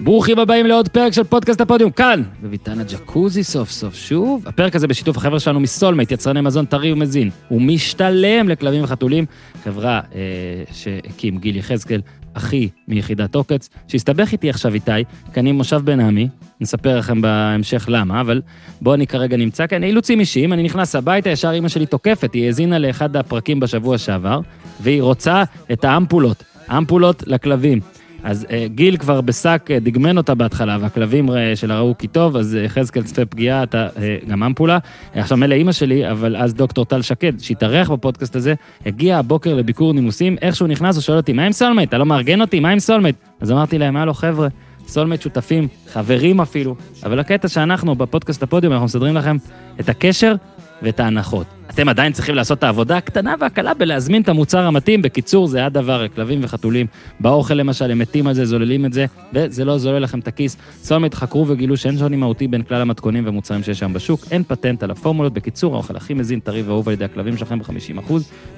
[0.00, 4.48] ברוכים הבאים לעוד פרק של פודקאסט הפודיום, כאן, בביתן הג'קוזי סוף סוף שוב.
[4.48, 7.30] הפרק הזה בשיתוף החבר'ה שלנו מסולמייט, יצרני מזון טרי ומזין.
[7.48, 9.24] הוא משתלם לכלבים וחתולים,
[9.64, 10.20] חברה אה,
[10.72, 12.00] שהקים גיל יחזקאל,
[12.34, 14.92] אחי מיחידת עוקץ, שהסתבך איתי עכשיו איתי,
[15.32, 16.28] כי אני מושב בן עמי,
[16.60, 18.42] נספר לכם בהמשך למה, אבל
[18.80, 22.46] בואו אני כרגע נמצא כאן, אילוצים אישיים, אני נכנס הביתה, ישר אימא שלי תוקפת, היא
[22.46, 24.40] האזינה לאחד הפרקים בשבוע שעבר,
[24.80, 25.42] והיא רוצה
[25.72, 27.80] את האמפולות, אמפולות לכלבים.
[28.28, 32.36] אז uh, גיל כבר בשק uh, דגמן אותה בהתחלה, והכלבים uh, שלה ראו כי טוב,
[32.36, 34.78] אז יחזקאל צפה פגיעה, אתה uh, גם אמפולה.
[34.78, 38.54] Uh, עכשיו מילא אימא שלי, אבל אז דוקטור טל שקד, שהתארח בפודקאסט הזה,
[38.86, 41.88] הגיע הבוקר לביקור נימוסים, איך שהוא נכנס, הוא שואל אותי, מה עם סולמייט?
[41.88, 42.60] אתה לא מארגן אותי?
[42.60, 43.16] מה עם סולמייט?
[43.40, 44.48] אז אמרתי להם, הלו חבר'ה,
[44.86, 49.36] סולמייט שותפים, חברים אפילו, אבל הקטע שאנחנו בפודקאסט הפודיום, אנחנו מסדרים לכם
[49.80, 50.34] את הקשר
[50.82, 51.46] ואת ההנחות.
[51.70, 55.02] אתם עדיין צריכים לעשות את העבודה הקטנה והקלה בלהזמין את המוצר המתאים.
[55.02, 56.86] בקיצור, זה הדבר, כלבים וחתולים.
[57.20, 60.56] באוכל למשל, הם מתים על זה, זוללים את זה, וזה לא זולל לכם את הכיס.
[60.82, 64.20] סולמייט חקרו וגילו שאין שוני מהותי בין כלל המתכונים והמוצרים שיש שם בשוק.
[64.30, 65.32] אין פטנט על הפורמולות.
[65.32, 68.12] בקיצור, האוכל הכי מזין, טרי ואהוב על ידי הכלבים שלכם ב-50%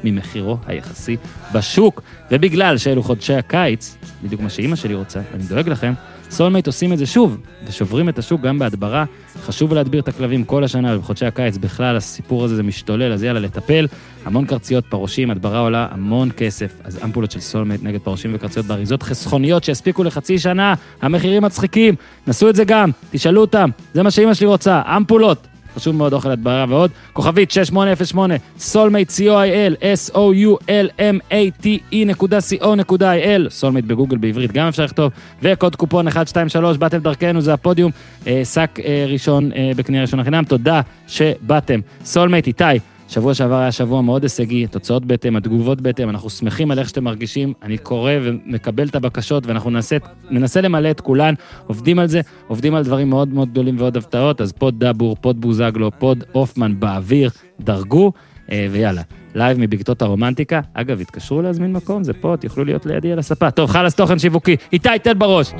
[0.04, 1.16] ממחירו היחסי
[1.54, 2.02] בשוק.
[2.30, 5.92] ובגלל שאלו חודשי הקיץ, בדיוק מה שאימא שלי רוצה, ואני דואג לכם,
[6.30, 9.04] סולמייט עושים את זה שוב, ושוברים את השוק גם בהדברה.
[9.42, 13.40] חשוב להדביר את הכלבים כל השנה, ובחודשי הקיץ בכלל הסיפור הזה זה משתולל, אז יאללה,
[13.40, 13.86] לטפל.
[14.24, 16.72] המון קרציות, פרעושים, הדברה עולה המון כסף.
[16.84, 21.94] אז אמפולות של סולמייט נגד פרעושים וקרציות באריזות חסכוניות שיספיקו לחצי שנה, המחירים מצחיקים,
[22.26, 25.49] נסו את זה גם, תשאלו אותם, זה מה שאימא שלי רוצה, אמפולות.
[25.76, 26.90] חשוב מאוד אוכל הדברה ועוד.
[27.12, 36.04] כוכבית 6808, סולמייט, co.il, s-o-u-l-m-a-t-e נקודה co.il, סולמייט בגוגל בעברית גם אפשר לכתוב, וקוד קופון
[36.04, 37.90] 123, באתם דרכנו, זה הפודיום,
[38.26, 41.80] אה, שק אה, ראשון אה, בקנייה ראשונה חינם, תודה שבאתם.
[42.04, 42.89] סולמייט, איתי.
[43.10, 47.04] שבוע שעבר היה שבוע מאוד הישגי, תוצאות בהתאם, התגובות בהתאם, אנחנו שמחים על איך שאתם
[47.04, 49.96] מרגישים, אני קורא ומקבל את הבקשות, ואנחנו ננסה,
[50.30, 51.34] ננסה למלא את כולן,
[51.66, 55.40] עובדים על זה, עובדים על דברים מאוד מאוד גדולים ועוד הפתעות, אז פוד דבור, פוד
[55.40, 58.12] בוזגלו, פוד הופמן באוויר, דרגו,
[58.52, 59.02] אה, ויאללה.
[59.34, 60.60] לייב מבקתות הרומנטיקה.
[60.74, 63.50] אגב, התקשרו להזמין מקום, זה פה, תוכלו להיות לידי על הספה.
[63.50, 64.56] טוב, חלאס תוכן שיווקי.
[64.72, 65.52] איתי, תן בראש.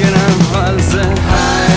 [0.00, 0.12] כן,
[0.50, 1.75] אבל זה היי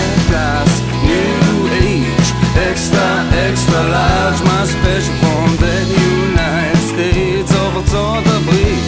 [3.52, 8.84] אקסטרה לארג', מה ספיישל פרום דה יונייט סטייטס אוף ארצות הברית.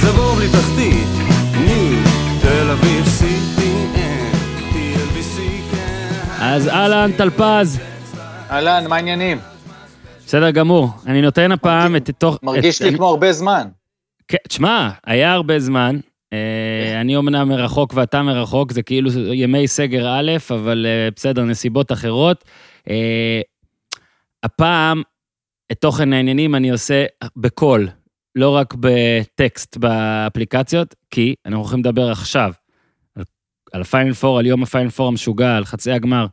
[0.00, 1.08] זה בור בלי תחתית,
[1.64, 1.98] ניו,
[2.42, 4.36] תל אביב, CPN.
[6.40, 7.78] אז אהלן, טלפז.
[8.50, 9.38] אהלן, מה העניינים?
[10.26, 10.90] בסדר גמור.
[11.06, 12.38] אני נותן הפעם את תוך...
[12.42, 13.68] מרגיש לי כמו הרבה זמן.
[14.28, 15.96] כן, תשמע, היה הרבה זמן.
[16.32, 21.92] אה, אני אומנם מרחוק ואתה מרחוק, זה כאילו ימי סגר א', אבל אה, בסדר, נסיבות
[21.92, 22.44] אחרות.
[22.90, 23.40] אה,
[24.42, 25.02] הפעם,
[25.72, 27.04] את תוכן העניינים אני עושה
[27.36, 27.88] בקול,
[28.34, 32.52] לא רק בטקסט באפליקציות, כי אנחנו הולכים לדבר עכשיו
[33.72, 36.26] על הפיינל פור, על יום הפיינל פור המשוגע, על חצי הגמר,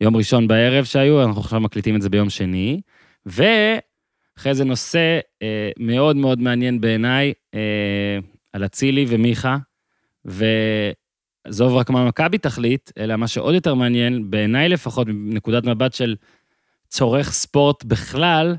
[0.00, 2.80] יום ראשון בערב שהיו, אנחנו עכשיו מקליטים את זה ביום שני,
[3.26, 8.18] ואחרי זה נושא אה, מאוד מאוד מעניין בעיניי, אה,
[8.56, 9.56] על אצילי ומיכה,
[10.24, 16.16] ועזוב רק מה מכבי תחליט, אלא מה שעוד יותר מעניין, בעיניי לפחות, מנקודת מבט של
[16.88, 18.56] צורך ספורט בכלל,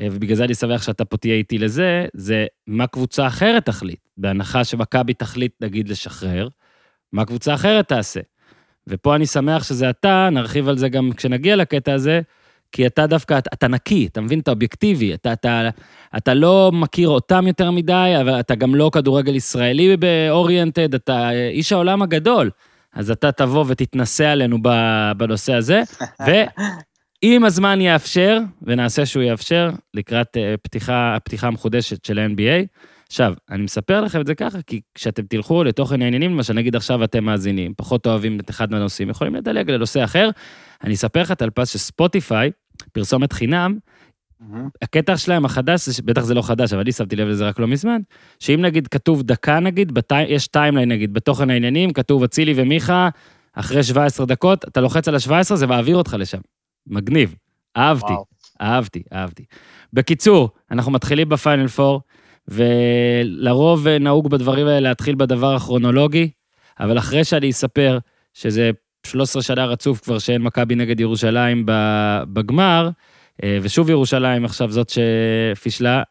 [0.00, 4.08] אה, ובגלל זה אני שמח שאתה פה תהיה איתי לזה, זה מה קבוצה אחרת תחליט.
[4.16, 6.48] בהנחה שמכבי תחליט, נגיד, לשחרר,
[7.12, 8.20] מה קבוצה אחרת תעשה.
[8.86, 12.20] ופה אני שמח שזה אתה, נרחיב על זה גם כשנגיע לקטע הזה,
[12.72, 14.40] כי אתה דווקא, אתה, אתה נקי, אתה מבין?
[14.40, 15.68] אתה אובייקטיבי, אתה, אתה,
[16.16, 21.72] אתה לא מכיר אותם יותר מדי, אבל אתה גם לא כדורגל ישראלי באוריינטד, אתה איש
[21.72, 22.50] העולם הגדול.
[22.94, 24.58] אז אתה תבוא ותתנסה עלינו
[25.16, 25.82] בנושא הזה,
[26.26, 32.66] ואם הזמן יאפשר, ונעשה שהוא יאפשר, לקראת אה, פתיחה, הפתיחה המחודשת של ה-NBA,
[33.10, 37.04] עכשיו, אני מספר לכם את זה ככה, כי כשאתם תלכו לתוכן העניינים, למשל, נגיד עכשיו
[37.04, 40.30] אתם מאזינים, פחות אוהבים את אחד מהנושאים, יכולים לדלג לנושא אחר.
[40.84, 42.50] אני אספר לך, טל פז, שספוטיפיי,
[42.92, 43.78] פרסומת חינם.
[44.82, 48.00] הקטע שלהם החדש, בטח זה לא חדש, אבל אני שמתי לב לזה רק לא מזמן,
[48.38, 50.12] שאם נגיד כתוב דקה נגיד, בת...
[50.28, 53.08] יש טיימליין נגיד, בתוכן העניינים, כתוב אצילי ומיכה,
[53.52, 56.38] אחרי 17 דקות, אתה לוחץ על ה-17, זה מעביר אותך לשם.
[56.86, 57.34] מגניב.
[57.76, 58.24] אהבתי, וואו.
[58.60, 59.44] אהבתי, אהבתי.
[59.92, 61.98] בקיצור, אנחנו מתחילים בפיינל 4,
[62.48, 66.30] ולרוב נהוג בדברים האלה להתחיל בדבר הכרונולוגי,
[66.80, 67.98] אבל אחרי שאני אספר
[68.34, 68.70] שזה
[69.06, 71.62] 13 שנה רצוף כבר שאין מכבי נגד ירושלים
[72.32, 72.90] בגמר,
[73.44, 76.02] אה, ושוב ירושלים עכשיו זאת שפישלה.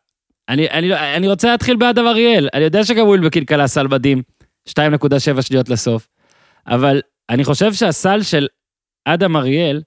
[0.49, 4.21] אני, אני, אני רוצה להתחיל בעד אריאל, אני יודע שגם ווילבקין קלע סל מדהים,
[4.69, 6.07] 2.7 שניות לסוף,
[6.67, 8.47] אבל אני חושב שהסל של
[9.05, 9.81] אדם אריאל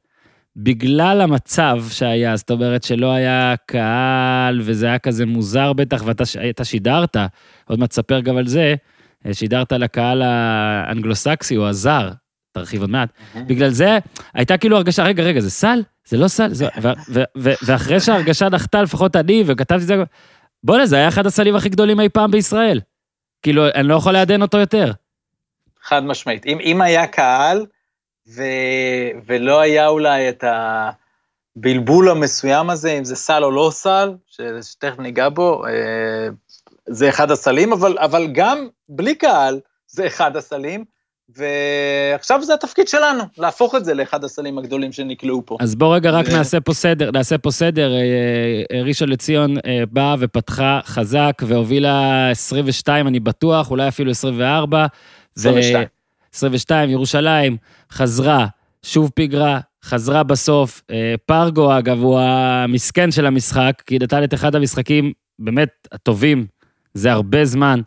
[0.56, 7.16] בגלל המצב שהיה, זאת אומרת שלא היה קהל, וזה היה כזה מוזר בטח, ואתה שידרת,
[7.64, 8.74] עוד מעט תספר גם על זה,
[9.32, 12.10] שידרת לקהל האנגלוסקסי או הזר,
[12.52, 13.08] תרחיב עוד מעט.
[13.34, 13.98] בגלל זה
[14.34, 15.82] הייתה כאילו הרגשה, רגע, רגע, זה סל?
[16.04, 16.54] זה לא סל?
[16.54, 16.66] זה...
[16.82, 19.96] ו- ו- ו- ואחרי שההרגשה נחתה, לפחות אני, וכתבתי את זה,
[20.64, 22.80] בוא'נה, זה היה אחד הסלים הכי גדולים אי פעם בישראל.
[23.42, 24.92] כאילו, אני לא יכול לעדן אותו יותר.
[25.82, 26.46] חד משמעית.
[26.46, 27.66] אם, אם היה קהל,
[28.28, 28.42] ו,
[29.26, 30.44] ולא היה אולי את
[31.56, 34.14] הבלבול המסוים הזה, אם זה סל או לא סל,
[34.62, 36.28] שתכף ניגע בו, אה,
[36.86, 40.84] זה אחד הסלים, אבל, אבל גם בלי קהל זה אחד הסלים,
[41.36, 45.56] ועכשיו זה התפקיד שלנו, להפוך את זה לאחד הסלים הגדולים שנקלעו פה.
[45.60, 46.32] אז בוא רגע רק ו...
[46.32, 47.94] נעשה פה סדר, נעשה פה סדר.
[47.94, 48.00] אה,
[48.72, 49.56] אה, ראשון לציון
[49.90, 54.86] באה ופתחה חזק והובילה 22, אני בטוח, אולי אפילו 24.
[55.36, 55.86] 22.
[56.34, 57.56] 22, ירושלים
[57.90, 58.46] חזרה,
[58.82, 60.82] שוב פיגרה, חזרה בסוף.
[60.90, 66.46] אה, פרגו, אגב, הוא המסכן של המשחק, כי נתן את אחד המשחקים באמת הטובים,
[66.94, 67.80] זה הרבה זמן,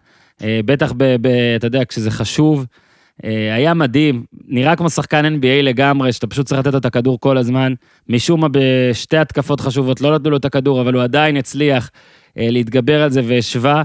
[0.43, 2.65] אה, בטח, ב, ב, אתה יודע, כשזה חשוב.
[3.23, 7.19] אה, היה מדהים, נראה כמו שחקן NBA לגמרי, שאתה פשוט צריך לתת לו את הכדור
[7.19, 7.73] כל הזמן.
[8.09, 11.91] משום מה בשתי התקפות חשובות לא נתנו לו את הכדור, אבל הוא עדיין הצליח
[12.35, 13.83] להתגבר על זה והשווה.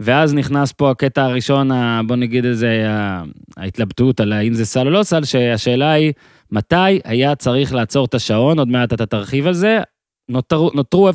[0.00, 1.70] ואז נכנס פה הקטע הראשון,
[2.06, 2.86] בוא נגיד איזה,
[3.56, 6.12] ההתלבטות על האם זה סל או לא סל, שהשאלה היא,
[6.52, 9.80] מתי היה צריך לעצור את השעון, עוד מעט אתה תרחיב על זה,
[10.28, 11.14] נותרו, נותרו 0.3,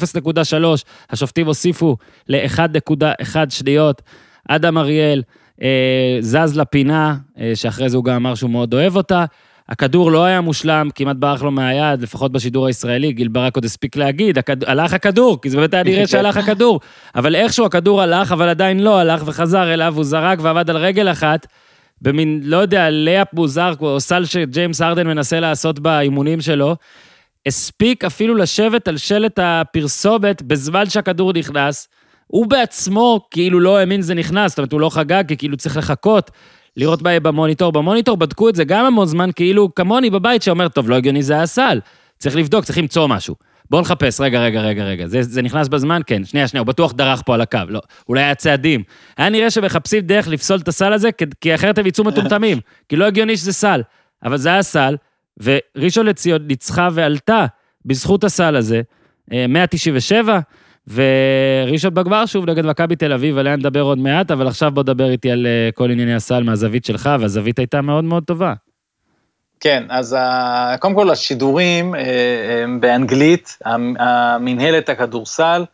[1.10, 1.98] השופטים הוסיפו
[2.28, 4.02] ל-1.1 שניות,
[4.48, 5.34] אדם אריאל אה,
[6.20, 9.26] זז לפינה, אה, שאחרי זה הוא גם אמר שהוא מאוד אוהב אותה,
[9.70, 13.96] הכדור לא היה מושלם, כמעט ברח לו מהיד, לפחות בשידור הישראלי, גיל ברק עוד הספיק
[13.96, 14.64] להגיד, הכד...
[14.64, 16.80] הלך הכדור, כי זה באמת היה נראה שהלך הכדור.
[17.16, 21.12] אבל איכשהו הכדור הלך, אבל עדיין לא הלך, וחזר אליו, הוא זרק ועבד על רגל
[21.12, 21.48] אחת,
[22.02, 26.76] במין, לא יודע, לאפ מוזר, או סל שג'יימס ארדן מנסה לעשות באימונים שלו.
[27.46, 31.88] הספיק אפילו לשבת על שלט הפרסומת בזמן שהכדור נכנס.
[32.28, 35.78] הוא בעצמו כאילו לא האמין שזה נכנס, זאת אומרת, הוא לא חגג, כי כאילו צריך
[35.78, 36.32] לחכות.
[36.78, 37.72] לראות במוניטור.
[37.72, 41.34] במוניטור בדקו את זה גם המון זמן, כאילו כמוני בבית שאומר, טוב, לא הגיוני, זה
[41.34, 41.80] היה סל.
[42.18, 43.36] צריך לבדוק, צריך למצוא משהו.
[43.70, 45.08] בואו נחפש, רגע, רגע, רגע, רגע.
[45.08, 46.02] זה, זה נכנס בזמן?
[46.06, 46.26] כן.
[46.26, 47.60] שנייה, שנייה, הוא בטוח דרך פה על הקו.
[47.68, 47.80] לא,
[48.10, 48.84] אולי היה צעדים.
[49.18, 51.10] היה נראה שמחפשים דרך לפסול את הסל הזה,
[51.42, 52.60] כי אחרת הם יצאו מטומטמים.
[52.90, 53.82] כי לא הגיוני שזה סל.
[54.24, 54.96] אבל זה היה סל,
[55.38, 57.46] וראשון לציון ניצחה ועלתה
[57.86, 58.82] בזכות הסל הזה,
[59.50, 60.40] 197, אה,
[60.88, 65.10] וראשון בגמר שוב נגד מכבי תל אביב, עליה נדבר עוד מעט, אבל עכשיו בוא דבר
[65.10, 68.54] איתי על אה, כל ענייני הסל מהזווית שלך, והזווית הייתה מאוד מאוד טובה.
[69.60, 70.18] כן, אז
[70.80, 73.58] קודם כל השידורים אה, הם באנגלית,
[74.00, 75.66] המנהלת הכדורסל,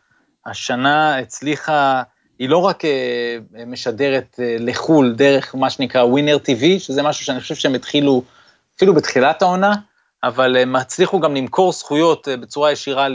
[0.46, 2.02] השנה הצליחה,
[2.38, 3.36] היא לא רק אה,
[3.66, 8.22] משדרת לחו"ל דרך מה שנקרא ווינר TV, שזה משהו שאני חושב שהם התחילו
[8.76, 9.74] אפילו בתחילת העונה,
[10.26, 13.06] אבל הם הצליחו גם למכור זכויות אה, בצורה ישירה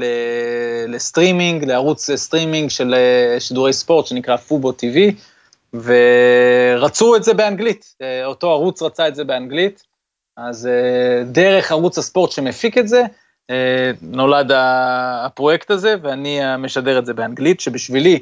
[0.88, 4.98] לסטרימינג, לערוץ סטרימינג של אה, שידורי ספורט שנקרא פובו TV,
[5.74, 9.84] ורצו את זה באנגלית, אה, אותו ערוץ רצה את זה באנגלית,
[10.38, 10.70] אז
[11.26, 13.04] דרך ערוץ הספורט שמפיק את זה,
[14.02, 18.20] נולד הפרויקט הזה, ואני משדר את זה באנגלית, שבשבילי,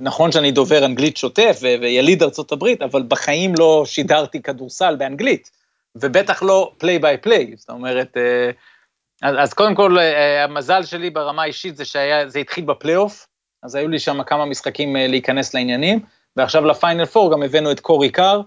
[0.00, 5.50] נכון שאני דובר אנגלית שוטף ויליד ארצות הברית, אבל בחיים לא שידרתי כדורסל באנגלית.
[5.96, 8.50] ובטח לא play by play, זאת אומרת, אה,
[9.22, 13.26] אז, אז קודם כל, אה, המזל שלי ברמה האישית זה שזה התחיל בפלייאוף,
[13.62, 16.00] אז היו לי שם כמה משחקים אה, להיכנס לעניינים,
[16.36, 18.40] ועכשיו לפיינל פור גם הבאנו את קורי קאר,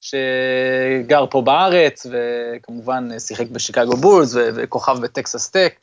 [0.00, 5.74] שגר פה בארץ, וכמובן שיחק בשיקגו בולס, וכוכב בטקסס טק,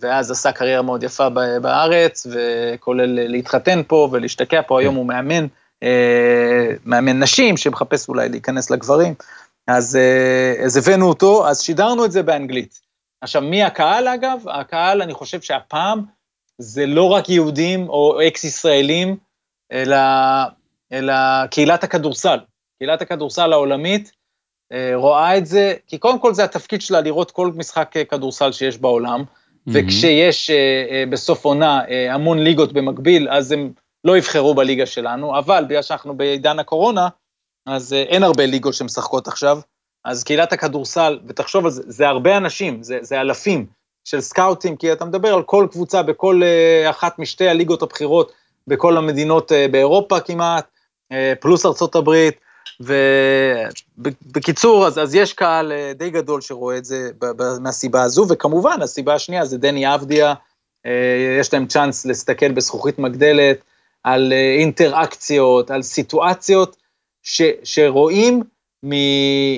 [0.00, 1.28] ואז עשה קריירה מאוד יפה
[1.62, 5.46] בארץ, וכולל להתחתן פה ולהשתקע פה, היום הוא מאמן,
[6.84, 9.14] מאמן נשים, שמחפש אולי להיכנס לגברים.
[9.68, 12.80] אז, אה, אז הבאנו אותו, אז שידרנו את זה באנגלית.
[13.20, 14.42] עכשיו, מי הקהל אגב?
[14.48, 16.04] הקהל, אני חושב שהפעם
[16.58, 19.16] זה לא רק יהודים או אקס-ישראלים,
[19.72, 19.96] אלא,
[20.92, 21.14] אלא
[21.50, 22.38] קהילת הכדורסל.
[22.78, 24.12] קהילת הכדורסל העולמית
[24.72, 28.52] אה, רואה את זה, כי קודם כל זה התפקיד שלה לראות כל משחק אה, כדורסל
[28.52, 29.70] שיש בעולם, mm-hmm.
[29.74, 30.50] וכשיש
[31.10, 33.72] בסוף עונה המון ליגות במקביל, אז הם
[34.04, 37.08] לא יבחרו בליגה שלנו, אבל בגלל שאנחנו בעידן הקורונה,
[37.68, 39.58] אז אה, אין הרבה ליגות שמשחקות עכשיו,
[40.04, 43.66] אז קהילת הכדורסל, ותחשוב על זה, זה הרבה אנשים, זה, זה אלפים
[44.04, 48.32] של סקאוטים, כי אתה מדבר על כל קבוצה בכל uh, אחת משתי הליגות הבכירות
[48.66, 50.66] בכל המדינות uh, באירופה כמעט,
[51.40, 52.34] פלוס ארצות הברית,
[52.80, 57.10] ובקיצור, אז, אז יש קהל די גדול שרואה את זה
[57.60, 60.34] מהסיבה הזו, וכמובן, הסיבה השנייה זה דני אבדיה,
[61.40, 63.58] יש להם צ'אנס להסתכל בזכוכית מגדלת,
[64.04, 66.76] על אינטראקציות, על סיטואציות,
[67.22, 68.42] ש, שרואים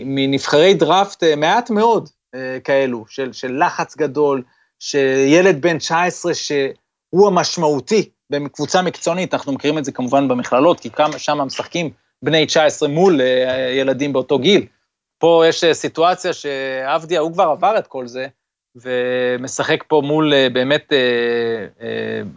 [0.04, 4.42] מנבחרי דראפט אה, מעט מאוד, אה, כאלו, של, של לחץ גדול,
[4.78, 11.38] שילד בן 19 שהוא המשמעותי בקבוצה מקצוענית, אנחנו מכירים את זה כמובן במכללות, כי שם
[11.38, 11.90] משחקים
[12.22, 14.66] בני 19 מול אה, ילדים באותו גיל.
[15.18, 18.26] פה יש סיטואציה שעבדיה, הוא כבר עבר את כל זה,
[18.76, 20.92] ומשחק פה מול באמת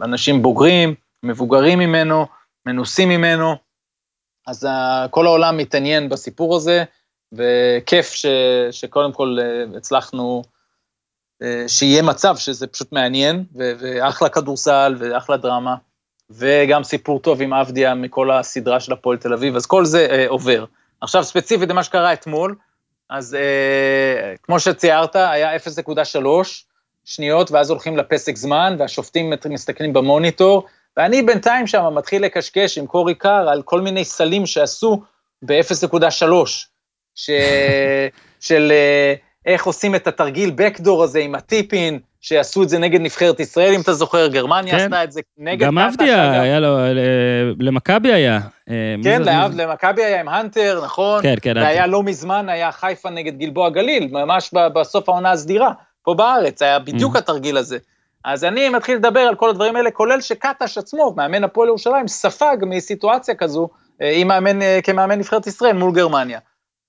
[0.02, 2.26] אנשים בוגרים, מבוגרים ממנו,
[2.66, 3.54] מנוסים ממנו,
[4.46, 4.68] אז
[5.10, 6.84] כל העולם מתעניין בסיפור הזה,
[7.32, 8.26] וכיף ש,
[8.70, 9.38] שקודם כל
[9.76, 10.42] הצלחנו,
[11.66, 15.74] שיהיה מצב שזה פשוט מעניין, ואחלה כדורסל ואחלה דרמה.
[16.30, 20.24] וגם סיפור טוב עם עבדיה מכל הסדרה של הפועל תל אביב, אז כל זה אה,
[20.28, 20.64] עובר.
[21.00, 22.54] עכשיו, ספציפית למה שקרה אתמול,
[23.10, 26.20] אז אה, כמו שציירת, היה 0.3
[27.04, 33.14] שניות, ואז הולכים לפסק זמן, והשופטים מסתכלים במוניטור, ואני בינתיים שם מתחיל לקשקש עם קורי
[33.14, 35.02] קאר על כל מיני סלים שעשו
[35.42, 36.26] ב-0.3,
[37.14, 37.30] ש...
[38.40, 39.14] של אה,
[39.46, 43.80] איך עושים את התרגיל בקדור הזה עם הטיפין, שעשו את זה נגד נבחרת ישראל, אם
[43.80, 44.84] אתה זוכר, גרמניה כן.
[44.84, 45.66] עשתה את זה נגד...
[45.66, 46.76] גם עבדיה, היה לו,
[47.60, 48.40] למכבי היה.
[48.70, 51.22] אה, כן, לעב, למכבי היה עם הנטר, נכון?
[51.22, 51.52] כן, כן.
[51.56, 55.72] והיה לא מזמן, היה חיפה נגד גלבוע גליל, ממש בסוף העונה הסדירה,
[56.02, 57.18] פה בארץ, היה בדיוק mm.
[57.18, 57.78] התרגיל הזה.
[58.24, 62.56] אז אני מתחיל לדבר על כל הדברים האלה, כולל שקטש עצמו, מאמן הפועל ירושלים, ספג
[62.60, 63.68] מסיטואציה כזו,
[64.02, 66.38] אה, עם מאמן, אה, כמאמן נבחרת ישראל מול גרמניה.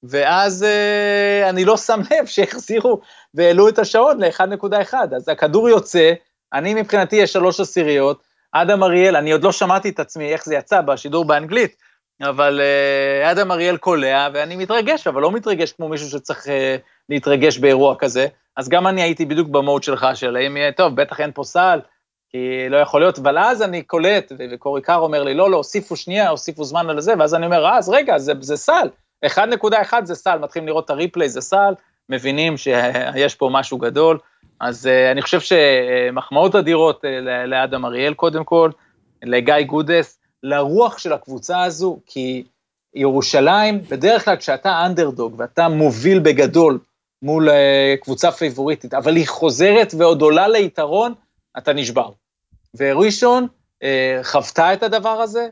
[0.04, 3.02] ואז אה, אני לא שם לב שהחזירו
[3.34, 6.14] והעלו את השעון ל-1.1, אז הכדור יוצא,
[6.54, 10.56] אני מבחינתי יש שלוש עשיריות, אדם אריאל, אני עוד לא שמעתי את עצמי איך זה
[10.56, 11.76] יצא בשידור באנגלית,
[12.22, 12.62] אבל
[13.24, 16.48] אדם אריאל קולע, ואני מתרגש, אבל לא מתרגש כמו מישהו שצריך
[17.10, 21.20] להתרגש באירוע כזה, אז גם אני הייתי בדיוק במוד שלך, של האם יהיה טוב, בטח
[21.22, 21.80] אין פה סל,
[22.30, 25.96] כי לא יכול להיות, אבל אז אני קולט, וקורי קאר אומר לי, לא, לא, הוסיפו
[25.96, 28.88] שנייה, הוסיפו זמן על זה, ואז אני אומר, אז רגע, זה, זה סל,
[29.26, 31.74] 1.1 זה סל, מתחילים לראות את הריפליי, זה סל,
[32.10, 34.20] מבינים שיש פה משהו גדול.
[34.60, 37.08] אז uh, אני חושב שמחמאות אדירות uh,
[37.48, 38.70] לאדם אריאל קודם כל,
[39.24, 42.44] לגיא גודס, לרוח של הקבוצה הזו, כי
[42.96, 46.80] ירושלים, בדרך כלל כשאתה אנדרדוג ואתה מוביל בגדול
[47.26, 47.54] מול uh,
[48.02, 51.14] קבוצה פייבוריטית, אבל היא חוזרת ועוד עולה ליתרון,
[51.58, 52.10] אתה נשבר.
[52.78, 53.48] וראשון
[53.84, 53.88] uh,
[54.24, 55.48] חוותה את הדבר הזה,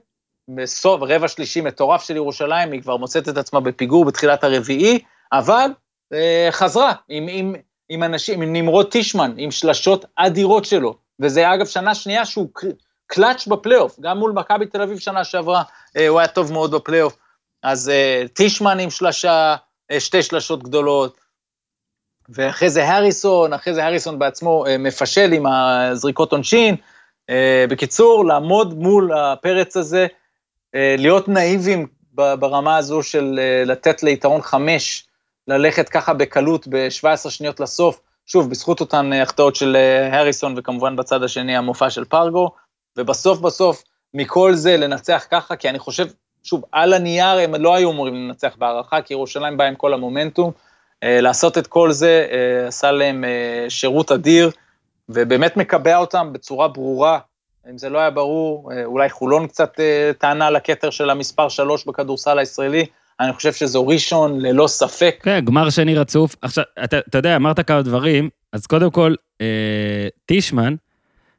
[0.48, 5.00] בסוף, רבע שלישי מטורף של ירושלים, היא כבר מוצאת את עצמה בפיגור בתחילת הרביעי,
[5.34, 5.72] אבל
[6.14, 7.56] אה, חזרה עם, עם,
[7.90, 12.50] עם אנשים, עם נמרוד טישמן, עם שלשות אדירות שלו, וזה אגב שנה שנייה שהוא
[13.08, 15.64] קלאץ' בפלייאוף, גם מול מכבי תל אביב שנה שעברה,
[15.98, 17.18] אה, הוא היה טוב מאוד בפלייאוף.
[17.64, 19.56] אז אה, טישמן עם שלשה,
[19.92, 21.18] אה, שתי שלשות גדולות,
[22.30, 26.76] ואחרי זה הריסון, אחרי זה הריסון בעצמו אה, מפשל עם הזריקות עונשין.
[27.30, 30.08] אה, בקיצור, לעמוד מול הפרץ הזה,
[30.76, 35.08] אה, להיות נאיבים ברמה הזו של לתת ליתרון חמש,
[35.48, 39.78] ללכת ככה בקלות ב-17 שניות לסוף, שוב, בזכות אותן החטאות של
[40.12, 42.52] הריסון, וכמובן בצד השני המופע של פרגו,
[42.98, 46.08] ובסוף בסוף, מכל זה לנצח ככה, כי אני חושב,
[46.44, 50.52] שוב, על הנייר הם לא היו אמורים לנצח בהערכה, כי ירושלים באה עם כל המומנטום.
[51.04, 52.28] לעשות את כל זה
[52.68, 53.24] עשה להם
[53.70, 54.52] שירות אדיר,
[55.10, 57.20] ובאמת מקבע אותם בצורה ברורה
[57.72, 61.86] אם זה לא היה ברור, אה, אולי חולון קצת אה, טענה לכתר של המספר שלוש
[61.86, 62.86] בכדורסל הישראלי,
[63.20, 65.16] אני חושב שזו ראשון ללא ספק.
[65.24, 66.36] כן, גמר שני רצוף.
[66.42, 70.76] עכשיו, אתה, אתה יודע, אמרת כמה דברים, אז קודם כל, אה, טישמן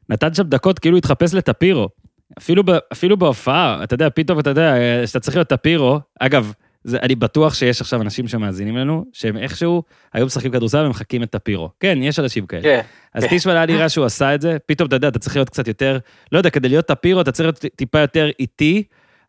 [0.09, 1.89] נתן שם דקות כאילו התחפש לטפירו.
[2.37, 6.53] אפילו, אפילו בהופעה, אתה יודע, פתאום אתה יודע, אה, שאתה צריך להיות טפירו, אגב,
[6.85, 11.29] זה, אני בטוח שיש עכשיו אנשים שמאזינים לנו, שהם איכשהו היו משחקים כדורסל ומחקים את
[11.29, 11.69] טפירו.
[11.79, 12.63] כן, יש אנשים כאלה.
[12.63, 12.81] כן.
[13.13, 13.29] אז כן.
[13.29, 15.97] טישמן היה נראה שהוא עשה את זה, פתאום אתה יודע, אתה צריך להיות קצת יותר,
[16.31, 18.83] לא יודע, כדי להיות טפירו אתה צריך להיות טיפה יותר איטי,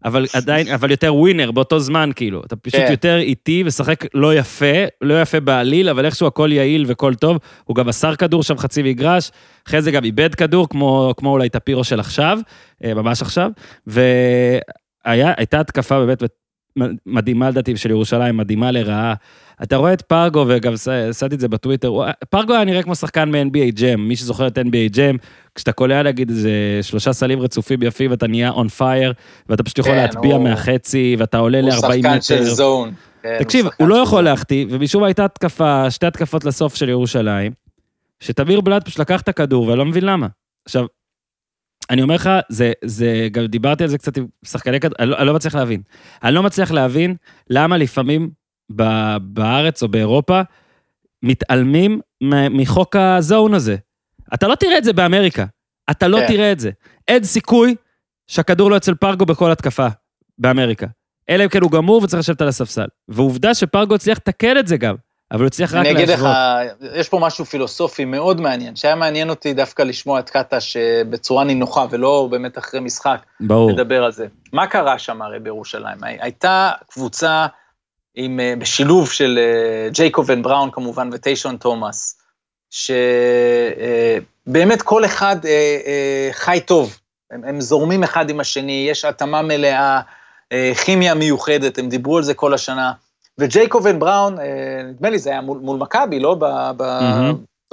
[0.04, 2.42] אבל עדיין, אבל יותר ווינר באותו זמן, כאילו.
[2.46, 2.90] אתה פשוט כן.
[2.90, 7.38] יותר איטי ושחק לא יפה, לא יפה בעליל, אבל איכשהו הכל יעיל וכל טוב.
[7.64, 9.30] הוא גם מסר כדור שם חצי מגרש,
[9.68, 12.38] אחרי זה גם איבד כדור, כמו, כמו אולי טפירו של עכשיו,
[12.84, 13.50] אה, ממש עכשיו,
[15.06, 16.22] והייתה התקפה באמת
[17.06, 19.14] מדהימה לדעתי של ירושלים, מדהימה לרעה.
[19.62, 20.72] אתה רואה את פרגו, וגם
[21.10, 21.92] עשיתי את זה בטוויטר,
[22.30, 25.16] פרגו היה נראה כמו שחקן מ-NBA ג'ם, מי שזוכר את NBA ג'ם,
[25.54, 26.50] כשאתה קולע נגיד איזה
[26.82, 29.12] שלושה סלים רצופים יפים ואתה נהיה און פייר,
[29.48, 30.44] ואתה פשוט יכול כן, להטביע הוא...
[30.44, 31.86] מהחצי, ואתה עולה ל-40 מטר.
[31.86, 32.92] הוא שחקן של זון.
[33.22, 36.88] כן, תקשיב, הוא, הוא לא יכול להחטיא, ומשום מה הייתה התקפה, שתי התקפות לסוף של
[36.88, 37.52] ירושלים,
[38.20, 40.26] שתמיר בלאט פשוט לקח את הכדור, ואני לא מבין למה.
[40.64, 40.86] עכשיו,
[41.90, 45.18] אני אומר לך, זה, זה, גם דיברתי על זה קצת עם שחקני כדור, אני, לא,
[45.18, 45.82] אני לא מצליח להבין.
[46.22, 47.16] אני לא מצליח להבין
[47.50, 48.30] למה לפעמים
[48.76, 48.82] ב,
[49.20, 50.40] בארץ או באירופה
[51.22, 52.00] מתעלמים
[52.50, 53.76] מחוק הזון הזה.
[54.34, 55.44] אתה לא תראה את זה באמריקה,
[55.90, 56.20] אתה לא yeah.
[56.20, 56.26] כן.
[56.26, 56.70] תראה את זה.
[57.08, 57.74] אין סיכוי
[58.26, 59.86] שהכדור לא אצל פרגו בכל התקפה
[60.38, 60.86] באמריקה.
[61.28, 62.86] אלא אם כן הוא גמור וצריך לשבת על הספסל.
[63.08, 64.94] ועובדה שפרגו הצליח לתקן את זה גם.
[65.32, 66.90] אבל הוא הצליח רק אני אגיד לך, להשוות.
[66.94, 71.44] יש פה משהו פילוסופי מאוד מעניין, שהיה מעניין אותי דווקא לשמוע את קטש אה, בצורה
[71.44, 73.70] נינוחה, ולא באמת אחרי משחק, ברור.
[73.70, 74.26] לדבר על זה.
[74.52, 76.04] מה קרה שם הרי בירושלים?
[76.04, 77.46] הי- הייתה קבוצה
[78.14, 82.20] עם, אה, בשילוב של אה, ג'ייקובן בראון כמובן וטיישון תומאס,
[84.46, 85.50] שבאמת כל אחד אה,
[85.86, 86.98] אה, חי טוב,
[87.30, 90.00] הם, הם זורמים אחד עם השני, יש התאמה מלאה,
[90.52, 92.92] אה, כימיה מיוחדת, הם דיברו על זה כל השנה.
[93.40, 96.36] וג'ייקובן בראון, אה, נדמה לי זה היה מול, מול מכבי, לא?
[96.40, 96.70] ב-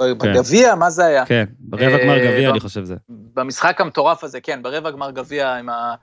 [0.00, 1.26] בגביע, מה זה היה?
[1.26, 2.94] כן, ברבע גמר אה, גביע, אני חושב זה.
[3.08, 5.94] במשחק המטורף הזה, כן, ברבע גמר גביע עם ה...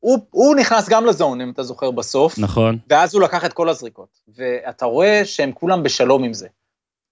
[0.00, 2.78] הוא, הוא נכנס גם לזון, אם אתה זוכר, בסוף, נכון.
[2.90, 4.08] ואז הוא לקח את כל הזריקות.
[4.36, 6.48] ואתה רואה שהם כולם בשלום עם זה.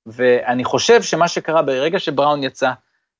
[0.06, 2.70] ואני חושב שמה שקרה ברגע שבראון יצא,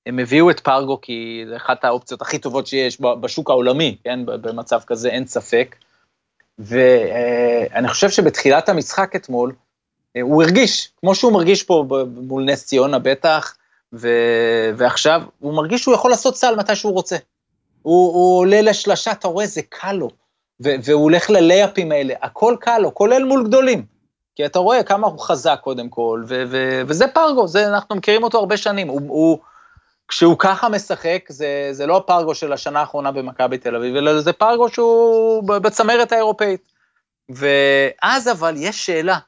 [0.07, 4.81] הם הביאו את פרגו, כי זו אחת האופציות הכי טובות שיש בשוק העולמי, כן, במצב
[4.87, 5.77] כזה, אין ספק.
[6.59, 9.53] ואני חושב שבתחילת המשחק אתמול,
[10.17, 11.85] אה, הוא הרגיש, כמו שהוא מרגיש פה
[12.17, 13.57] מול נס ציונה בטח,
[13.93, 17.17] ו- ועכשיו, הוא מרגיש שהוא יכול לעשות סל מתי שהוא רוצה.
[17.83, 20.11] הוא, הוא עולה לשלשה, אתה רואה, זה קל לו.
[20.65, 23.85] ו- והוא הולך ללייפים האלה, הכל קל לו, כולל מול גדולים.
[24.37, 28.23] כי אתה רואה כמה הוא חזק קודם כל, ו- ו- וזה פרגו, זה, אנחנו מכירים
[28.23, 28.89] אותו הרבה שנים.
[28.89, 29.39] הוא, הוא,
[30.13, 34.33] כשהוא ככה משחק, זה, זה לא הפרגו של השנה האחרונה במכבי תל אביב, אלא זה
[34.33, 36.73] פרגו שהוא בצמרת האירופאית.
[37.29, 39.19] ואז אבל יש שאלה,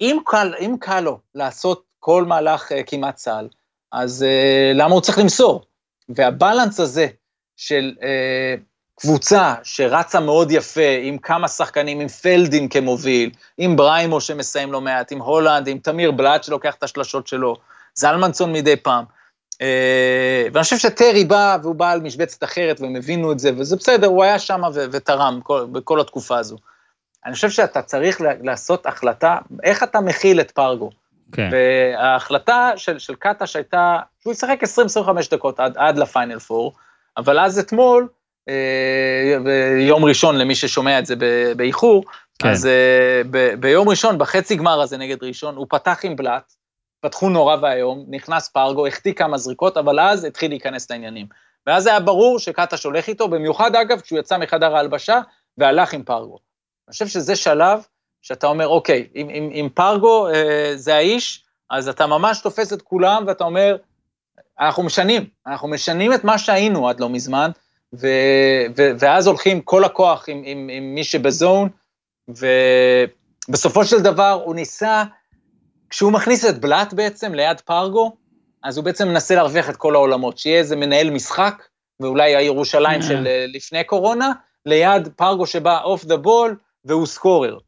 [0.00, 3.48] אם קל, אם קל לו לעשות כל מהלך uh, כמעט צה"ל,
[3.92, 5.64] אז uh, למה הוא צריך למסור?
[6.08, 7.06] והבלנס הזה
[7.56, 8.04] של uh,
[9.00, 15.12] קבוצה שרצה מאוד יפה, עם כמה שחקנים, עם פלדין כמוביל, עם בריימו שמסיים לא מעט,
[15.12, 17.56] עם הולנד, עם תמיר בלאט שלוקח את השלשות שלו,
[17.94, 19.04] זלמנסון מדי פעם.
[19.54, 23.76] Uh, ואני חושב שטרי בא, והוא בא על משבצת אחרת, והם הבינו את זה, וזה
[23.76, 26.56] בסדר, הוא היה שם ותרם כל, בכל התקופה הזו.
[27.26, 30.90] אני חושב שאתה צריך לעשות החלטה, איך אתה מכיל את פרגו.
[31.32, 31.50] כן.
[31.52, 34.98] וההחלטה של, של קטש הייתה שהוא ישחק 20-25
[35.30, 36.72] דקות עד, עד לפיינל פור,
[37.16, 38.08] אבל אז אתמול,
[38.48, 41.14] אה, ביום ראשון, למי ששומע את זה
[41.56, 42.04] באיחור,
[42.38, 42.48] כן.
[42.48, 46.52] אז אה, ב, ביום ראשון, בחצי גמר הזה נגד ראשון, הוא פתח עם בלאט,
[47.04, 51.26] פתחו נורא ואיום, נכנס פרגו, החטיא כמה זריקות, אבל אז התחיל להיכנס לעניינים.
[51.66, 55.20] ואז היה ברור שקטש הולך איתו, במיוחד אגב, כשהוא יצא מחדר ההלבשה
[55.58, 56.38] והלך עם פרגו.
[56.88, 57.86] אני חושב שזה שלב
[58.22, 62.82] שאתה אומר, אוקיי, אם, אם, אם פרגו אה, זה האיש, אז אתה ממש תופס את
[62.82, 63.76] כולם ואתה אומר,
[64.60, 67.50] אנחנו משנים, אנחנו משנים את מה שהיינו עד לא מזמן,
[67.94, 68.06] ו,
[68.76, 71.68] ו, ואז הולכים כל הכוח עם, עם, עם מי שבזון,
[72.28, 75.04] ובסופו של דבר הוא ניסה,
[75.90, 78.16] כשהוא מכניס את בלאט בעצם ליד פרגו,
[78.62, 81.62] אז הוא בעצם מנסה להרוויח את כל העולמות, שיהיה איזה מנהל משחק,
[82.00, 84.32] ואולי הירושלים של אה, לפני קורונה,
[84.66, 87.58] ליד פרגו שבא off the ball, והוא scorer.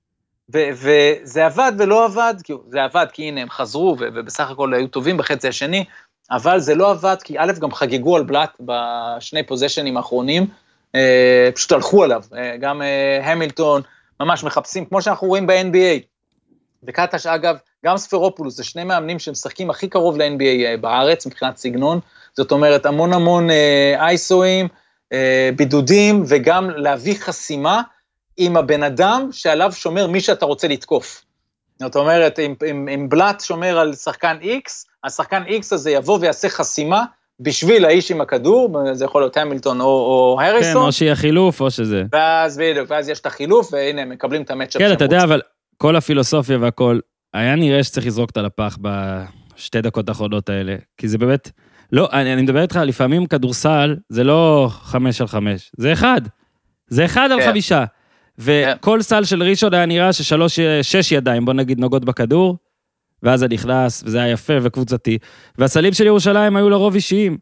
[0.53, 5.17] וזה עבד ולא עבד, כי זה עבד כי הנה הם חזרו ובסך הכל היו טובים
[5.17, 5.85] בחצי השני,
[6.31, 10.47] אבל זה לא עבד כי א', גם חגגו על בלאט בשני פוזיישנים האחרונים,
[10.95, 13.83] אה, פשוט הלכו עליו, אה, גם אה, המילטון
[14.21, 16.03] ממש מחפשים, כמו שאנחנו רואים ב-NBA.
[16.83, 22.01] וקטש אגב, גם ספרופולוס, זה שני מאמנים שמשחקים הכי קרוב ל-NBA אה, בארץ מבחינת סגנון,
[22.37, 24.69] זאת אומרת המון המון אה, אייסואים,
[25.13, 27.83] אה, בידודים, וגם להביא חסימה
[28.37, 31.25] עם הבן אדם שעליו שומר מי שאתה רוצה לתקוף.
[31.81, 34.71] זאת אומרת, אם, אם, אם בלאט שומר על שחקן X,
[35.05, 37.05] השחקן X הזה יבוא ויעשה חסימה
[37.41, 41.61] בשביל האיש עם הכדור, זה יכול להיות המילטון או, או כן, הריסון, או שיהיה חילוף
[41.61, 42.03] או שזה.
[42.13, 45.25] ואז בדיוק, ואז יש את החילוף, והנה, הם מקבלים את המצ'אפ כן, אתה יודע.
[45.25, 45.41] אבל
[45.77, 46.99] כל הפילוסופיה והכל,
[47.37, 51.51] היה נראה שצריך לזרוק אותה לפח בשתי דקות האחרונות האלה, כי זה באמת,
[51.93, 56.21] לא, אני, אני מדבר איתך, לפעמים כדורסל זה לא חמש על חמש, זה אחד.
[56.89, 57.51] זה אחד על כן.
[57.51, 57.85] חמישה.
[58.39, 62.57] וכל סל של ראשון היה נראה ששלוש, שש ידיים, בוא נגיד, נוגעות בכדור,
[63.23, 65.19] ואז זה נכנס, וזה היה יפה וקבוצתי.
[65.59, 67.39] והסלים של ירושלים היו לרוב אישיים.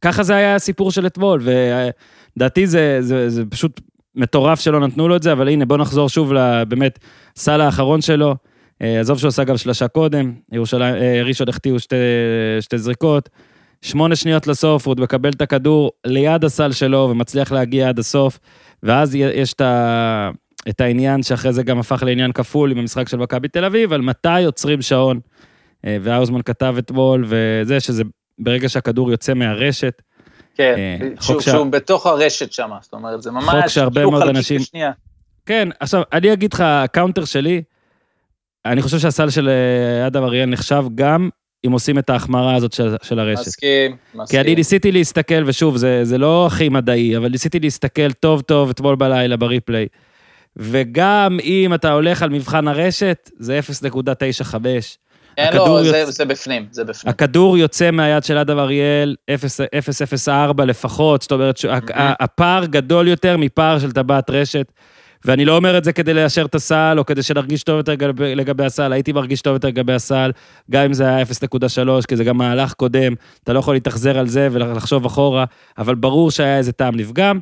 [0.00, 3.80] ככה זה היה הסיפור של אתמול, ולדעתי זה, זה, זה פשוט
[4.14, 6.98] מטורף שלא נתנו לו את זה, אבל הנה, בוא נחזור שוב לבאמת
[7.36, 8.36] סל האחרון שלו.
[8.82, 11.96] אה, עזוב שהוא עשה גם שלושה קודם, ירושלים, אה, ראשון החטיאו שתי,
[12.60, 13.28] שתי זריקות.
[13.82, 18.38] שמונה שניות לסוף, הוא עוד מקבל את הכדור ליד הסל שלו ומצליח להגיע עד הסוף,
[18.82, 20.30] ואז יש את, ה,
[20.68, 24.00] את העניין שאחרי זה גם הפך לעניין כפול עם המשחק של מכבי תל אביב, על
[24.00, 25.20] מתי עוצרים שעון.
[25.86, 28.02] אה, והאוזמן כתב אתמול, וזה שזה
[28.38, 30.02] ברגע שהכדור יוצא מהרשת,
[30.54, 33.44] כן, שהוא, שה- שהוא בתוך הרשת שם, זאת אומרת, זה ממש...
[33.44, 34.90] חוק שהרבה מאוד אנשים- בשנייה.
[35.46, 37.62] כן, עכשיו, אני אגיד לך, ה counter שלי,
[38.72, 41.28] אני חושב שהסל של אה, אדם אריאל נחשב גם
[41.66, 43.46] אם עושים את ההחמרה הזאת של, של הרשת.
[43.46, 44.40] מסכים, כי מסכים.
[44.40, 48.96] אני ניסיתי להסתכל, ושוב, זה, זה לא הכי מדעי, אבל ניסיתי להסתכל טוב טוב אתמול
[48.96, 49.86] בלילה בריפליי,
[50.56, 54.54] וגם אם אתה הולך על מבחן הרשת, זה 0.95.
[55.36, 55.86] כן, לא, יוצ...
[55.86, 57.10] זה, זה בפנים, זה בפנים.
[57.10, 63.92] הכדור יוצא מהיד של אדם אריאל 0.04 לפחות, זאת אומרת שהפער גדול יותר מפער של
[63.92, 64.72] טבעת רשת.
[65.24, 68.34] ואני לא אומר את זה כדי ליישר את הסל, או כדי שנרגיש טוב יותר לגבי,
[68.34, 70.30] לגבי הסל, הייתי מרגיש טוב יותר לגבי הסל,
[70.70, 74.26] גם אם זה היה 0.3, כי זה גם מהלך קודם, אתה לא יכול להתאכזר על
[74.26, 75.44] זה ולחשוב אחורה,
[75.78, 77.38] אבל ברור שהיה איזה טעם לפגם.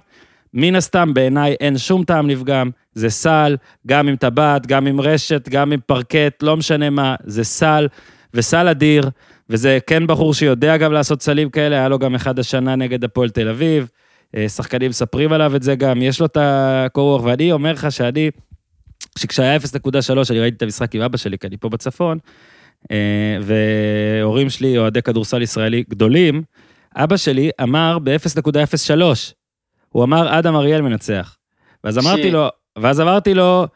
[0.55, 3.57] מן הסתם, בעיניי אין שום טעם לפגם, זה סל,
[3.87, 7.89] גם עם טבעת, גם עם רשת, גם עם פרקט, לא משנה מה, זה סל,
[8.35, 9.11] וסל אדיר,
[9.51, 13.31] וזה כן בחור שיודע גם לעשות סלים כאלה, היה לו גם אחד השנה נגד הפועל
[13.31, 13.89] תל אביב.
[14.37, 17.93] אה, שחקנים מספרים עליו את זה גם, יש לו את הקור רוח, ואני אומר לך
[17.93, 18.31] שאני,
[19.19, 19.63] שכשהיה 0.3,
[20.31, 22.19] אני ראיתי את המשחק עם אבא שלי, כי אני פה בצפון,
[22.91, 26.43] אה, והורים שלי, אוהדי כדורסל ישראלי גדולים,
[26.97, 28.93] אבא שלי אמר ב-0.03,
[29.89, 31.37] הוא אמר אדם אריאל מנצח.
[31.85, 33.67] ואז אמרתי לו, ואז אמרתי לו,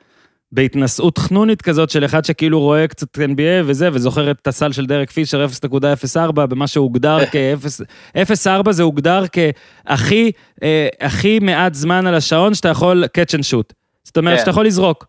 [0.53, 5.11] בהתנשאות חנונית כזאת של אחד שכאילו רואה קצת NBA וזה, וזוכר את הסל של דרק
[5.11, 10.33] פישר 0.04 במה שהוגדר כ-0.4 זה הוגדר כהכי
[10.63, 13.73] אה, הכי מעט זמן על השעון שאתה יכול catch and shoot.
[14.05, 14.41] זאת אומרת כן.
[14.41, 15.07] שאתה יכול לזרוק.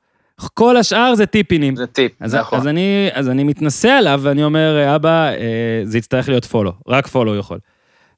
[0.54, 1.76] כל השאר זה טיפינים.
[1.76, 2.60] זה טיפ, אז, נכון.
[2.60, 7.08] אז אני, אז אני מתנשא עליו ואני אומר, אבא, אה, זה יצטרך להיות פולו, רק
[7.08, 7.60] פולו יכול.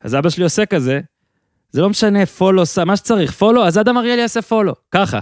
[0.02, 1.00] אז אבא שלי עושה כזה,
[1.72, 5.20] זה לא משנה, פולו, מה שצריך, פולו, אז אדם אריאל יעשה פולו, ככה.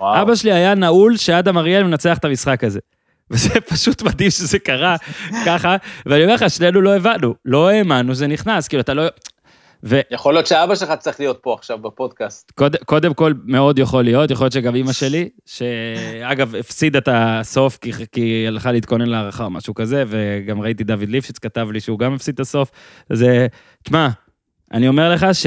[0.00, 0.22] וואו.
[0.22, 2.80] אבא שלי היה נעול שאדם אריאל מנצח את המשחק הזה.
[3.30, 4.96] וזה פשוט מדהים שזה קרה
[5.46, 9.02] ככה, ואני אומר לך, שנינו לא הבנו, לא האמנו, זה נכנס, כאילו, אתה לא...
[9.84, 10.00] ו...
[10.10, 12.50] יכול להיות שאבא שלך צריך להיות פה עכשיו בפודקאסט.
[12.50, 17.76] קוד, קודם כל, מאוד יכול להיות, יכול להיות שגם אימא שלי, שאגב, הפסידה את הסוף
[17.76, 21.80] כי, כי היא הלכה להתכונן להערכה או משהו כזה, וגם ראיתי דוד ליפשיץ כתב לי
[21.80, 22.70] שהוא גם הפסיד את הסוף.
[23.12, 23.46] זה,
[23.82, 24.08] תשמע,
[24.72, 25.46] אני אומר לך ש...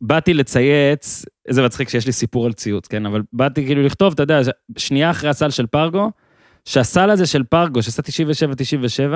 [0.00, 3.06] באתי לצייץ, איזה מצחיק שיש לי סיפור על ציוץ, כן?
[3.06, 4.40] אבל באתי כאילו לכתוב, אתה יודע,
[4.76, 6.10] שנייה אחרי הסל של פרגו,
[6.64, 9.14] שהסל הזה של פרגו, שעשה 97-97,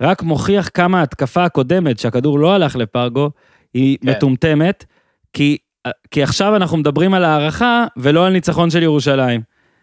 [0.00, 3.30] רק מוכיח כמה ההתקפה הקודמת, שהכדור לא הלך לפרגו,
[3.74, 4.10] היא כן.
[4.10, 4.84] מטומטמת,
[5.32, 5.56] כי,
[6.10, 9.40] כי עכשיו אנחנו מדברים על הערכה ולא על ניצחון של ירושלים.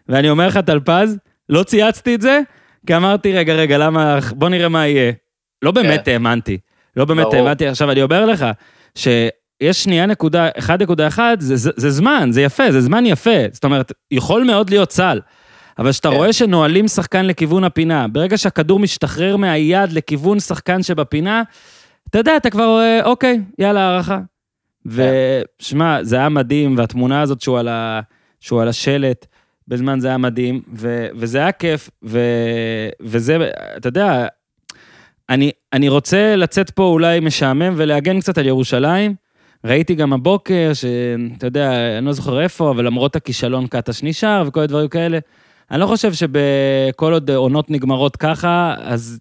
[0.08, 1.18] ואני אומר לך, טלפז,
[1.48, 2.40] לא צייצתי את זה,
[2.86, 5.12] כי אמרתי, רגע, רגע, למה, בוא נראה מה יהיה.
[5.62, 6.12] לא באמת כן.
[6.12, 6.58] האמנתי.
[6.96, 7.68] לא באמת האמנתי.
[7.68, 8.46] עכשיו, אני אומר לך,
[8.94, 9.08] ש...
[9.60, 13.40] יש שנייה נקודה, 1.1, זה, זה, זה זמן, זה יפה, זה זמן יפה.
[13.52, 15.20] זאת אומרת, יכול מאוד להיות סל.
[15.78, 16.16] אבל כשאתה כן.
[16.16, 21.42] רואה שנועלים שחקן לכיוון הפינה, ברגע שהכדור משתחרר מהיד לכיוון שחקן שבפינה,
[22.10, 24.18] אתה יודע, אתה כבר רואה, אוקיי, יאללה, הערכה.
[24.96, 25.02] כן.
[25.60, 28.00] ושמע, זה היה מדהים, והתמונה הזאת שהוא על, ה,
[28.40, 29.26] שהוא על השלט,
[29.68, 32.20] בזמן זה היה מדהים, ו, וזה היה כיף, ו,
[33.00, 34.26] וזה, אתה יודע,
[35.30, 39.14] אני, אני רוצה לצאת פה אולי משעמם ולהגן קצת על ירושלים,
[39.66, 44.60] ראיתי גם הבוקר, שאתה יודע, אני לא זוכר איפה, אבל למרות הכישלון קטש נשאר וכל
[44.60, 45.18] הדברים כאלה.
[45.70, 49.20] אני לא חושב שבכל עוד עונות נגמרות ככה, אז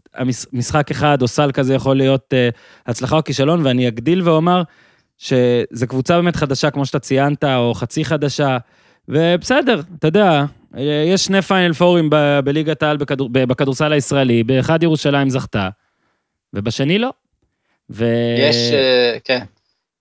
[0.53, 2.55] משחק אחד או סל כזה יכול להיות uh,
[2.87, 4.61] הצלחה או כישלון, ואני אגדיל ואומר
[5.17, 8.57] שזו קבוצה באמת חדשה, כמו שאתה ציינת, או חצי חדשה,
[9.07, 10.45] ובסדר, אתה יודע,
[11.07, 12.09] יש שני פיינל פורים
[12.43, 15.69] בליגת העל בכדור, בכדורסל הישראלי, באחד ירושלים זכתה,
[16.53, 17.09] ובשני לא.
[17.89, 18.05] ו...
[18.39, 19.43] יש, uh, כן.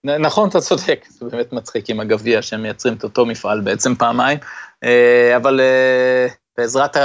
[0.05, 4.39] נכון, אתה צודק, זה באמת מצחיק עם הגביע שהם מייצרים את אותו מפעל בעצם פעמיים,
[4.85, 6.27] אה, אבל אה,
[6.59, 6.97] בעזרת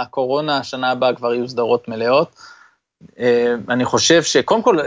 [0.00, 2.36] הקורונה, השנה הבאה כבר יהיו סדרות מלאות.
[3.18, 4.78] אה, אני חושב שקודם כל,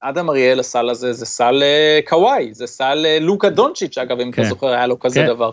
[0.00, 1.62] אדם אריאל, הסל הזה זה סל
[2.08, 4.42] קוואי, זה סל לוקה דונצ'יץ', אגב, אם כן.
[4.42, 5.26] אתה זוכר, היה לו כזה כן.
[5.26, 5.50] דבר.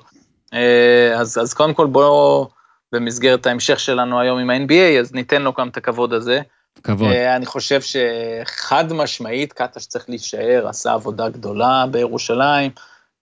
[1.15, 2.47] אז, אז קודם כל בואו,
[2.91, 6.41] במסגרת ההמשך שלנו היום עם ה-NBA, אז ניתן לו גם את הכבוד הזה.
[6.83, 7.11] כבוד.
[7.11, 12.71] אה, אני חושב שחד משמעית, קטש צריך להישאר, עשה עבודה גדולה בירושלים,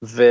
[0.03, 0.23] ו...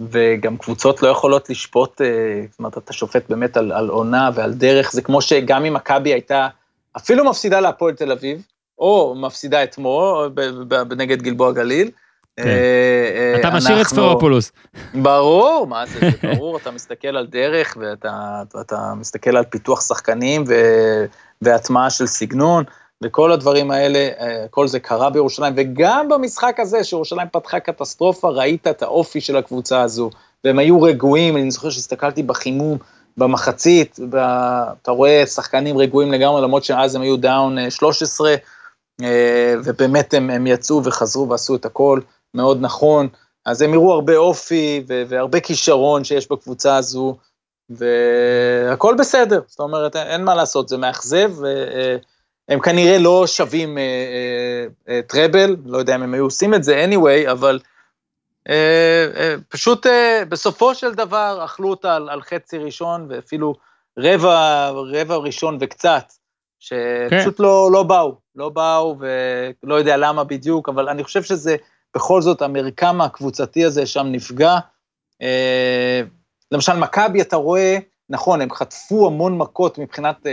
[0.00, 2.06] וגם קבוצות לא יכולות לשפוט, אה,
[2.50, 6.12] זאת אומרת, אתה שופט באמת על, על עונה ועל דרך, זה כמו שגם אם מכבי
[6.12, 6.48] הייתה
[6.96, 8.42] אפילו מפסידה להפועל תל אביב,
[8.78, 10.32] או מפסידה אתמול
[10.96, 11.90] נגד גלבוע גליל,
[12.36, 12.42] כן.
[12.46, 14.52] אה, אתה משאיר את ספרופולוס.
[14.94, 20.44] ברור, מה זה ברור, אתה מסתכל על דרך ואתה מסתכל על פיתוח שחקנים
[21.42, 22.64] והטמעה של סגנון,
[23.04, 28.66] וכל הדברים האלה, אה, כל זה קרה בירושלים, וגם במשחק הזה, שירושלים פתחה קטסטרופה, ראית
[28.66, 30.10] את האופי של הקבוצה הזו,
[30.44, 32.78] והם היו רגועים, אני זוכר שהסתכלתי בחימום
[33.16, 33.98] במחצית,
[34.82, 38.36] אתה רואה שחקנים רגועים לגמרי, למרות שאז הם היו דאון 13, אה,
[39.02, 42.00] אה, ובאמת הם, הם יצאו וחזרו ועשו את הכל
[42.34, 43.08] מאוד נכון,
[43.46, 47.16] אז הם הראו הרבה אופי והרבה כישרון שיש בקבוצה הזו,
[47.76, 51.32] והכל בסדר, זאת אומרת, אין, אין מה לעשות, זה מאכזב,
[52.48, 56.64] הם כנראה לא שווים אה, אה, אה, טראבל, לא יודע אם הם היו עושים את
[56.64, 57.58] זה anyway, אבל
[58.48, 63.54] אה, אה, פשוט אה, בסופו של דבר אכלו אותה על, על חצי ראשון, ואפילו
[63.98, 66.12] רבע, רבע ראשון וקצת,
[66.58, 67.42] שפשוט כן.
[67.42, 71.56] לא, לא באו, לא באו, ולא יודע למה בדיוק, אבל אני חושב שזה
[71.94, 74.58] בכל זאת המרקם הקבוצתי הזה שם נפגע.
[76.52, 80.26] למשל, מכבי, אתה רואה, נכון, הם חטפו המון מכות מבחינת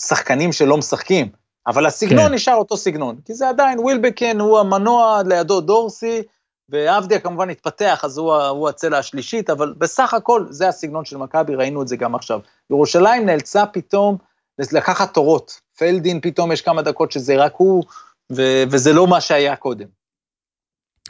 [0.00, 1.28] שחקנים שלא משחקים,
[1.66, 2.34] אבל הסגנון כן.
[2.34, 6.22] נשאר אותו סגנון, כי זה עדיין, ווילבקן הוא המנוע, לידו דורסי,
[6.68, 11.54] ועבדיה כמובן התפתח, אז הוא, הוא הצלע השלישית, אבל בסך הכל זה הסגנון של מכבי,
[11.54, 12.40] ראינו את זה גם עכשיו.
[12.70, 14.16] ירושלים נאלצה פתאום
[14.58, 15.60] לקחת תורות.
[15.78, 17.84] פלדין פתאום יש כמה דקות שזה רק הוא,
[18.32, 19.86] ו, וזה לא מה שהיה קודם.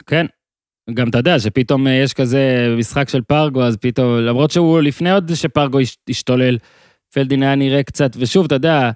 [0.05, 0.25] כן,
[0.93, 5.31] גם אתה יודע שפתאום יש כזה משחק של פרגו, אז פתאום, למרות שהוא לפני עוד
[5.35, 6.57] שפרגו השתולל,
[7.13, 8.91] פלדין היה נראה קצת, ושוב, אתה יודע,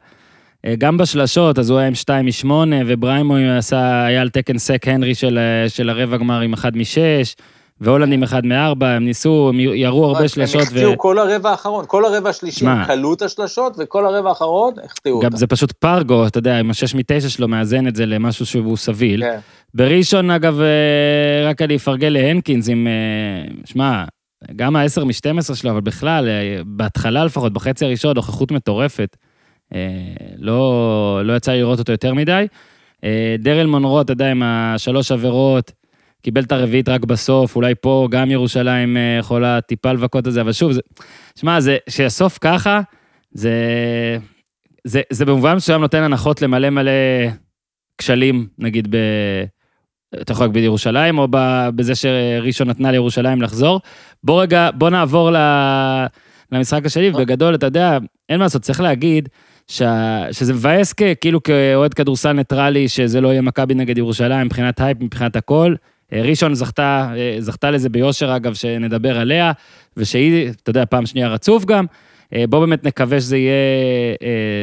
[0.66, 2.52] אה, גם בשלשות, אז הוא היה עם 2 מ-8,
[2.86, 7.36] ובריימו עשה, היה על תקן סק הנרי של, אה, של הרבע גמר עם 1 מ-6,
[7.82, 10.56] והולנד עם 1 מ-4, הם ניסו, הם ירו הרבה שלשות.
[10.56, 10.98] הם החטיאו ו...
[10.98, 15.30] כל הרבע האחרון, כל הרבע השלישי, הם כלו את השלשות, וכל הרבע האחרון החטיאו אותם.
[15.30, 18.78] גם זה פשוט פרגו, אתה יודע, עם ה-6 מ-9 שלו מאזן את זה למשהו שהוא
[18.78, 19.24] סביל.
[19.24, 19.40] כן.
[19.74, 22.88] בראשון, אגב, אה, רק אני אפרגן להנקינס עם,
[23.66, 24.04] שמע,
[24.56, 26.30] גם ה-10 מ-12 שלו, אבל בכלל,
[26.66, 29.18] בהתחלה לפחות, בחצי הראשון, נוכחות מטורפת.
[29.74, 29.80] אה,
[30.38, 32.48] לא, לא יצא לראות אותו יותר מדי.
[33.04, 35.72] אה, דרל מונרו, אתה יודע, עם השלוש עבירות,
[36.22, 40.42] קיבל את הרביעית רק בסוף, אולי פה גם ירושלים אה, יכולה טיפה לבכות את זה,
[40.42, 40.72] אבל שוב,
[41.40, 42.82] שמע, זה, שיסוף ככה,
[43.32, 43.54] זה,
[44.84, 46.92] זה, זה במובן מסוים נותן הנחות למלא מלא
[47.98, 48.98] כשלים, נגיד, ב...
[50.22, 51.28] אתה יכול להגיד בירושלים, או
[51.76, 53.82] בזה שראשון נתנה לירושלים לחזור.
[54.24, 55.32] בוא רגע, בוא נעבור
[56.52, 57.98] למשחק השני, ובגדול, אתה יודע,
[58.30, 59.30] אין מה לעשות, צריך להגיד
[59.68, 59.82] ש...
[60.32, 65.36] שזה מבאס כאילו כאוהד כדורסל ניטרלי, שזה לא יהיה מכבי נגד ירושלים מבחינת הייפ, מבחינת
[65.36, 65.76] הכל.
[66.14, 69.52] אה, ראשון זכתה, אה, זכתה לזה ביושר, אגב, שנדבר עליה,
[69.98, 71.86] ושהיא, אתה יודע, פעם שנייה רצוף גם.
[72.34, 73.54] אה, בוא באמת נקווה שזה יהיה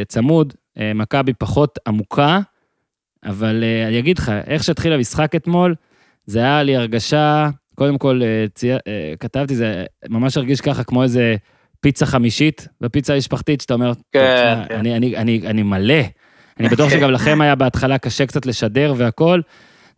[0.09, 0.55] צמוד.
[0.95, 2.41] מכבי פחות עמוקה,
[3.27, 5.75] אבל אני אגיד לך, איך שהתחיל המשחק אתמול,
[6.27, 8.21] זה היה לי הרגשה, קודם כל,
[8.55, 8.71] צי...
[9.21, 11.37] כתבתי, זה ממש הרגיש ככה כמו איזה
[11.81, 14.75] פיצה חמישית בפיצה המשפחתית, שאתה אומר, כן, כן.
[14.75, 16.03] אני, אני, אני, אני מלא.
[16.61, 19.41] אני בטוח שגם לכם היה בהתחלה קשה קצת לשדר והכל.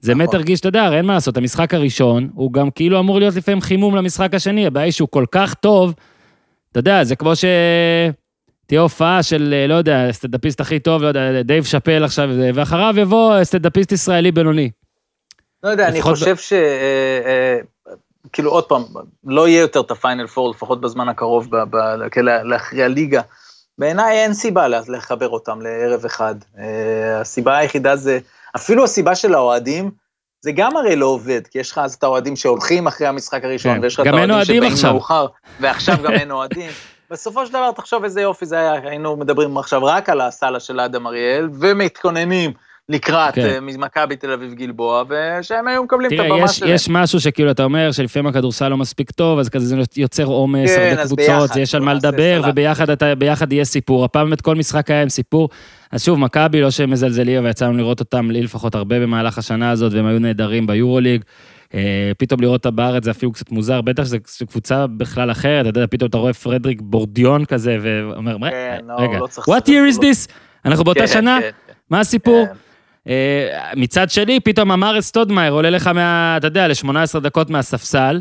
[0.01, 0.41] זה באמת נכון.
[0.41, 3.97] הרגיש, אתה יודע, אין מה לעשות, המשחק הראשון, הוא גם כאילו אמור להיות לפעמים חימום
[3.97, 5.95] למשחק השני, הבעיה היא שהוא כל כך טוב,
[6.73, 7.45] אתה יודע, זה כמו ש...
[8.68, 13.44] תהיה הופעה של, לא יודע, סטנדאפיסט הכי טוב, לא יודע, דייב שאפל עכשיו, ואחריו יבוא
[13.44, 14.70] סטנדאפיסט ישראלי בינוני.
[15.62, 16.52] לא יודע, אני חושב ש...
[16.52, 17.59] אה, אה,
[18.33, 18.83] כאילו עוד פעם,
[19.24, 21.48] לא יהיה יותר את הפיינל פור, לפחות בזמן הקרוב,
[22.44, 23.20] להכריע ליגה.
[23.78, 26.35] בעיניי אין סיבה לחבר אותם לערב אחד.
[26.59, 28.18] אה, הסיבה היחידה זה,
[28.57, 29.90] אפילו הסיבה של האוהדים,
[30.40, 33.74] זה גם הרי לא עובד, כי יש לך אז את האוהדים שהולכים אחרי המשחק הראשון,
[33.74, 33.83] כן.
[33.83, 35.26] ויש לך את האוהדים שבאים מאוחר,
[35.61, 36.70] ועכשיו גם אין אוהדים.
[37.11, 40.81] בסופו של דבר, תחשוב איזה יופי זה היה, היינו מדברים עכשיו רק על הסאלה של
[40.81, 42.53] אדם אריאל, ומתכוננים
[42.88, 43.40] לקראת כן.
[43.40, 46.74] אה, מכבי תל אביב גלבוע, ושהם היו מקבלים תראה, את הבמה שלהם.
[46.74, 50.77] יש משהו שכאילו, אתה אומר שלפעמים הכדורסל לא מספיק טוב, אז כזה זה יוצר עומס,
[50.77, 54.05] כן, הרבה קבוצות, יש על מה לדבר, וביחד אתה, ביחד יהיה סיפור.
[54.05, 55.48] הפעם באמת כל משחק היה עם סיפור.
[55.92, 59.70] אז שוב, מכבי, לא שהם מזלזלים, אבל יצאנו לראות אותם, לי לפחות הרבה במהלך השנה
[59.70, 61.22] הזאת, והם היו נהדרים ביורוליג.
[61.74, 64.16] אה, פתאום לראות אותה בארץ זה אפילו קצת מוזר, בטח שזו
[64.48, 69.18] קבוצה בכלל אחרת, אתה יודע, פתאום אתה רואה פרדריק בורדיון כזה, ואומר, כן, לא, רגע,
[69.18, 70.33] לא, what year is this?
[70.64, 71.38] אנחנו באותה כן, שנה?
[71.40, 71.51] כן.
[71.90, 72.46] מה הסיפור?
[73.09, 73.12] כן.
[73.12, 76.37] אה, מצד שני, פתאום אמר סטודמאייר עולה לך מה...
[76.37, 78.21] אתה יודע, ל-18 דקות מהספסל.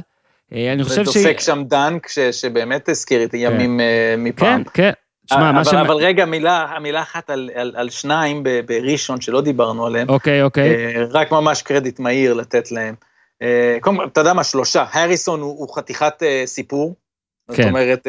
[0.54, 1.08] אה, אני חושב ש...
[1.08, 4.64] ודופק שם דנק, שבאמת הזכיר את הימים אה, מפעם.
[4.64, 4.92] כן, כן.
[5.30, 5.74] שמע, מה ש...
[5.74, 10.10] אבל רגע, מילה, מילה אחת על, על, על שניים בראשון שלא דיברנו עליהם.
[10.10, 10.94] אוקיי, אוקיי.
[11.12, 12.96] רק ממש קרדיט מהיר לתת להם.
[13.82, 14.86] קודם כל, אתה יודע מה, שלושה.
[14.92, 16.96] הריסון הוא, הוא חתיכת סיפור.
[17.48, 17.56] כן.
[17.56, 18.08] זאת אומרת,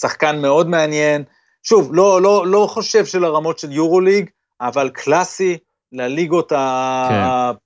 [0.00, 1.24] שחקן מאוד מעניין.
[1.62, 5.58] שוב, לא, לא, לא חושב שלרמות של יורוליג, אבל קלאסי,
[5.92, 6.56] לליגות כן.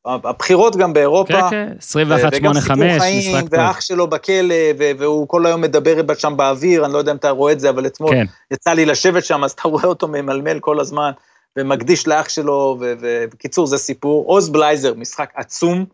[0.05, 1.51] הבכירות גם באירופה.
[1.51, 3.49] כן, כן, 21-8-5, משחק טוב.
[3.51, 4.55] ואח שלו בכלא,
[4.99, 7.87] והוא כל היום מדבר שם באוויר, אני לא יודע אם אתה רואה את זה, אבל
[7.87, 8.25] אתמול כן.
[8.51, 11.11] יצא לי לשבת שם, אז אתה רואה אותו ממלמל כל הזמן,
[11.57, 14.25] ומקדיש לאח שלו, ובקיצור, זה סיפור.
[14.27, 15.85] עוז בלייזר, משחק עצום,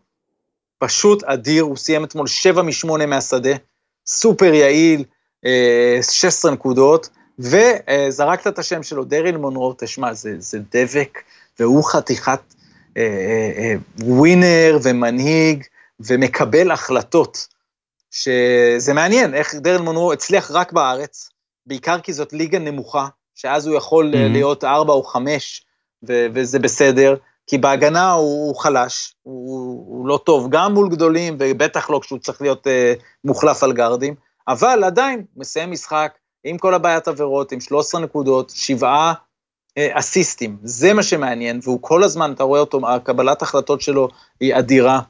[0.77, 3.53] פשוט אדיר, הוא סיים אתמול 7 מ-8 מהשדה,
[4.05, 5.03] סופר יעיל,
[6.01, 11.19] 16 אה, נקודות, וזרקת את השם שלו, דריל מונרו, תשמע, זה, זה דבק.
[11.59, 12.39] והוא חתיכת
[12.97, 15.63] אה, אה, אה, ווינר ומנהיג
[15.99, 17.47] ומקבל החלטות,
[18.11, 21.29] שזה מעניין איך דרל מונרו הצליח רק בארץ,
[21.65, 24.31] בעיקר כי זאת ליגה נמוכה, שאז הוא יכול mm-hmm.
[24.31, 25.65] להיות ארבע או חמש,
[26.07, 27.15] ו- וזה בסדר,
[27.47, 32.19] כי בהגנה הוא, הוא חלש, הוא, הוא לא טוב גם מול גדולים, ובטח לא כשהוא
[32.19, 32.93] צריך להיות אה,
[33.23, 34.15] מוחלף על גארדים,
[34.47, 39.28] אבל עדיין מסיים משחק עם כל הבעיית עבירות, עם 13 נקודות, שבעה אה,
[39.91, 44.07] אסיסטים, זה מה שמעניין, והוא כל הזמן, אתה רואה אותו, הקבלת החלטות שלו
[44.39, 45.01] היא אדירה.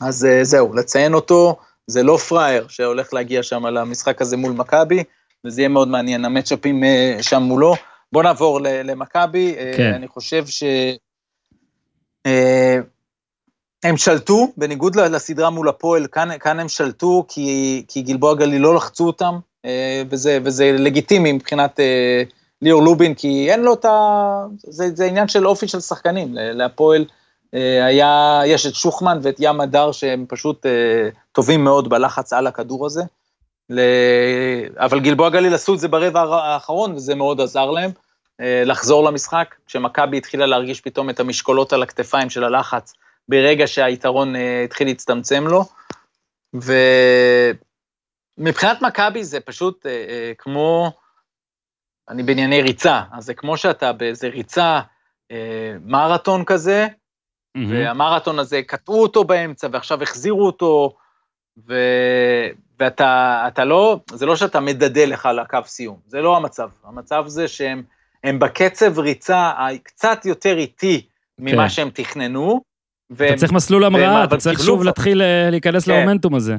[0.00, 5.04] אז אה, זהו, לציין אותו, זה לא פראייר שהולך להגיע שם למשחק הזה מול מכבי,
[5.44, 7.74] וזה יהיה מאוד מעניין, המצ'אפים אה, שם מולו.
[8.12, 9.92] בוא נעבור למכבי, אה, כן.
[9.94, 10.64] אני חושב ש...
[12.26, 12.78] אה,
[13.84, 18.74] הם שלטו, בניגוד לסדרה מול הפועל, כאן, כאן הם שלטו כי, כי גלבוע גליל לא
[18.74, 19.34] לחצו אותם,
[20.10, 21.80] וזה, וזה לגיטימי מבחינת
[22.64, 24.46] ליאור לובין, כי אין לו את ה...
[24.58, 27.04] זה, זה עניין של אופי של שחקנים, להפועל
[27.86, 30.66] היה, יש את שוחמן ואת ים הדר שהם פשוט
[31.32, 33.02] טובים מאוד בלחץ על הכדור הזה.
[33.70, 33.80] ל...
[34.76, 37.90] אבל גלבוע גליל עשו את זה ברבע האחרון, וזה מאוד עזר להם
[38.40, 42.94] אה, לחזור למשחק, כשמכבי התחילה להרגיש פתאום את המשקולות על הכתפיים של הלחץ,
[43.28, 45.64] ברגע שהיתרון אה, התחיל להצטמצם לו.
[48.38, 50.92] ומבחינת מכבי זה פשוט אה, כמו,
[52.08, 54.80] אני בענייני ריצה, אז זה כמו שאתה באיזה ריצה,
[55.84, 57.60] מרתון כזה, mm-hmm.
[57.70, 60.96] והמרתון הזה, קטעו אותו באמצע, ועכשיו החזירו אותו,
[61.68, 61.74] ו...
[62.80, 66.68] ואתה לא, זה לא שאתה מדדה לך לקו סיום, זה לא המצב.
[66.84, 71.06] המצב זה שהם בקצב ריצה קצת יותר איטי
[71.38, 71.68] ממה כן.
[71.68, 72.60] שהם תכננו.
[73.10, 75.92] והם, אתה צריך מסלול המראה, אתה צריך שוב להתחיל אה, להיכנס כן.
[75.92, 76.56] למומנטום הזה.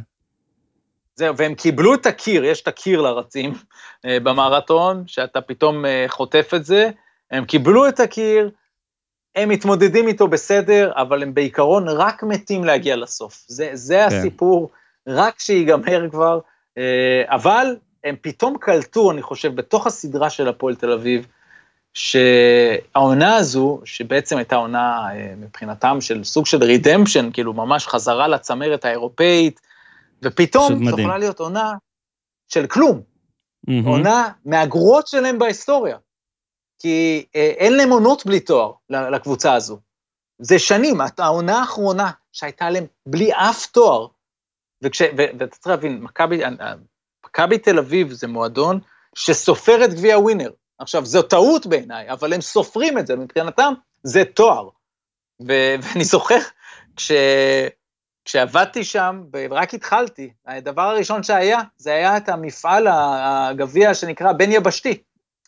[1.15, 3.54] זהו, והם קיבלו את הקיר, יש את הקיר לרצים
[4.06, 6.89] אה, במרתון, שאתה פתאום אה, חוטף את זה,
[7.32, 8.51] הם קיבלו את הקיר,
[9.36, 13.43] הם מתמודדים איתו בסדר, אבל הם בעיקרון רק מתים להגיע לסוף.
[13.47, 14.15] זה, זה כן.
[14.15, 14.69] הסיפור.
[15.08, 16.39] רק שיגמר כבר,
[16.78, 21.28] אה, אבל הם פתאום קלטו, אני חושב, בתוך הסדרה של הפועל תל אביב,
[21.93, 29.62] שהעונה הזו, שבעצם הייתה עונה מבחינתם של סוג של רידמפשן, כאילו ממש חזרה לצמרת האירופאית,
[30.25, 31.73] ופתאום זו יכולה להיות עונה
[32.47, 33.01] של כלום.
[33.01, 33.88] Mm-hmm.
[33.88, 35.97] עונה מהגרועות שלהם בהיסטוריה.
[36.79, 39.79] כי אה, אין להם עונות בלי תואר לקבוצה הזו.
[40.39, 44.07] זה שנים, העונה האחרונה שהייתה להם בלי אף תואר,
[44.83, 46.41] וכש, ו, ואתה צריך להבין, מכבי,
[47.25, 48.79] מכבי תל אביב זה מועדון
[49.15, 50.51] שסופר את גביע ווינר.
[50.79, 54.69] עכשיו, זו טעות בעיניי, אבל הם סופרים את זה, מבחינתם זה תואר.
[55.47, 56.39] ו, ואני זוכר,
[56.95, 57.11] כש,
[58.25, 64.97] כשעבדתי שם, ורק התחלתי, הדבר הראשון שהיה, זה היה את המפעל הגביע שנקרא בן יבשתי.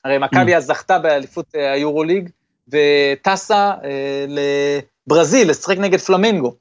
[0.06, 0.58] הרי מכבי mm.
[0.58, 2.30] אז זכתה באליפות אה, היורוליג,
[2.68, 4.26] וטסה אה,
[5.08, 6.56] לברזיל, לשחק נגד פלמנגו.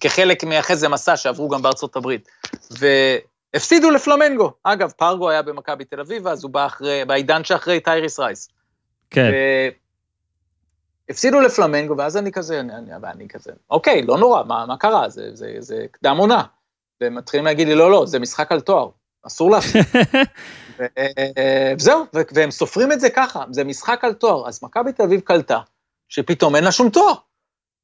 [0.00, 2.28] כחלק מאחרי זה מסע שעברו גם בארצות הברית.
[2.70, 4.52] והפסידו לפלמנגו.
[4.62, 8.48] אגב, פרגו היה במכבי תל אביב, אז הוא בא אחרי, בעידן שאחרי טייריס רייס.
[9.10, 9.30] כן.
[11.10, 15.08] הפסידו לפלמנגו, ואז אני כזה, אני, אני, אני כזה, אוקיי, לא נורא, מה, מה קרה?
[15.08, 16.42] זה, זה, זה קדם עונה.
[17.00, 18.88] והם מתחילים להגיד לי, לא, לא, זה משחק על תואר,
[19.26, 19.84] אסור להפסיד.
[21.78, 24.48] וזהו, והם סופרים את זה ככה, זה משחק על תואר.
[24.48, 25.60] אז מכבי תל אביב קלטה,
[26.08, 27.14] שפתאום אין לה שום תואר.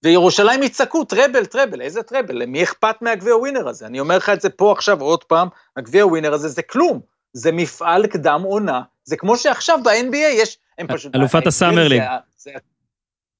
[0.04, 2.42] וירושלים יצעקו, טרבל, טרבל, איזה טרבל?
[2.42, 3.86] למי אכפת מהגביע ווינר הזה?
[3.86, 7.00] אני אומר לך את זה פה עכשיו עוד פעם, הגביע ווינר הזה זה כלום.
[7.32, 11.16] זה מפעל קדם עונה, זה כמו שעכשיו ב-NBA יש, הם פשוט...
[11.16, 12.02] אלופת ה Summer League.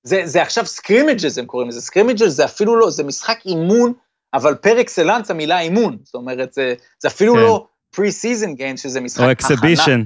[0.03, 3.93] זה, זה, עכשיו scrimmages, הם קוראים לזה, scrimmages זה אפילו לא, זה משחק אימון,
[4.35, 7.41] אבל פר אקסלנס המילה אימון, זאת אומרת, זה, זה אפילו כן.
[7.41, 9.29] לא pre-season game, שזה משחק הכנה.
[9.29, 10.03] או exhibition.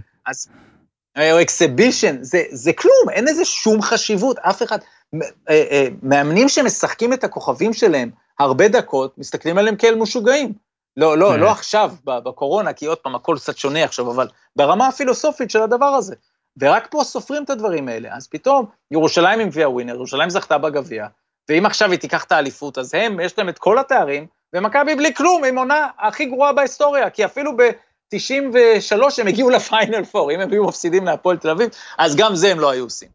[1.18, 4.78] או exhibition, זה, זה כלום, אין לזה שום חשיבות, אף אחד,
[5.14, 10.52] אה, אה, מאמנים שמשחקים את הכוכבים שלהם הרבה דקות, מסתכלים עליהם כאל משוגעים.
[10.96, 15.50] לא, לא, לא עכשיו, בקורונה, כי עוד פעם, הכל קצת שונה עכשיו, אבל ברמה הפילוסופית
[15.50, 16.14] של הדבר הזה.
[16.60, 18.16] ורק פה סופרים את הדברים האלה.
[18.16, 21.06] אז פתאום, ירושלים עם גביע ווינר, ירושלים זכתה בגביע,
[21.48, 25.14] ואם עכשיו היא תיקח את האליפות, אז הם, יש להם את כל התארים, ומכבי בלי
[25.14, 30.52] כלום, עם עונה הכי גרועה בהיסטוריה, כי אפילו ב-93 הם הגיעו לפיינל פור, אם הם
[30.52, 33.08] היו מפסידים להפועל תל אביב, אז גם זה הם לא היו עושים.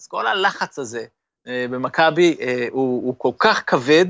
[0.00, 1.04] אז כל הלחץ הזה,
[1.48, 4.06] אה, במכבי אה, הוא, הוא כל כך כבד,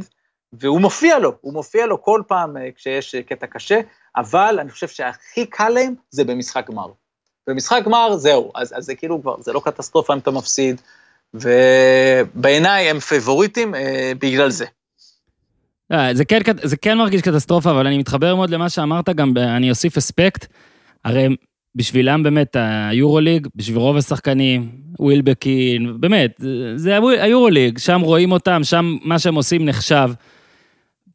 [0.53, 3.81] והוא מופיע לו, הוא מופיע לו כל פעם אה, כשיש קטע קשה,
[4.17, 6.87] אבל אני חושב שהכי קל להם זה במשחק גמר.
[7.49, 10.81] במשחק גמר, זהו, אז, אז זה כאילו כבר, זה לא קטסטרופה אם אתה מפסיד,
[11.35, 14.65] ובעיניי הם פבוריטים אה, בגלל זה.
[16.13, 19.97] זה כן, זה כן מרגיש קטסטרופה, אבל אני מתחבר מאוד למה שאמרת, גם אני אוסיף
[19.97, 20.47] אספקט.
[21.05, 21.29] הרי
[21.75, 22.57] בשבילם באמת
[22.91, 26.41] היורוליג, בשביל רוב השחקנים, ווילבקין, באמת,
[26.77, 30.11] זה היורוליג, שם רואים אותם, שם מה שהם עושים נחשב.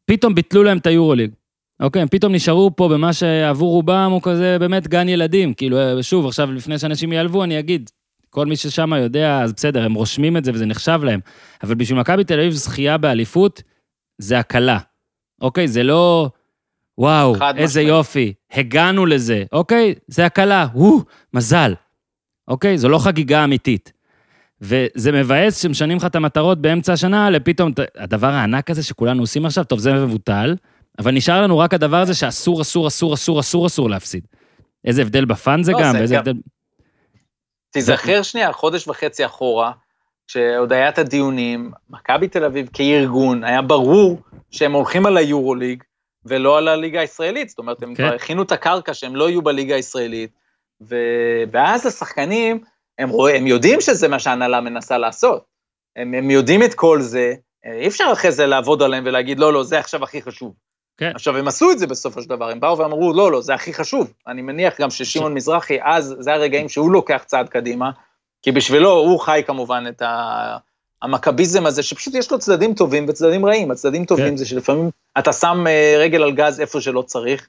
[0.06, 1.30] פתאום ביטלו להם את היורוליג.
[1.80, 5.54] אוקיי, הם פתאום נשארו פה במה שעבור רובם הוא כזה באמת גן ילדים.
[5.54, 7.90] כאילו, שוב, עכשיו, לפני שאנשים ייעלבו, אני אגיד,
[8.30, 11.20] כל מי ששם יודע, אז בסדר, הם רושמים את זה וזה נחשב להם.
[11.62, 13.62] אבל בשביל מכבי תל אביב זכייה באליפות,
[14.18, 14.78] זה הקלה,
[15.40, 15.68] אוקיי?
[15.68, 16.30] זה לא,
[16.98, 17.92] וואו, איזה משמע.
[17.92, 19.94] יופי, הגענו לזה, אוקיי?
[20.06, 21.00] זה הקלה, וואו,
[21.34, 21.74] מזל,
[22.48, 22.78] אוקיי?
[22.78, 23.92] זו לא חגיגה אמיתית.
[24.60, 29.64] וזה מבאס שמשנים לך את המטרות באמצע השנה, לפתאום, הדבר הענק הזה שכולנו עושים עכשיו,
[29.64, 30.56] טוב, זה מבוטל,
[30.98, 34.26] אבל נשאר לנו רק הדבר הזה שאסור, אסור, אסור, אסור, אסור, אסור להפסיד.
[34.84, 36.34] איזה הבדל בפאן זה לא, גם, ואיזה הבדל...
[37.70, 39.72] תיזכר שנייה, חודש וחצי אחורה,
[40.26, 45.82] כשעוד היה את הדיונים, מכבי תל אביב כארגון, היה ברור שהם הולכים על היורוליג
[46.24, 48.04] ולא על הליגה הישראלית, זאת אומרת, הם כן.
[48.06, 50.30] כבר הכינו את הקרקע שהם לא יהיו בליגה הישראלית,
[50.80, 50.96] ו...
[51.52, 52.64] ואז השחקנים,
[52.98, 53.28] הם, רוא...
[53.28, 55.44] הם יודעים שזה מה שההנהלה מנסה לעשות.
[55.96, 57.34] הם, הם יודעים את כל זה,
[57.64, 60.54] אי אפשר אחרי זה לעבוד עליהם ולהגיד, לא, לא, זה עכשיו הכי חשוב.
[60.96, 61.12] כן.
[61.14, 63.74] עכשיו, הם עשו את זה בסופו של דבר, הם באו ואמרו, לא, לא, זה הכי
[63.74, 64.12] חשוב.
[64.26, 65.34] אני מניח גם ששמעון ש...
[65.34, 67.90] מזרחי, אז זה הרגעים שהוא לוקח צעד קדימה,
[68.42, 70.56] כי בשבילו, הוא חי כמובן את ה...
[71.04, 73.70] המכביזם הזה, שפשוט יש לו צדדים טובים וצדדים רעים.
[73.70, 74.36] הצדדים טובים כן.
[74.36, 77.48] זה שלפעמים אתה שם אה, רגל על גז איפה שלא צריך,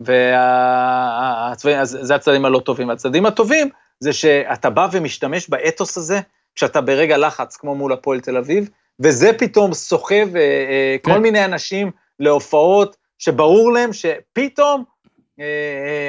[0.00, 2.90] וזה הצדדים הלא טובים.
[2.90, 3.68] הצדדים הטובים
[4.00, 6.20] זה שאתה בא ומשתמש באתוס הזה,
[6.54, 8.68] כשאתה ברגע לחץ, כמו מול הפועל תל אביב,
[9.00, 11.12] וזה פתאום סוחב אה, אה, כן.
[11.12, 11.90] כל מיני אנשים
[12.22, 14.84] להופעות שברור להם שפתאום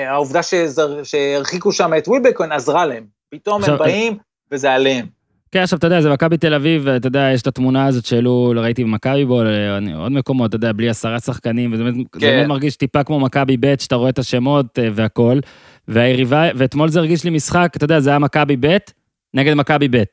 [0.08, 0.40] העובדה
[1.04, 3.04] שהרחיקו שם את ווילבקון עזרה להם.
[3.30, 4.18] פתאום עכשיו, הם באים
[4.52, 5.06] וזה עליהם.
[5.52, 8.54] כן, עכשיו, אתה יודע, זה מכבי תל אביב, אתה יודע, יש את התמונה הזאת שהעלו,
[8.56, 9.42] ראיתי במכבי בו,
[9.96, 12.48] עוד מקומות, אתה יודע, בלי עשרה שחקנים, וזה באמת, כן.
[12.48, 15.40] מרגיש טיפה כמו מכבי ב', שאתה רואה את השמות אה, והכל,
[15.88, 18.78] והיריבה, ואתמול זה הרגיש לי משחק, אתה יודע, זה היה מכבי ב'
[19.34, 20.04] נגד מכבי ב'.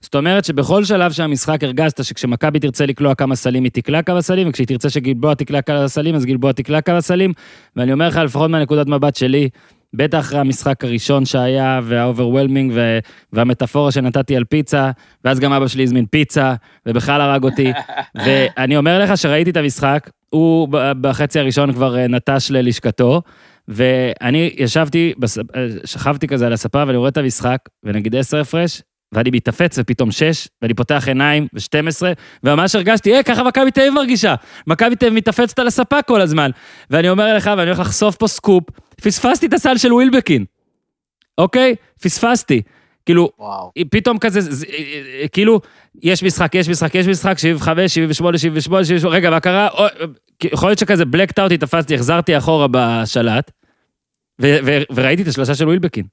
[0.00, 4.22] זאת אומרת שבכל שלב של המשחק הרגשת שכשמכבי תרצה לקלוע כמה סלים, היא תקלע כמה
[4.22, 7.32] סלים, וכשהיא תרצה שגלבוע תקלע כמה סלים, אז גלבוע תקלע כמה סלים,
[7.76, 9.48] ואני אומר לך, לפחות מהנקודת מבט שלי,
[9.94, 12.72] בטח אחרי המשחק הראשון שהיה, וה overwhelming,
[13.32, 14.90] והמטאפורה שנתתי על פיצה,
[15.24, 16.54] ואז גם אבא שלי הזמין פיצה,
[16.86, 17.72] ובכלל הרג אותי.
[18.24, 20.68] ואני אומר לך שראיתי את המשחק, הוא
[21.00, 23.22] בחצי הראשון כבר אה, נטש ללשכתו,
[23.68, 25.12] ואני ישבתי,
[25.54, 28.82] אה, שכבתי כזה על הספה, ואני רואה את המשחק, ונגיד עשר הפרש,
[29.12, 32.02] ואני מתעפץ ופתאום שש, ואני פותח עיניים ו-12,
[32.44, 34.34] וממש הרגשתי, אה, ככה מכבי תל אביב מרגישה.
[34.66, 36.50] מכבי תל אביב מתעפצת על הספה כל הזמן.
[36.90, 38.64] ואני אומר לך, ואני הולך לחשוף פה סקופ,
[39.02, 40.44] פספסתי את הסל של ווילבקין,
[41.38, 41.74] אוקיי?
[42.02, 42.62] פספסתי.
[43.06, 43.70] כאילו, וואו.
[43.90, 44.74] פתאום כזה, זה, אה,
[45.22, 45.60] אה, כאילו,
[46.02, 49.68] יש משחק, יש משחק, יש משחק, 75, 78, 78, 78, רגע, מה קרה?
[49.68, 49.86] או,
[50.44, 53.50] יכול להיות שכזה ב blackout תפסתי, החזרתי אחורה בשלט,
[54.42, 56.04] ו- ו- וראיתי את השלושה של ווילבקין.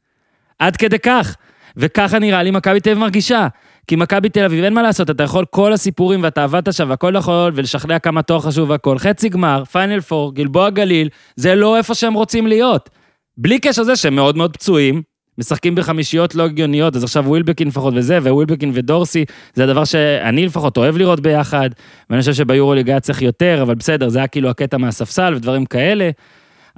[0.60, 1.36] עד כדי כך.
[1.78, 3.48] וככה נראה לי מכבי תל אביב מרגישה.
[3.88, 7.16] כי מכבי תל אביב, אין מה לעשות, אתה יכול כל הסיפורים ואתה עבדת שם והכל
[7.18, 8.98] יכול, ולשכנע כמה התואר חשוב והכל.
[8.98, 12.90] חצי גמר, פיינל פור, גלבוע גליל, זה לא איפה שהם רוצים להיות.
[13.38, 15.02] בלי קשר לזה שהם מאוד מאוד פצועים,
[15.38, 20.78] משחקים בחמישיות לא הגיוניות, אז עכשיו ווילבקין לפחות וזה, וווילבקין ודורסי, זה הדבר שאני לפחות
[20.78, 21.70] אוהב לראות ביחד,
[22.10, 26.10] ואני חושב שביורוליג היה צריך יותר, אבל בסדר, זה היה כאילו הקטע מהספסל ודברים כאלה.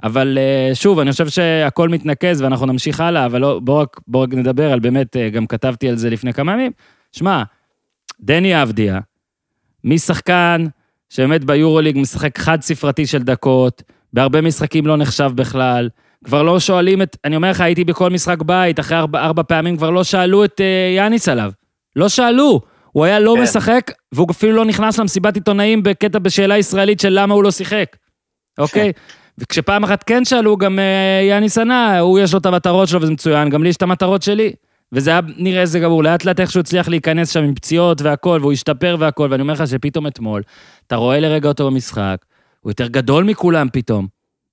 [0.02, 4.22] אבל אה, שוב, אני חושב שהכל מתנקז ואנחנו נמשיך הלאה, אבל לא, בואו רק, בוא
[4.22, 6.72] רק נדבר על באמת, אה, גם כתבתי על זה לפני כמה ימים.
[7.12, 7.42] שמע,
[8.20, 9.00] דני אבדיה,
[9.84, 10.66] משחקן
[11.10, 13.82] שבאמת ביורוליג משחק חד ספרתי של דקות,
[14.12, 15.88] בהרבה משחקים לא נחשב בכלל,
[16.24, 19.76] כבר לא שואלים את, אני אומר לך, הייתי בכל משחק בית, אחרי ארבע, ארבע פעמים
[19.76, 21.52] כבר לא שאלו את uh, יאניס עליו.
[21.96, 22.60] לא שאלו.
[22.92, 23.42] הוא היה לא כן.
[23.42, 27.96] משחק, והוא אפילו לא נכנס למסיבת עיתונאים בקטע בשאלה ישראלית של למה הוא לא שיחק.
[28.58, 28.92] אוקיי?
[29.38, 33.12] וכשפעם אחת כן שאלו, גם uh, יאניס ענה, הוא יש לו את המטרות שלו וזה
[33.12, 34.52] מצוין, גם לי יש את המטרות שלי.
[34.92, 38.38] וזה היה נראה איזה גמור, לאט לאט איך שהוא הצליח להיכנס שם עם פציעות והכל,
[38.40, 40.42] והוא השתפר והכל, ואני אומר לך שפתאום אתמול,
[40.86, 42.16] אתה רואה לרגע אותו במשחק,
[42.60, 44.06] הוא יותר גדול מכולם פתאום.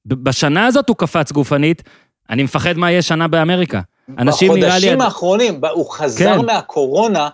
[0.06, 1.84] בשנה הזאת הוא קפץ גופנית,
[2.30, 3.82] אני מפחד מה יהיה שנה באמריקה.
[4.18, 4.76] אנשים נראה לי...
[4.76, 6.46] בחודשים האחרונים, הוא חזר כן.
[6.46, 7.30] מהקורונה,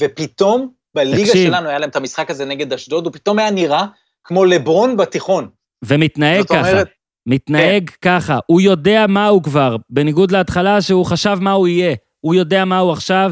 [0.00, 1.48] ופתאום בליגה תקשיב.
[1.48, 3.86] שלנו היה להם את המשחק הזה נגד אשדוד, הוא פתאום היה נראה
[4.24, 5.48] כמו לברון בתיכון.
[5.84, 6.70] ומתנהג ככה.
[6.70, 6.88] אומרת,
[7.26, 7.96] מתנהג כן.
[8.02, 11.94] ככה, הוא יודע מה הוא כבר, בניגוד להתחלה שהוא חשב מה הוא יהיה.
[12.20, 13.30] הוא יודע מה הוא עכשיו,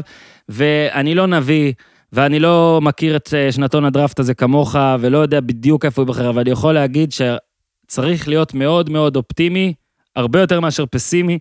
[0.49, 1.73] ואני לא נביא,
[2.11, 6.29] ואני לא מכיר את אה, שנתון הדראפט הזה כמוך, ולא יודע בדיוק איפה הוא יבחר,
[6.29, 9.73] אבל אני יכול להגיד שצריך להיות מאוד מאוד אופטימי,
[10.15, 11.39] הרבה יותר מאשר פסימי,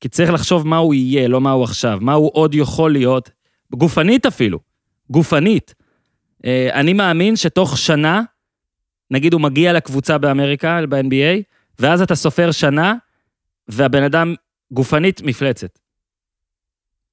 [0.00, 3.30] כי צריך לחשוב מה הוא יהיה, לא מה הוא עכשיו, מה הוא עוד יכול להיות,
[3.74, 4.58] גופנית אפילו,
[5.10, 5.74] גופנית.
[6.44, 8.22] אה, אני מאמין שתוך שנה,
[9.12, 11.42] נגיד הוא מגיע לקבוצה באמריקה, ב-NBA,
[11.78, 12.94] ואז אתה סופר שנה,
[13.68, 14.34] והבן אדם
[14.70, 15.78] גופנית מפלצת.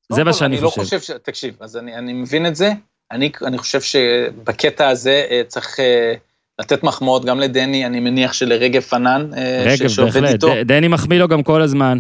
[0.10, 0.80] זה מה שאני חושב.
[0.80, 1.12] אני לא חושב ש...
[1.24, 2.72] תקשיב, אז אני, אני מבין את זה.
[3.12, 6.14] אני, אני חושב שבקטע הזה אה, צריך אה,
[6.60, 10.48] לתת מחמאות גם לדני, אני מניח שלרגב פנן, אה, רגב, שעובד איתו.
[10.48, 12.00] רגב, בהחלט, דני מחמיא לו גם כל הזמן.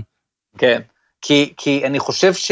[0.57, 0.81] כן,
[1.21, 2.51] כי, כי אני חושב ש...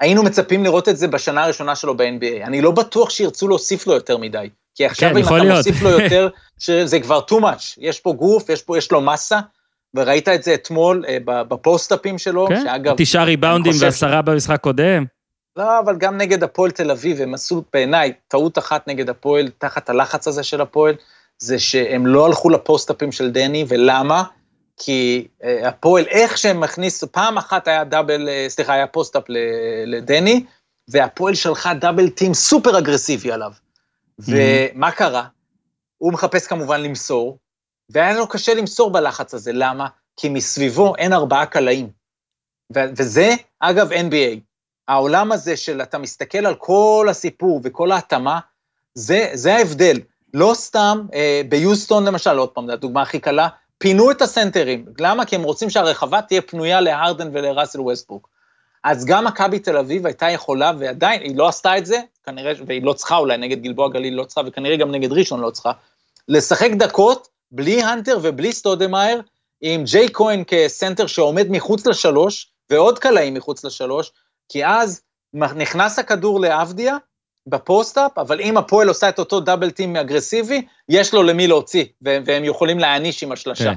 [0.00, 2.46] היינו מצפים לראות את זה בשנה הראשונה שלו ב-NBA.
[2.46, 4.48] אני לא בטוח שירצו להוסיף לו יותר מדי.
[4.80, 5.56] כי עכשיו כן, אם אתה להיות.
[5.56, 6.28] מוסיף לו יותר,
[6.58, 7.74] שזה כבר too much.
[7.78, 9.40] יש פה גוף, יש, פה, יש לו מסה,
[9.94, 12.94] וראית את זה אתמול אה, בפוסט-אפים שלו, כן, שאגב...
[12.96, 15.04] תשעה ריבאונדים ועשרה במשחק קודם.
[15.56, 19.90] לא, אבל גם נגד הפועל תל אביב, הם עשו בעיניי טעות אחת נגד הפועל, תחת
[19.90, 20.94] הלחץ הזה של הפועל,
[21.38, 24.22] זה שהם לא הלכו לפוסט-אפים של דני, ולמה?
[24.76, 29.24] כי אה, הפועל, איך שהם הכניסו, פעם אחת היה double, אה, סליחה, היה post-up
[29.86, 30.44] לדני,
[30.88, 33.52] והפועל שלחה double team סופר אגרסיבי עליו.
[34.26, 35.24] ומה קרה?
[35.98, 37.38] הוא מחפש כמובן למסור,
[37.90, 39.88] והיה לו קשה למסור בלחץ הזה, למה?
[40.16, 41.90] כי מסביבו אין ארבעה קלעים.
[42.74, 44.38] ו- וזה, אגב, NBA.
[44.88, 48.40] העולם הזה של אתה מסתכל על כל הסיפור וכל ההתאמה,
[48.94, 50.00] זה, זה ההבדל.
[50.34, 53.48] לא סתם, אה, ביוסטון למשל, עוד פעם, זו הדוגמה הכי קלה,
[53.78, 54.84] פינו את הסנטרים.
[54.98, 55.24] למה?
[55.24, 58.28] כי הם רוצים שהרחבה תהיה פנויה להרדן ולראסל ווסטברוק.
[58.84, 62.00] אז גם מכבי תל אביב הייתה יכולה, ועדיין, היא לא עשתה את זה,
[62.30, 65.50] כנראה, והיא לא צריכה אולי, נגד גלבוע גליל לא צריכה, וכנראה גם נגד ראשון לא
[65.50, 65.72] צריכה,
[66.28, 69.22] לשחק דקות בלי הנטר ובלי סטודמאייר,
[69.60, 74.12] עם ג'ייק כהן כסנטר שעומד מחוץ לשלוש, ועוד קלעים מחוץ לשלוש,
[74.48, 75.02] כי אז
[75.34, 76.96] נכנס הכדור לאבדיה
[77.46, 81.84] ב post-up, אבל אם הפועל עושה את אותו double team אגרסיבי, יש לו למי להוציא,
[82.02, 83.64] והם, יכולים להעניש עם השלשה.
[83.64, 83.74] כן.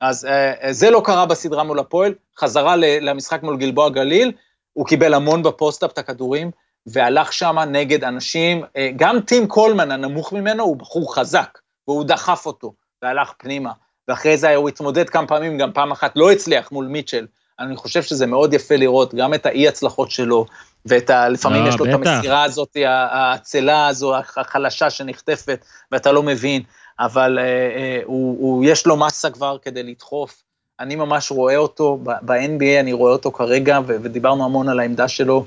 [0.00, 4.32] אז uh, זה לא קרה בסדרה מול הפועל, חזרה למשחק מול גלבוע גליל,
[4.72, 6.50] הוא קיבל המון ב post-up את הכדורים,
[6.86, 8.66] והלך שם נגד אנשים, uh,
[8.96, 11.58] גם טים קולמן הנמוך ממנו הוא בחור חזק,
[11.88, 12.72] והוא דחף אותו,
[13.02, 13.72] והלך פנימה.
[14.08, 17.26] ואחרי זה הוא התמודד כמה פעמים, גם פעם אחת לא הצליח מול מיטשל.
[17.60, 20.46] אני חושב שזה מאוד יפה לראות גם את האי-הצלחות שלו,
[20.86, 21.28] ואת ה...
[21.28, 22.10] לפעמים לא, יש לו את בטח.
[22.10, 26.62] המסירה הזאת, העצלה הזו, החלשה שנחטפת, ואתה לא מבין,
[27.00, 30.42] אבל אה, אה, הוא, הוא, יש לו מסה כבר כדי לדחוף.
[30.80, 35.46] אני ממש רואה אותו, ב-NBA אני רואה אותו כרגע, ו- ודיברנו המון על העמדה שלו.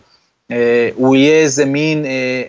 [0.52, 2.44] אה, הוא יהיה איזה מין אה,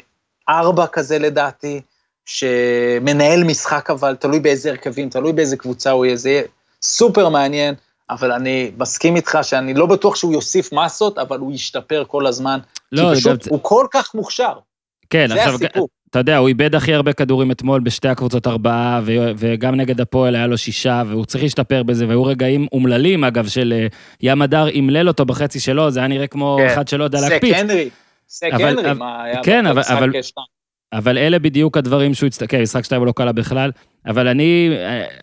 [0.49, 1.80] ארבע כזה לדעתי,
[2.26, 6.42] שמנהל משחק אבל, תלוי באיזה הרכבים, תלוי באיזה קבוצה הוא יהיה, זה יהיה
[6.82, 7.74] סופר מעניין,
[8.11, 12.59] אבל אני מסכים איתך שאני לא בטוח שהוא יוסיף מסות, אבל הוא ישתפר כל הזמן.
[12.92, 14.53] לא, כי זה פשוט גם- הוא כל כך מוכשר,
[15.14, 15.88] כן, זה עכשיו, הסיפור.
[16.10, 20.34] אתה יודע, הוא איבד הכי הרבה כדורים אתמול בשתי הקבוצות ארבעה, ו- וגם נגד הפועל
[20.36, 23.86] היה לו שישה, והוא צריך להשתפר בזה, והיו רגעים אומללים, אגב, של אה,
[24.20, 26.66] ים הדר אמלל אותו בחצי שלו, זה היה נראה כמו כן.
[26.66, 27.54] אחד שלא יודע להקפיץ.
[27.54, 27.88] סק הנרי,
[28.28, 30.46] סק אבל- הנרי, אבל- מה היה כן, אבל- במשחק אבל- שתיים.
[30.92, 33.70] אבל אלה בדיוק הדברים שהוא הצטרך, כן, משחק שתיים הוא לא קלה בכלל,
[34.06, 34.70] אבל אני,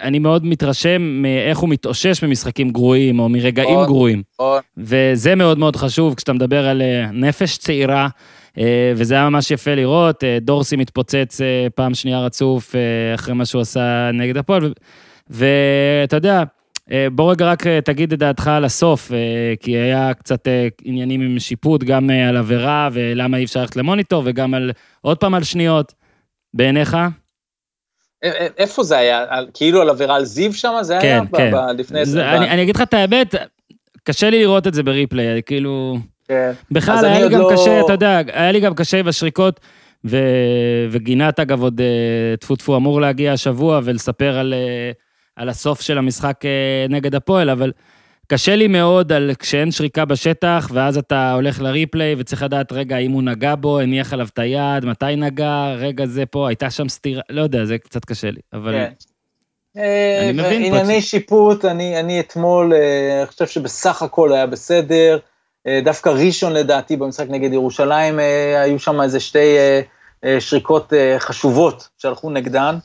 [0.02, 3.86] אני מאוד מתרשם מאיך הוא מתאושש ממשחקים גרועים, או מרגעים נכון.
[3.86, 4.24] גרועים.
[4.36, 4.62] נכון.
[4.78, 8.08] וזה מאוד מאוד חשוב כשאתה מדבר על אה, נפש צעירה, אה,
[8.96, 13.46] וזה היה ממש יפה לראות, אה, דורסי מתפוצץ אה, פעם שנייה רצוף אה, אחרי מה
[13.46, 14.74] שהוא עשה נגד הפועל,
[15.30, 16.44] ואתה יודע,
[16.92, 20.68] אה, בוא רגע רק אה, תגיד את דעתך על הסוף, אה, כי היה קצת אה,
[20.84, 24.72] עניינים עם שיפוט, גם אה, על עבירה ולמה אי אפשר ללכת למוניטור, וגם על,
[25.02, 25.94] עוד פעם על שניות,
[26.54, 26.98] בעיניך?
[28.58, 29.26] איפה זה היה?
[29.54, 30.74] כאילו על עבירה על זיו שם?
[30.82, 31.52] זה היה כן, ב- כן.
[31.52, 32.32] ב- לפני זה?
[32.32, 33.36] אני, אני אגיד לך את האמת,
[34.04, 35.98] קשה לי לראות את זה בריפליי, כאילו...
[36.32, 36.52] כן.
[36.72, 39.60] בכלל, היה לי גם לא- קשה, אתה יודע, היה לי גם קשה עם השריקות,
[40.06, 40.18] ו...
[40.92, 44.92] וגינת, אגב, עוד אה, טפו טפו אמור להגיע השבוע ולספר על, אה,
[45.36, 47.72] על הסוף של המשחק אה, נגד הפועל, אבל
[48.28, 53.12] קשה לי מאוד על כשאין שריקה בשטח, ואז אתה הולך לריפליי וצריך לדעת, רגע, האם
[53.12, 57.22] הוא נגע בו, הניח עליו את היד, מתי נגע, רגע זה פה, הייתה שם סתירה,
[57.30, 58.72] לא יודע, זה קצת קשה לי, אבל...
[58.72, 58.92] כן.
[59.76, 62.74] אני מבין פה ענייני שיפוט, אני, אני אתמול,
[63.20, 65.20] אני חושב שבסך הכל היה בסדר.
[65.68, 69.58] אה, דווקא ראשון לדעתי במשחק נגד ירושלים, אה, היו שם איזה שתי
[70.24, 72.76] אה, שריקות חשובות שהלכו נגדן,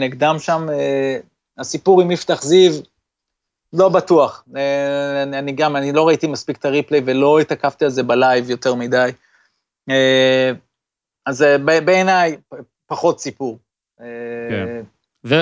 [0.00, 0.66] נגדם שם.
[1.58, 2.72] הסיפור עם יפתח זיו,
[3.72, 4.44] לא בטוח.
[5.32, 9.10] אני, גם, אני לא ראיתי מספיק את הריפליי ולא התעכבתי על זה בלייב יותר מדי.
[11.26, 12.36] אז בעיניי,
[12.86, 13.58] פחות סיפור.
[13.98, 14.82] כן.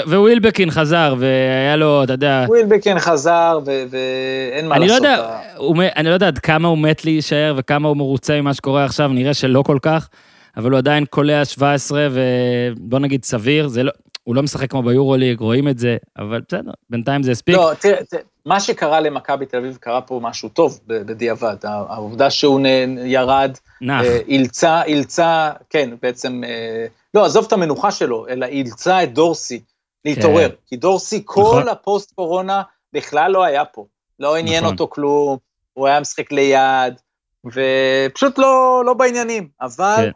[0.07, 5.05] ווילבקין חזר, והיה לו, אתה יודע, ווילבקין חזר, ואין מה אני לא לעשות.
[5.07, 8.55] יודע, הוא, מת- אני לא יודע עד כמה הוא מת להישאר וכמה הוא מרוצה ממה
[8.55, 10.09] שקורה עכשיו, נראה שלא כל כך,
[10.57, 13.93] אבל הוא עדיין קולע 17 ובוא נגיד סביר, זה לא,
[14.24, 17.57] הוא לא משחק כמו ביורוליג, רואים את זה, אבל בסדר, בינתיים זה הספיק.
[17.57, 21.57] לא, תראה, תראה, מה שקרה למכבי תל אביב, קרה פה משהו טוב בדיעבד.
[21.64, 27.91] העובדה שהוא נ- ירד, נח, אה, אילצה, אילצה, כן, בעצם, אה, לא, עזוב את המנוחה
[27.91, 29.61] שלו, אלא אילצה את דורסי
[30.05, 30.48] להתעורר.
[30.48, 30.55] כן.
[30.66, 31.68] כי דורסי, כל נכון.
[31.68, 33.86] הפוסט-קורונה בכלל לא היה פה.
[34.18, 34.72] לא עניין נכון.
[34.72, 35.38] אותו כלום,
[35.72, 37.00] הוא היה משחק ליד,
[37.44, 39.48] ופשוט לא, לא בעניינים.
[39.61, 40.11] אבל כן.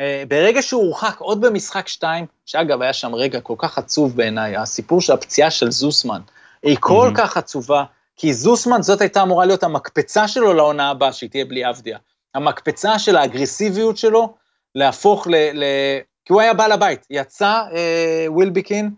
[0.00, 4.56] אה, ברגע שהוא הורחק עוד במשחק שתיים, שאגב, היה שם רגע כל כך עצוב בעיניי,
[4.56, 6.20] הסיפור של הפציעה של זוסמן,
[6.62, 7.16] היא כל מהמם.
[7.16, 7.84] כך עצובה,
[8.16, 11.98] כי זוסמן זאת הייתה אמורה להיות המקפצה שלו לעונה הבאה, שהיא תהיה בלי אבדיה.
[12.34, 14.34] המקפצה של האגרסיביות שלו,
[14.74, 15.34] להפוך ל...
[15.34, 15.64] ל...
[16.24, 17.06] כי הוא היה בעל הבית.
[17.10, 18.90] יצא אה, ווילביקין,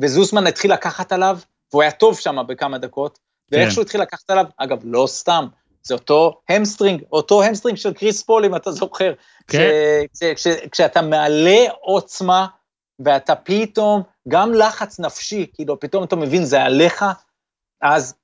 [0.00, 1.38] וזוסמן התחיל לקחת עליו,
[1.72, 3.18] והוא היה טוב שם בכמה דקות,
[3.50, 3.56] כן.
[3.56, 5.46] ואיכשהו התחיל לקחת עליו, אגב, לא סתם,
[5.82, 9.12] זה אותו ה hamstring, אותו ה hamstring של קריס פול, אם אתה זוכר.
[9.46, 9.58] כן.
[10.12, 12.46] כש, כש, כש, כשאתה מעלה עוצמה,
[12.98, 17.04] ואתה פתאום, גם לחץ נפשי, כאילו, פתאום אתה מבין, זה עליך,
[17.82, 18.14] אז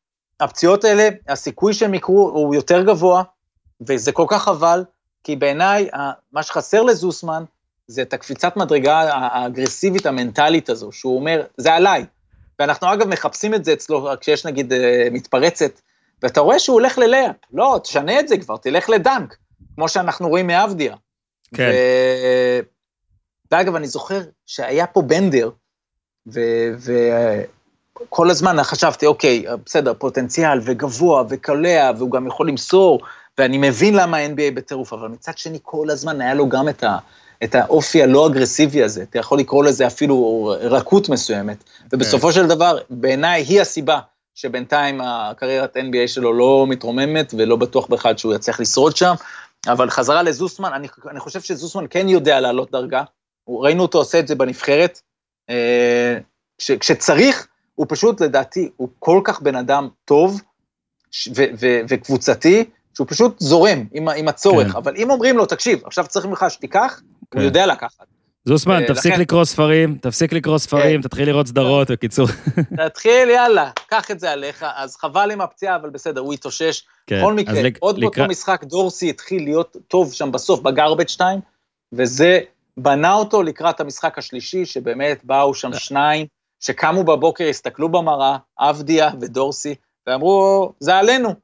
[0.40, 3.22] הפציעות האלה, הסיכוי שהם יקרו הוא יותר גבוה,
[3.80, 4.84] וזה כל כך חבל,
[5.24, 5.88] כי בעיניי,
[6.32, 7.44] מה שחסר לזוסמן,
[7.86, 12.04] זה את הקפיצת מדרגה האגרסיבית המנטלית הזו, שהוא אומר, זה עליי.
[12.58, 15.80] ואנחנו אגב מחפשים את זה אצלו, כשיש נגיד אה, מתפרצת,
[16.22, 19.36] ואתה רואה שהוא הולך ללאפ, לא, תשנה את זה כבר, תלך לדנק,
[19.74, 20.94] כמו שאנחנו רואים מאבדיה.
[21.54, 21.70] כן.
[21.72, 21.74] ו...
[23.50, 25.50] ואגב, אני זוכר שהיה פה בנדר,
[26.26, 28.30] וכל ו...
[28.30, 33.00] הזמן חשבתי, אוקיי, בסדר, פוטנציאל וגבוה וקולע, והוא גם יכול למסור,
[33.38, 36.98] ואני מבין למה ה-NBA בטירוף, אבל מצד שני, כל הזמן היה לו גם את, ה,
[37.44, 41.64] את האופי הלא אגרסיבי הזה, אתה יכול לקרוא לזה אפילו רכות מסוימת.
[41.92, 42.32] ובסופו כן.
[42.32, 43.98] של דבר, בעיניי היא הסיבה
[44.34, 49.14] שבינתיים הקריירת NBA שלו לא מתרוממת, ולא בטוח בכלל שהוא יצליח לשרוד שם.
[49.66, 53.02] אבל חזרה לזוסמן, אני, אני חושב שזוסמן כן יודע לעלות דרגה,
[53.48, 55.00] ראינו אותו עושה את זה בנבחרת,
[55.50, 56.18] אה,
[56.58, 60.40] כש, כשצריך, הוא פשוט, לדעתי, הוא כל כך בן אדם טוב
[61.36, 62.64] ו, ו, וקבוצתי,
[62.94, 64.76] שהוא פשוט זורם עם, עם הצורך, כן.
[64.76, 67.00] אבל אם אומרים לו, תקשיב, עכשיו צריך ממך שתיקח,
[67.32, 67.38] כן.
[67.38, 68.06] הוא יודע לקחת.
[68.44, 71.08] זוסמן, תפסיק לקרוא ספרים, תפסיק לקרוא ספרים, כן.
[71.08, 72.26] תתחיל לראות סדרות, בקיצור.
[72.86, 76.82] תתחיל, יאללה, קח את זה עליך, אז חבל עם הפציעה, אבל בסדר, הוא התאושש.
[77.06, 81.40] כן, בכל מקרה, עוד באותו משחק דורסי התחיל להיות טוב שם בסוף בגרבג' 2,
[81.92, 82.40] וזה
[82.76, 86.26] בנה אותו לקראת המשחק השלישי, שבאמת באו שם שניים,
[86.60, 89.74] שקמו בבוקר, הסתכלו במראה, אבדיה ודורסי,
[90.06, 91.34] ואמרו, זה עלינו.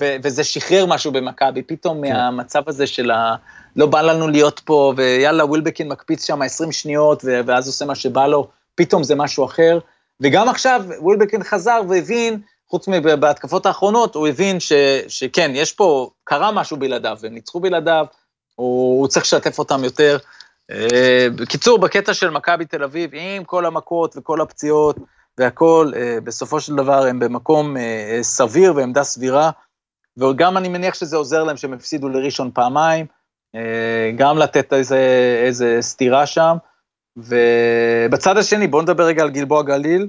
[0.00, 2.12] ו- וזה שחרר משהו במכבי, פתאום כן.
[2.12, 3.34] מהמצב הזה של ה...
[3.76, 7.94] לא בא לנו להיות פה, ויאללה, ווילבקין מקפיץ שם 20 שניות, ו- ואז עושה מה
[7.94, 9.78] שבא לו, פתאום זה משהו אחר.
[10.20, 12.40] וגם עכשיו, ווילבקין חזר והבין,
[12.70, 14.72] חוץ מבהתקפות האחרונות, הוא הבין ש-
[15.08, 18.06] שכן, יש פה, קרה משהו בלעדיו, והם ניצחו בלעדיו,
[18.54, 20.18] הוא, הוא צריך לשתף אותם יותר.
[20.70, 24.96] אה, בקיצור, בקטע של מכבי תל אביב, עם כל המכות וכל הפציעות
[25.38, 29.50] והכול, אה, בסופו של דבר הם במקום אה, סביר ועמדה סבירה.
[30.16, 33.06] וגם אני מניח שזה עוזר להם שהם הפסידו לראשון פעמיים,
[33.54, 34.98] אה, גם לתת איזה,
[35.46, 36.56] איזה סתירה שם.
[37.16, 40.08] ובצד השני, בואו נדבר רגע על גלבוע גליל.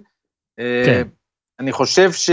[0.59, 1.07] אה, כן.
[1.59, 2.29] אני חושב ש...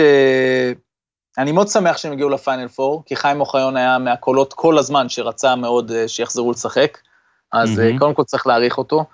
[1.38, 5.56] אני מאוד שמח שהם הגיעו לפיינל פור, כי חיים אוחיון היה מהקולות כל הזמן שרצה
[5.56, 6.98] מאוד אה, שיחזרו לשחק,
[7.52, 7.98] אז mm-hmm.
[7.98, 9.04] קודם כל צריך להעריך אותו.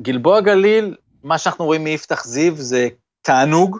[0.00, 2.88] וגלבוע גליל, מה שאנחנו רואים מיפתח זיו זה
[3.22, 3.78] תענוג,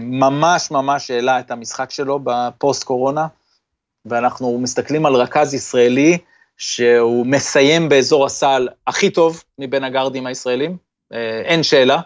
[0.00, 3.26] ממש ממש העלה את המשחק שלו בפוסט קורונה,
[4.04, 6.18] ואנחנו מסתכלים על רכז ישראלי
[6.56, 10.76] שהוא מסיים באזור הסל הכי טוב מבין הגארדים הישראלים,
[11.12, 12.00] אה, אין שאלה.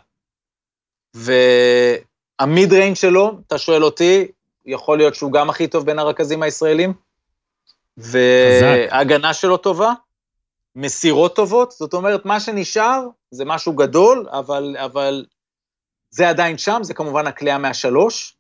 [1.15, 4.27] והמיד ריינג שלו, אתה שואל אותי,
[4.67, 6.93] יכול להיות שהוא גם הכי טוב בין הרכזים הישראלים.
[7.97, 9.93] וההגנה שלו טובה,
[10.77, 15.25] מסירות טובות, זאת אומרת, מה שנשאר זה משהו גדול, אבל, אבל
[16.13, 18.37] זה עדיין שם, זה כמובן הכלייה מהשלוש.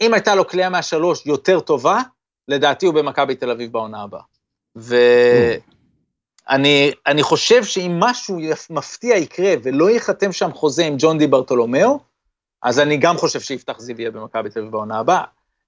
[0.00, 2.00] אם הייתה לו כלייה מהשלוש יותר טובה,
[2.48, 4.20] לדעתי הוא במכבי תל אביב בעונה הבאה.
[6.46, 8.38] ואני חושב שאם משהו
[8.70, 11.98] מפתיע יקרה ולא ייחתם שם חוזה עם ג'ון די ברטולומיאו,
[12.62, 15.24] אז אני גם חושב שיפתח זיו יהיה במכבי תל אביב בעונה הבאה.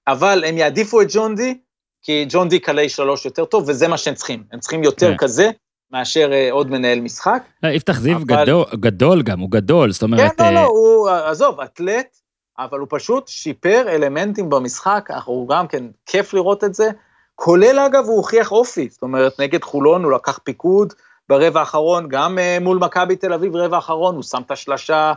[0.06, 1.58] אבל הם יעדיפו את ג'ון די,
[2.02, 4.44] כי ג'ון די קלעי שלוש יותר טוב, וזה מה שהם צריכים.
[4.52, 5.16] הם צריכים יותר כן.
[5.16, 5.50] כזה,
[5.94, 7.42] מאשר uh, עוד מנהל משחק.
[7.62, 8.24] לא, יפתח זיו אבל...
[8.24, 10.32] גדול, גדול גם, הוא גדול, זאת אומרת...
[10.38, 12.16] כן, לא, לא, הוא, עזוב, אתלט,
[12.58, 16.90] אבל הוא פשוט שיפר אלמנטים במשחק, הוא גם כן, כיף לראות את זה.
[17.34, 20.92] כולל, אגב, הוא הוכיח אופי, זאת אומרת, נגד חולון הוא לקח פיקוד
[21.28, 25.12] ברבע האחרון, גם מול מכבי תל אביב, רבע האחרון, הוא שם את השלשה,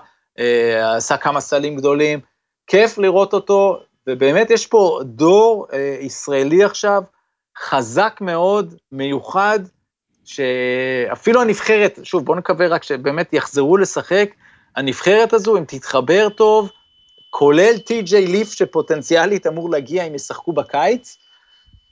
[0.96, 2.20] עשה כמה סלים גדולים.
[2.68, 5.68] כיף לראות אותו, ובאמת יש פה דור
[6.02, 7.02] ישראלי עכשיו,
[7.64, 9.60] חזק מאוד, מיוחד,
[10.28, 14.30] שאפילו הנבחרת, שוב, בואו נקווה רק שבאמת יחזרו לשחק,
[14.76, 16.72] הנבחרת הזו, אם תתחבר טוב,
[17.30, 21.18] כולל טי.ג'יי ליף שפוטנציאלית אמור להגיע אם ישחקו בקיץ,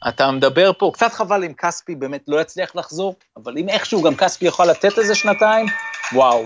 [0.08, 4.16] אתה מדבר פה, קצת חבל אם כספי באמת לא יצליח לחזור, אבל אם איכשהו גם
[4.16, 5.66] כספי יכול לתת איזה שנתיים,
[6.14, 6.46] וואו.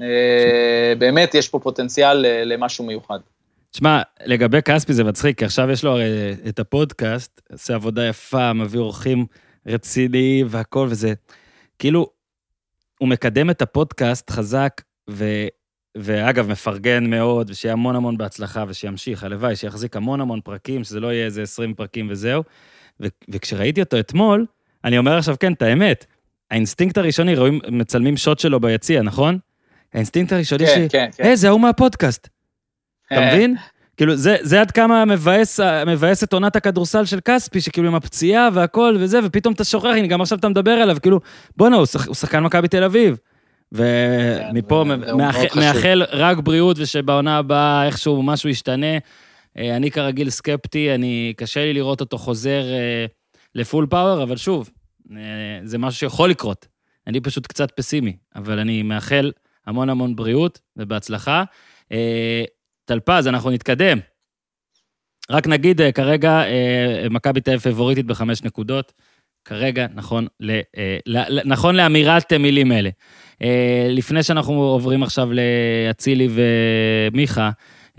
[0.00, 3.18] אה, באמת יש פה פוטנציאל אה, למשהו מיוחד.
[3.70, 8.52] תשמע, לגבי כספי זה מצחיק, כי עכשיו יש לו הרי את הפודקאסט, עושה עבודה יפה,
[8.52, 9.26] מביא אורחים
[9.66, 11.14] רציני והכל, וזה
[11.78, 12.10] כאילו,
[12.98, 15.24] הוא מקדם את הפודקאסט חזק, ו,
[15.96, 21.12] ואגב, מפרגן מאוד, ושיהיה המון המון בהצלחה, ושימשיך, הלוואי, שיחזיק המון המון פרקים, שזה לא
[21.12, 22.42] יהיה איזה 20 פרקים וזהו.
[23.00, 24.46] ו- וכשראיתי אותו אתמול,
[24.84, 26.06] אני אומר עכשיו, כן, את האמת,
[26.50, 29.38] האינסטינקט הראשוני, רואים, מצלמים shot שלו ביציע, נכון?
[29.94, 31.24] האינסטינקט הראשוני כן, שלי, כן, כן.
[31.24, 32.28] היי, זה ההוא מהפודקאסט,
[33.06, 33.56] אתה אה, מבין?
[33.98, 38.48] כאילו, זה, זה עד כמה מבאס, מבאס את עונת הכדורסל של כספי, שכאילו עם הפציעה
[38.52, 41.20] והכל וזה, ופתאום אתה שוכח, הנה, גם עכשיו אתה מדבר עליו, כאילו,
[41.56, 43.16] בואנה, הוא, שח, הוא שחקן מכבי תל אביב.
[43.72, 45.62] ומפה מאוד מאחל, חשוב.
[45.62, 48.98] מאחל רק בריאות, ושבעונה הבאה איכשהו משהו ישתנה.
[49.58, 53.06] אה, אני כרגיל סקפטי, אני, קשה לי לראות אותו חוזר אה,
[53.54, 54.70] לפול פאוור, אבל שוב,
[55.16, 55.16] אה,
[55.64, 56.66] זה משהו שיכול לקרות.
[57.06, 59.32] אני פשוט קצת פסימי, אבל אני מאחל
[59.66, 61.44] המון המון בריאות ובהצלחה.
[62.88, 63.98] טלפז, אנחנו נתקדם.
[65.30, 68.92] רק נגיד, אה, כרגע אה, מכבי תל אביב פבוריטית בחמש נקודות.
[69.44, 72.90] כרגע, נכון, ל, אה, ל, ל, נכון לאמירת מילים אלה.
[73.90, 77.50] לפני שאנחנו עוברים עכשיו לאצילי ומיכה,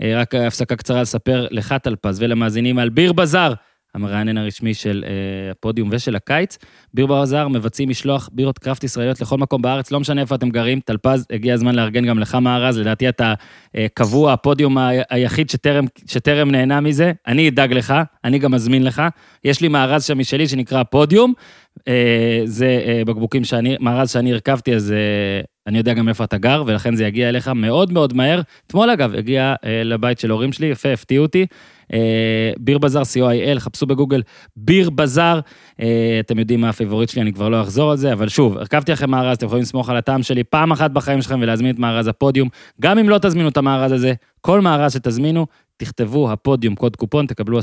[0.02, 3.52] רק הפסקה קצרה לספר לך, טלפז, ולמאזינים על ביר בזאר,
[3.94, 5.10] המרענן הרשמי של אה,
[5.50, 6.58] הפודיום ושל הקיץ.
[6.94, 10.80] ביר בזאר מבצעים משלוח בירות קראפט ישראליות לכל מקום בארץ, לא משנה איפה אתם גרים.
[10.80, 13.34] טלפז, הגיע הזמן לארגן גם לך מארז, לדעתי אתה
[13.76, 17.12] אה, קבוע, הפודיום ה- היחיד שטרם, שטרם נהנה מזה.
[17.26, 19.02] אני אדאג לך, אני גם אזמין לך.
[19.44, 21.32] יש לי מארז שם משלי שנקרא פודיום.
[21.88, 24.96] אה, זה אה, בקבוקים שאני, מארז שאני הרכבתי, אז אה,
[25.66, 28.40] אני יודע גם איפה אתה גר, ולכן זה יגיע אליך מאוד מאוד מהר.
[28.66, 31.46] אתמול אגב, הגיע אה, לבית של ההורים שלי, יפה, הפתיעו אותי.
[31.92, 34.22] אה, ביר בזאר, co.il, חפשו בגוגל
[34.56, 35.40] ביר בזאר.
[35.80, 38.58] אה, אתם יודעים מה ה favorite שלי, אני כבר לא אחזור על זה, אבל שוב,
[38.58, 41.78] הרכבתי לכם מארז, אתם יכולים לסמוך על הטעם שלי פעם אחת בחיים שלכם ולהזמין את
[41.78, 42.48] מארז הפודיום.
[42.80, 47.58] גם אם לא תזמינו את המארז הזה, כל מארז שתזמינו, תכתבו הפודיום קוד קופון, תקבלו
[47.58, 47.62] 10%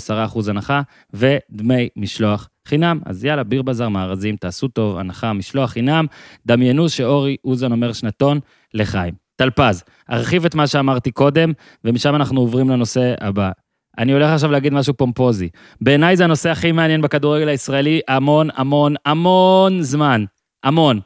[0.50, 0.82] הנחה
[1.14, 3.00] ודמי משלוח חינם.
[3.06, 6.06] אז יאללה, ביר בזאר מארזים, תעשו טוב, הנחה, משלוח חינם.
[6.46, 8.40] דמיינו שאורי אוזן אומר שנתון
[8.74, 9.14] לחיים.
[9.36, 11.52] טלפז, ארחיב את מה שאמרתי קודם,
[11.84, 13.52] ומשם אנחנו עוברים לנושא הבא.
[13.98, 15.50] אני הולך עכשיו להגיד משהו פומפוזי.
[15.82, 20.26] בעיניי זה הנושא הכי מעניין בכדורגל הישראלי המון, המון, המון זמן.
[20.64, 21.00] המון.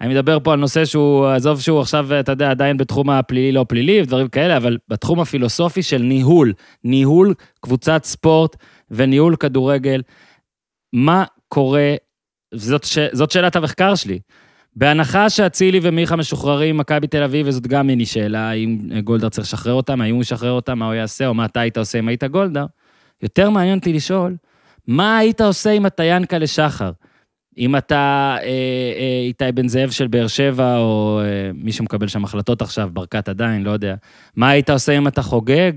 [0.00, 3.64] אני מדבר פה על נושא שהוא, עזוב שהוא עכשיו, אתה יודע, עדיין בתחום הפלילי, לא
[3.68, 6.52] פלילי ודברים כאלה, אבל בתחום הפילוסופי של ניהול.
[6.84, 8.56] ניהול קבוצת ספורט
[8.90, 10.02] וניהול כדורגל.
[10.92, 11.94] מה קורה,
[12.54, 12.98] זאת, ש...
[13.12, 14.18] זאת שאלת המחקר שלי.
[14.76, 19.72] בהנחה שאצילי ומיכה משוחררים, מכבי תל אביב, וזאת גם מיני שאלה, האם גולדהר צריך לשחרר
[19.72, 22.24] אותם, האם הוא ישחרר אותם, מה הוא יעשה, או מה אתה היית עושה אם היית
[22.24, 22.66] גולדהר,
[23.22, 24.36] יותר מעניין אותי לשאול,
[24.86, 26.90] מה היית עושה אם אתה ינקלה שחר?
[27.58, 32.24] אם אתה אה, אה, איתי בן זאב של באר שבע, או אה, מי שמקבל שם
[32.24, 33.94] החלטות עכשיו, ברקת עדיין, לא יודע.
[34.36, 35.72] מה היית עושה אם אתה חוגג?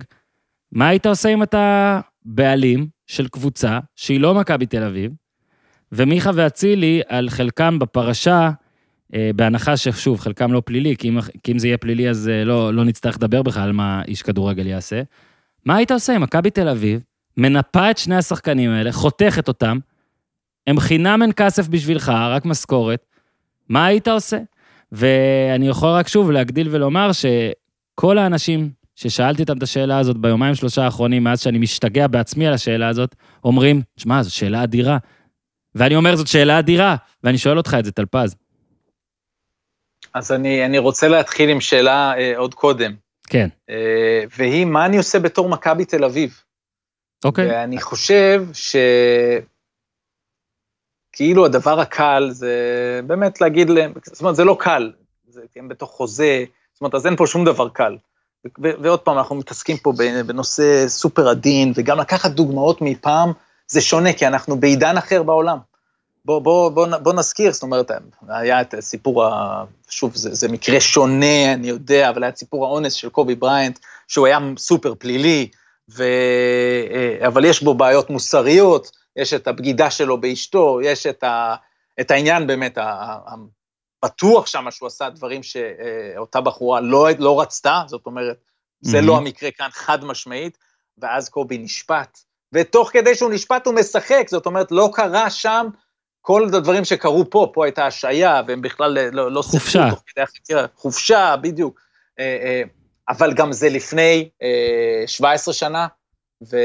[0.71, 5.11] מה היית עושה אם אתה בעלים של קבוצה שהיא לא מכבי תל אביב,
[5.91, 8.51] ומיכה ואצילי, על חלקם בפרשה,
[9.35, 12.73] בהנחה ששוב, חלקם לא פלילי, כי אם, כי אם זה יהיה פלילי אז אה, לא,
[12.73, 15.01] לא נצטרך לדבר בכלל על מה איש כדורגל יעשה.
[15.65, 17.03] מה היית עושה אם מכבי תל אביב
[17.37, 19.79] מנפה את שני השחקנים האלה, חותכת אותם,
[20.67, 23.05] הם חינם אין כסף בשבילך, רק משכורת,
[23.69, 24.37] מה היית עושה?
[24.91, 30.85] ואני יכול רק שוב להגדיל ולומר שכל האנשים ששאלתי אותם את השאלה הזאת ביומיים שלושה
[30.85, 34.97] האחרונים, מאז שאני משתגע בעצמי על השאלה הזאת, אומרים, שמע, זו שאלה אדירה.
[35.75, 38.35] ואני אומר, זאת שאלה אדירה, ואני שואל אותך את זה, טלפז.
[40.13, 42.95] אז אני, אני רוצה להתחיל עם שאלה אה, עוד קודם,
[43.29, 46.41] כן, אה, והיא, מה אני עושה בתור מכבי תל אביב?
[47.25, 47.49] אוקיי.
[47.49, 48.75] ואני חושב ש...
[51.15, 52.55] כאילו הדבר הקל זה
[53.07, 54.91] באמת להגיד להם, זאת אומרת, זה לא קל,
[55.27, 57.97] זה, הם בתוך חוזה, זאת אומרת, אז אין פה שום דבר קל.
[58.63, 59.93] ו- ועוד פעם, אנחנו מתעסקים פה
[60.25, 63.31] בנושא סופר עדין, וגם לקחת דוגמאות מפעם,
[63.67, 65.57] זה שונה, כי אנחנו בעידן אחר בעולם.
[66.25, 67.91] בוא, בוא, בוא, בוא נזכיר, זאת אומרת,
[68.27, 69.63] היה את סיפור, ה...
[69.89, 73.79] שוב, זה, זה מקרה שונה, אני יודע, אבל היה את סיפור האונס של קובי בריינט,
[74.07, 75.49] שהוא היה סופר פלילי,
[75.89, 76.03] ו...
[77.27, 81.55] אבל יש בו בעיות מוסריות, יש את הבגידה שלו באשתו, יש את, ה...
[81.99, 82.77] את העניין באמת,
[84.05, 88.37] בטוח שם שהוא עשה דברים שאותה בחורה לא, לא רצתה, זאת אומרת,
[88.81, 89.01] זה mm-hmm.
[89.01, 90.57] לא המקרה כאן חד משמעית,
[90.97, 92.19] ואז קובי נשפט,
[92.53, 95.67] ותוך כדי שהוא נשפט הוא משחק, זאת אומרת, לא קרה שם
[96.25, 99.89] כל הדברים שקרו פה, פה הייתה השעיה, והם בכלל לא, לא חופשה.
[99.89, 101.79] תוך כדי החקירה, חופשה, בדיוק.
[103.09, 104.29] אבל גם זה לפני
[105.07, 105.87] 17 שנה,
[106.51, 106.57] ו...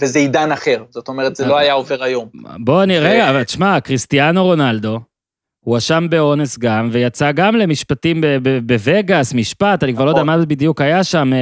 [0.00, 2.28] וזה עידן אחר, זאת אומרת, זה לא היה עובר היום.
[2.58, 3.30] בוא נראה, ו...
[3.30, 5.00] אבל תשמע, קריסטיאנו רונלדו,
[5.60, 8.20] הואשם באונס גם, ויצא גם למשפטים
[8.66, 11.32] בווגאס, משפט, אני כבר לא יודע מה בדיוק היה שם.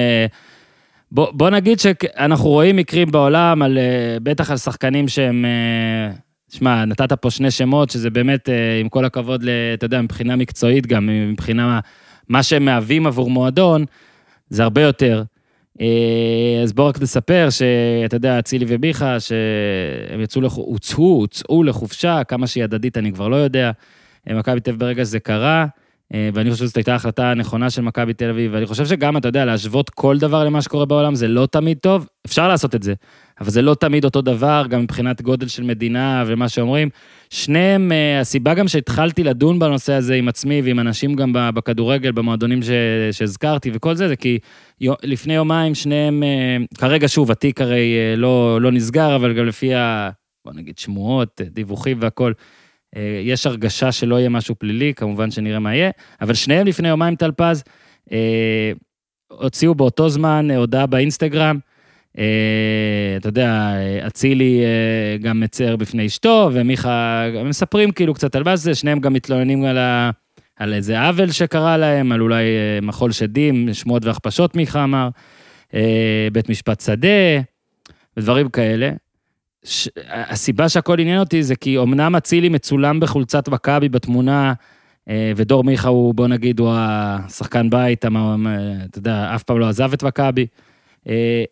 [1.13, 3.79] בוא, בוא נגיד שאנחנו רואים מקרים בעולם, על,
[4.23, 5.45] בטח על שחקנים שהם...
[6.49, 8.49] שמע, נתת פה שני שמות, שזה באמת,
[8.81, 9.45] עם כל הכבוד,
[9.75, 11.81] אתה יודע, מבחינה מקצועית גם, מבחינה
[12.29, 13.85] מה שהם מהווים עבור מועדון,
[14.51, 15.23] זה הרבה יותר.
[15.81, 20.53] אה, אז בואו רק נספר שאתה יודע, אצילי ומיכה, שהם יצאו, לח...
[20.53, 23.71] הוצאו, הוצאו לחופשה, כמה שהיא הדדית אני כבר לא יודע.
[24.27, 25.67] מכבי תל אביב ברגע שזה קרה,
[26.15, 29.29] אה, ואני חושב שזאת הייתה החלטה נכונה של מכבי תל אביב, ואני חושב שגם, אתה
[29.29, 32.95] יודע, להשוות כל דבר למה שקורה בעולם זה לא תמיד טוב, אפשר לעשות את זה,
[33.41, 36.89] אבל זה לא תמיד אותו דבר, גם מבחינת גודל של מדינה ומה שאומרים.
[37.31, 42.61] שניהם, אה, הסיבה גם שהתחלתי לדון בנושא הזה עם עצמי ועם אנשים גם בכדורגל, במועדונים
[43.13, 44.39] שהזכרתי וכל זה, זה כי
[45.03, 50.11] לפני יומיים שניהם, אה, כרגע שוב, התיק הרי לא, לא נסגר, אבל גם לפי ה...
[50.45, 52.35] בוא נגיד שמועות, דיווחים והכול,
[52.97, 57.17] אה, יש הרגשה שלא יהיה משהו פלילי, כמובן שנראה מה יהיה, אבל שניהם לפני יומיים
[57.17, 57.63] טלפז,
[58.13, 58.73] אה,
[59.29, 61.68] הוציאו באותו זמן הודעה באינסטגרם, אה,
[63.17, 63.73] אתה יודע,
[64.07, 64.63] אצילי
[65.21, 69.79] גם מצר בפני אשתו, ומיכה, הם מספרים כאילו קצת על זה, שניהם גם מתלוננים על,
[69.79, 70.11] ה,
[70.57, 72.45] על איזה עוול שקרה להם, על אולי
[72.83, 75.09] מחול שדים, שמועות והכפשות, מיכה אמר,
[76.33, 77.41] בית משפט שדה,
[78.17, 78.91] ודברים כאלה.
[79.65, 79.89] ש...
[80.09, 84.53] הסיבה שהכל עניין אותי זה כי אמנם אצילי מצולם בחולצת מכבי בתמונה,
[85.09, 89.93] אה, ודור מיכה הוא, בוא נגיד, הוא השחקן בית, אתה יודע, אף פעם לא עזב
[89.93, 90.47] את מכבי,
[91.09, 91.45] אה,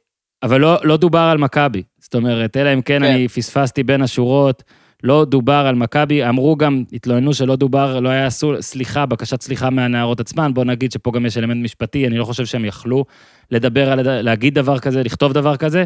[0.47, 1.83] אבל לא, לא דובר על מכבי.
[1.99, 4.63] זאת אומרת, אלא אם כן, כן אני פספסתי בין השורות,
[5.03, 9.71] לא דובר על מכבי, אמרו גם, התלוננו שלא דובר, לא היה עשו סליחה, בקשת סליחה
[9.71, 13.05] מהנערות עצמן, בוא נגיד שפה גם יש אלמנט משפטי, אני לא חושב שהם יכלו
[13.51, 15.85] לדבר על, להגיד דבר כזה, לכתוב דבר כזה.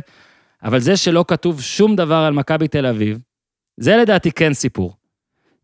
[0.63, 3.19] אבל זה שלא כתוב שום דבר על מכבי תל אביב,
[3.77, 4.97] זה לדעתי כן סיפור.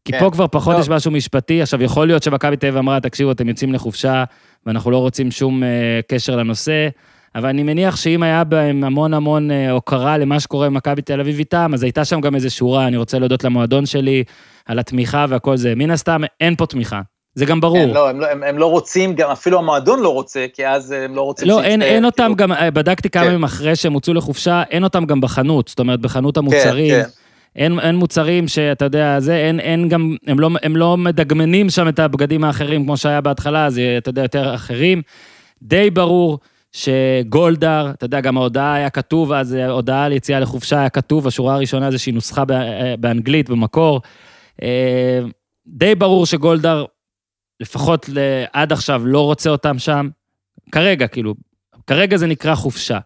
[0.04, 0.18] כי כן.
[0.18, 0.80] פה כבר פחות לא.
[0.80, 1.62] יש משהו משפטי.
[1.62, 4.24] עכשיו, יכול להיות שמכבי תל אביב אמרה, תקשיבו, אתם יוצאים לחופשה,
[4.66, 5.66] ואנחנו לא רוצים שום uh,
[6.08, 6.88] קשר לנושא,
[7.36, 11.38] אבל אני מניח שאם היה בהם המון המון uh, הוקרה למה שקורה במכבי תל אביב
[11.38, 14.24] איתם, אז הייתה שם גם איזו שורה, אני רוצה להודות למועדון שלי,
[14.66, 15.74] על התמיכה והכל זה.
[15.74, 17.00] מן הסתם, אין פה תמיכה.
[17.34, 17.86] זה גם ברור.
[17.86, 20.90] כן, לא, הם, לא, הם, הם לא רוצים, גם אפילו המועדון לא רוצה, כי אז
[20.90, 22.36] הם לא רוצים לא, אין, אין אותם כאילו...
[22.36, 23.28] גם, אה, בדקתי כמה כן.
[23.28, 26.94] ימים אחרי שהם הוצאו לחופשה, אין אותם גם בחנות, זאת אומרת, בחנות המוצרים.
[26.94, 27.08] כן, כן.
[27.56, 31.88] אין, אין מוצרים שאתה יודע, זה, אין, אין גם, הם לא, הם לא מדגמנים שם
[31.88, 35.02] את הבגדים האחרים כמו שהיה בהתחלה, זה, אתה יודע, יותר אחרים.
[35.62, 36.38] די ברור
[36.76, 41.26] שגולדהר, אתה יודע, גם ההודעה היה כתוב, אז אה, הודעה על יציאה לחופשה היה כתוב,
[41.26, 44.00] השורה הראשונה זה שהיא נוסחה אה, באנגלית, במקור.
[45.66, 46.84] די ברור שגולדהר
[47.60, 48.08] לפחות
[48.52, 50.08] עד עכשיו לא רוצה אותם שם.
[50.72, 51.34] כרגע, כאילו,
[51.86, 52.98] כרגע זה נקרא חופשה.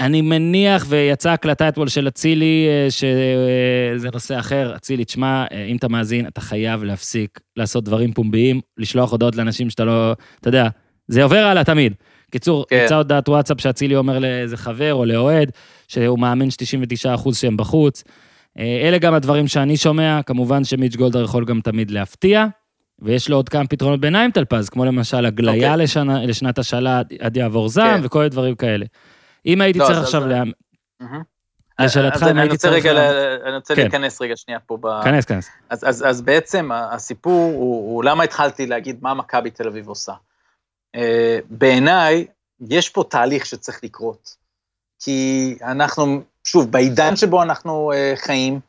[0.00, 5.76] אני מניח, ויצאה הקלטה אתמול של אצילי, אה, שזה נושא אחר, אצילי, תשמע, אה, אם
[5.76, 10.68] אתה מאזין, אתה חייב להפסיק לעשות דברים פומביים, לשלוח הודעות לאנשים שאתה לא, אתה יודע,
[11.08, 11.94] זה עובר הלאה תמיד.
[12.30, 12.82] קיצור, כן.
[12.84, 15.50] יצאה הודעת וואטסאפ שאצילי אומר לאיזה חבר או לאוהד,
[15.88, 18.04] שהוא מאמין ש-99% שהם בחוץ.
[18.58, 22.46] אה, אלה גם הדברים שאני שומע, כמובן שמיץ' גולדר יכול גם תמיד להפתיע.
[23.02, 25.72] ויש לו עוד כמה פתרונות ביניים טלפז, כמו למשל הגליה okay.
[25.72, 25.84] אוקיי.
[25.84, 28.00] לשנה, לשנת השאלה עד יעבור זעם okay.
[28.00, 28.06] כן.
[28.06, 28.86] וכל מיני דברים כאלה.
[29.46, 30.32] אם הייתי לא, צריך עכשיו ל...
[31.80, 32.86] לשאלתך, אם הייתי צריך...
[32.86, 33.10] רגע,
[33.46, 33.82] אני רוצה כן.
[33.82, 34.78] להיכנס רגע שנייה פה.
[34.80, 35.02] ב...
[35.04, 35.48] כנס, כנס.
[35.70, 40.12] אז, אז, אז בעצם הסיפור הוא, הוא למה התחלתי להגיד מה מכבי תל אביב עושה.
[40.96, 41.00] Uh,
[41.50, 42.26] בעיניי,
[42.68, 44.36] יש פה תהליך שצריך לקרות.
[45.02, 48.60] כי אנחנו, שוב, בעידן שבו אנחנו uh, חיים,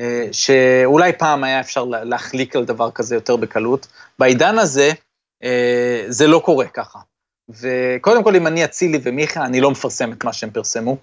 [0.00, 3.86] אה, שאולי פעם היה אפשר להחליק על דבר כזה יותר בקלות.
[4.18, 4.90] בעידן הזה,
[5.42, 6.98] אה, זה לא קורה ככה.
[7.48, 10.96] וקודם כל, אם אני אצילי ומיכה, אני לא מפרסם את מה שהם פרסמו,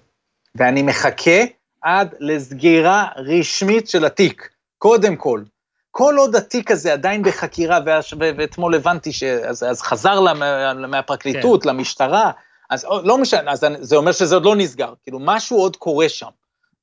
[0.54, 1.40] ואני מחכה
[1.82, 5.42] עד לסגירה רשמית של התיק, קודם כל.
[5.90, 7.78] כל עוד התיק הזה עדיין בחקירה,
[8.18, 10.20] ואתמול הבנתי שאז חזר
[10.88, 11.68] מהפרקליטות, כן.
[11.68, 12.30] למשטרה,
[12.70, 16.28] אז לא משנה, אז זה אומר שזה עוד לא נסגר, כאילו משהו עוד קורה שם.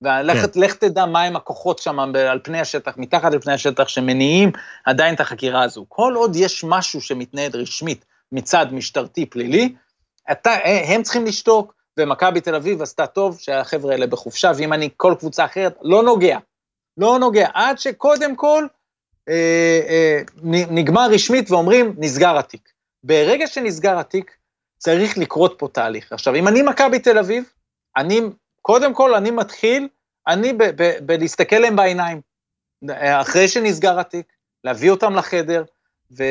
[0.02, 0.68] ולך כן.
[0.80, 4.52] תדע מהם הכוחות שם על פני השטח, מתחת לפני השטח, שמניעים
[4.86, 5.86] עדיין את החקירה הזו.
[5.90, 9.76] כל עוד יש משהו שמתנהל רשמית מצד משטרתי פלילי,
[10.32, 15.16] אתה, הם צריכים לשתוק, ומכבי תל אביב עשתה טוב שהחבר'ה האלה בחופשה, ואם אני כל
[15.20, 16.38] קבוצה אחרת, לא נוגע.
[16.98, 18.68] לא נוגע, עד שקודם כל
[20.44, 22.70] נגמר רשמית ואומרים, נסגר התיק.
[23.04, 24.32] ברגע שנסגר התיק,
[24.78, 26.12] צריך לקרות פה תהליך.
[26.12, 27.44] עכשיו, אם אני מכבי תל אביב,
[27.98, 28.22] אני
[28.62, 29.88] קודם כל, אני מתחיל,
[30.28, 30.54] אני
[31.06, 32.22] בא להסתכל להם בעיניים,
[33.02, 34.26] אחרי שנסגר התיק,
[34.64, 35.64] להביא אותם לחדר,
[36.18, 36.24] ו,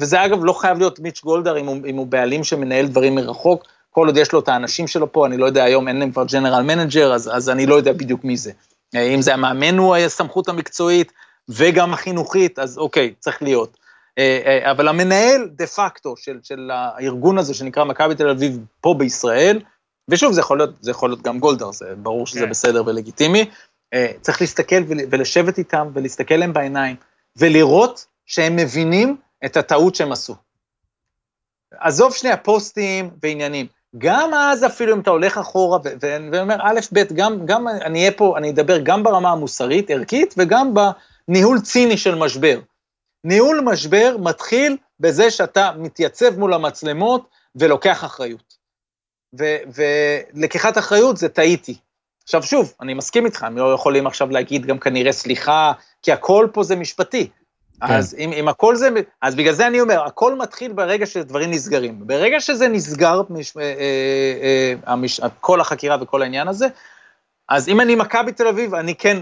[0.00, 4.06] וזה אגב לא חייב להיות מיץ' גולדהאר אם אם הוא בעלים שמנהל דברים מרחוק, כל
[4.06, 6.62] עוד יש לו את האנשים שלו פה, אני לא יודע, היום אין להם כבר general
[6.62, 8.52] manager, אז, אז אני לא יודע בדיוק מי זה.
[8.94, 11.12] אם זה המאמן הוא הסמכות המקצועית
[11.48, 13.76] וגם החינוכית, אז אוקיי, צריך להיות.
[14.18, 18.94] אה, אה, אבל המנהל דה פקטו של, של הארגון הזה שנקרא מכבי תל אביב פה
[18.98, 19.60] בישראל,
[20.08, 22.50] ושוב, זה יכול להיות, זה יכול להיות גם גולדהר, זה ברור שזה כן.
[22.50, 23.50] בסדר ולגיטימי.
[23.94, 26.96] Uh, צריך להסתכל ולשבת איתם ולהסתכל להם בעיניים,
[27.36, 30.34] ולראות שהם מבינים את הטעות שהם עשו.
[31.80, 33.66] עזוב שנייה פוסטים ועניינים.
[33.98, 35.78] גם אז אפילו אם אתה הולך אחורה
[36.32, 40.74] ואומר א', ב', גם, גם אני אהיה פה, אני אדבר גם ברמה המוסרית, ערכית, וגם
[41.28, 42.60] בניהול ציני של משבר.
[43.24, 48.58] ניהול משבר מתחיל בזה שאתה מתייצב מול המצלמות ולוקח אחריות.
[49.74, 51.78] ולקיחת אחריות זה טעיתי.
[52.22, 55.72] עכשיו שוב, אני מסכים איתך, הם לא יכולים עכשיו להגיד גם כנראה סליחה,
[56.02, 57.30] כי הכל פה זה משפטי.
[57.80, 57.92] כן.
[57.94, 58.88] אז אם, אם הכל זה,
[59.22, 62.06] אז בגלל זה אני אומר, הכל מתחיל ברגע שדברים נסגרים.
[62.06, 63.72] ברגע שזה נסגר, מש, אה, אה,
[64.42, 66.66] אה, המש, כל החקירה וכל העניין הזה,
[67.48, 69.18] אז אם אני מכבי תל אביב, אני כן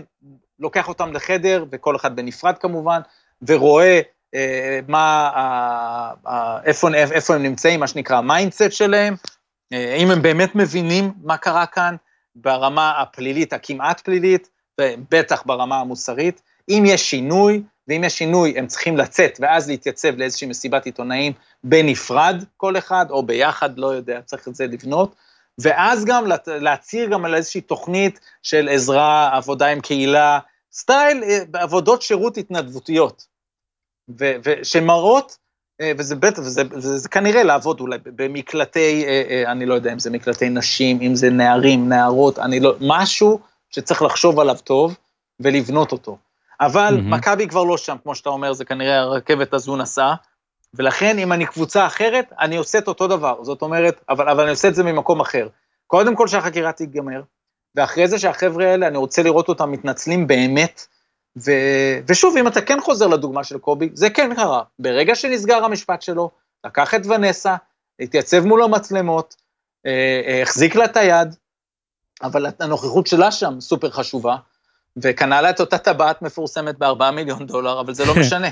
[0.59, 3.00] לוקח אותם לחדר, וכל אחד בנפרד כמובן,
[3.48, 4.00] ורואה
[4.34, 9.14] אה, מה, אה, אה, איפה, איפה הם נמצאים, מה שנקרא ה mindset שלהם,
[9.72, 11.96] אה, אם הם באמת מבינים מה קרה כאן
[12.34, 14.48] ברמה הפלילית, הכמעט פלילית,
[14.80, 16.42] ובטח ברמה המוסרית.
[16.68, 21.32] אם יש שינוי, ואם יש שינוי, הם צריכים לצאת ואז להתייצב לאיזושהי מסיבת עיתונאים
[21.64, 25.14] בנפרד כל אחד, או ביחד, לא יודע, צריך את זה לבנות.
[25.61, 30.38] ואז גם להצהיר גם על איזושהי תוכנית של עזרה, עבודה עם קהילה,
[30.72, 33.26] סטייל, אה, עבודות שירות התנדבותיות,
[34.62, 35.36] שמראות,
[35.80, 39.98] אה, וזה בטח, וזה, וזה זה כנראה לעבוד אולי במקלטי, אה, אני לא יודע אם
[39.98, 43.40] זה מקלטי נשים, אם זה נערים, נערות, אני לא, משהו
[43.70, 44.96] שצריך לחשוב עליו טוב
[45.40, 46.18] ולבנות אותו.
[46.61, 47.02] אבל mm-hmm.
[47.02, 50.14] מכבי כבר לא שם, כמו שאתה אומר, זה כנראה הרכבת הזו נסעה,
[50.74, 53.44] ולכן אם אני קבוצה אחרת, אני עושה את אותו דבר.
[53.44, 55.48] זאת אומרת, אבל, אבל אני עושה את זה ממקום אחר.
[55.86, 57.22] קודם כל שהחקירה תיגמר,
[57.74, 60.86] ואחרי זה שהחבר'ה האלה, אני רוצה לראות אותם מתנצלים באמת,
[61.36, 61.52] ו,
[62.08, 64.62] ושוב, אם אתה כן חוזר לדוגמה של קובי, זה כן קרה.
[64.78, 66.30] ברגע שנסגר המשפט שלו,
[66.66, 67.56] לקח את ונסה,
[68.00, 69.36] התייצב מול המצלמות,
[69.86, 71.34] אה, אה, החזיק לה את היד,
[72.22, 74.36] אבל הנוכחות שלה שם סופר חשובה,
[74.96, 78.48] וקנה לה את אותה טבעת מפורסמת בארבעה מיליון דולר, אבל זה לא משנה.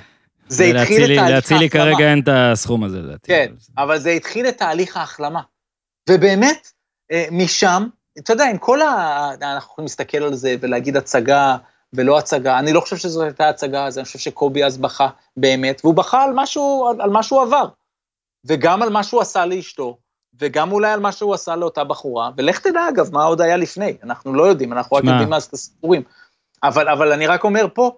[0.48, 1.30] זה התחיל את תהליך ההחלמה.
[1.30, 3.28] להציל לי כרגע אין את הסכום הזה, לדעתי.
[3.28, 5.40] כן, אבל זה התחיל את תהליך ההחלמה.
[6.10, 6.72] ובאמת,
[7.12, 7.86] אה, משם,
[8.18, 9.30] אתה יודע, עם כל ה...
[9.42, 11.56] אנחנו יכולים להסתכל על זה ולהגיד הצגה
[11.92, 15.80] ולא הצגה, אני לא חושב שזו הייתה הצגה, אז אני חושב שקובי אז בכה באמת,
[15.84, 16.30] והוא בכה על
[16.90, 17.68] על, על מה שהוא עבר,
[18.44, 19.98] וגם על מה שהוא עשה לאשתו,
[20.40, 23.96] וגם אולי על מה שהוא עשה לאותה בחורה, ולך תדע אגב, מה עוד היה לפני,
[24.02, 26.02] אנחנו לא יודעים, אנחנו רק יודעים מה הסיפורים.
[26.62, 27.90] אבל, אבל אני רק אומר פה,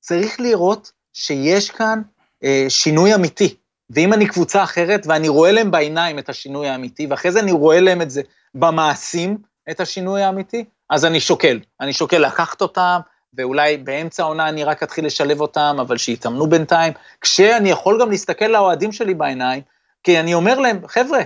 [0.00, 2.02] צריך לראות שיש כאן
[2.44, 3.56] אה, שינוי אמיתי.
[3.90, 7.80] ואם אני קבוצה אחרת ואני רואה להם בעיניים את השינוי האמיתי, ואחרי זה אני רואה
[7.80, 8.22] להם את זה
[8.54, 9.38] במעשים,
[9.70, 11.60] את השינוי האמיתי, אז אני שוקל.
[11.80, 13.00] אני שוקל לקחת אותם,
[13.36, 18.44] ואולי באמצע העונה אני רק אתחיל לשלב אותם, אבל שיתאמנו בינתיים, כשאני יכול גם להסתכל
[18.44, 19.62] לאוהדים שלי בעיניים,
[20.02, 21.20] כי אני אומר להם, חבר'ה,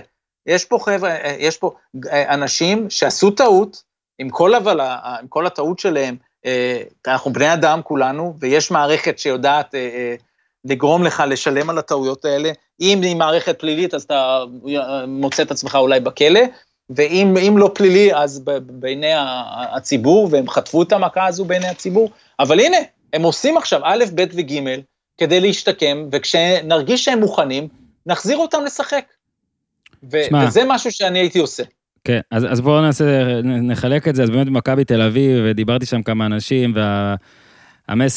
[0.45, 1.75] יש פה חבר'ה, אה, יש פה
[2.11, 3.83] אה, אנשים שעשו טעות,
[4.19, 6.28] עם כל, אבל, עם כל הטעות שלהם, אה,
[7.07, 10.15] אנחנו בני אדם כולנו, ויש מערכת שיודעת אה, אה,
[10.65, 12.51] לגרום לך לשלם על הטעויות האלה.
[12.81, 14.43] אם היא מערכת פלילית, אז אתה
[15.07, 16.41] מוצא את עצמך אולי בכלא,
[16.89, 19.11] ואם לא פלילי, אז בעיני
[19.75, 22.11] הציבור, והם חטפו את המכה הזו בעיני הציבור.
[22.39, 22.77] אבל הנה,
[23.13, 24.81] הם עושים עכשיו א', ב' וג'
[25.17, 27.67] כדי להשתקם, וכשנרגיש שהם מוכנים,
[28.05, 29.05] נחזיר אותם לשחק.
[30.11, 31.63] ו- שמה, וזה משהו שאני הייתי עושה.
[32.03, 36.03] כן, אז, אז בואו נעשה, נחלק את זה, אז באמת מכבי תל אביב, ודיברתי שם
[36.03, 37.15] כמה אנשים, וה,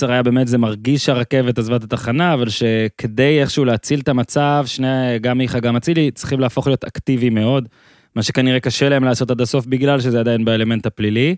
[0.08, 5.18] היה באמת, זה מרגיש שהרכבת עזבה את התחנה, אבל שכדי איכשהו להציל את המצב, שני,
[5.20, 7.68] גם מיכה, גם אצילי, צריכים להפוך להיות אקטיביים מאוד,
[8.16, 11.36] מה שכנראה קשה להם לעשות עד הסוף, בגלל שזה עדיין באלמנט הפלילי,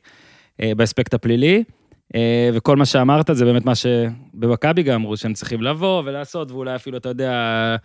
[0.62, 1.64] אה, באספקט הפלילי.
[2.14, 6.74] אה, וכל מה שאמרת זה באמת מה שבמכבי גם אמרו, שהם צריכים לבוא ולעשות, ואולי
[6.74, 7.76] אפילו, אתה יודע,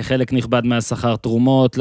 [0.00, 1.78] חלק נכבד מהשכר, תרומות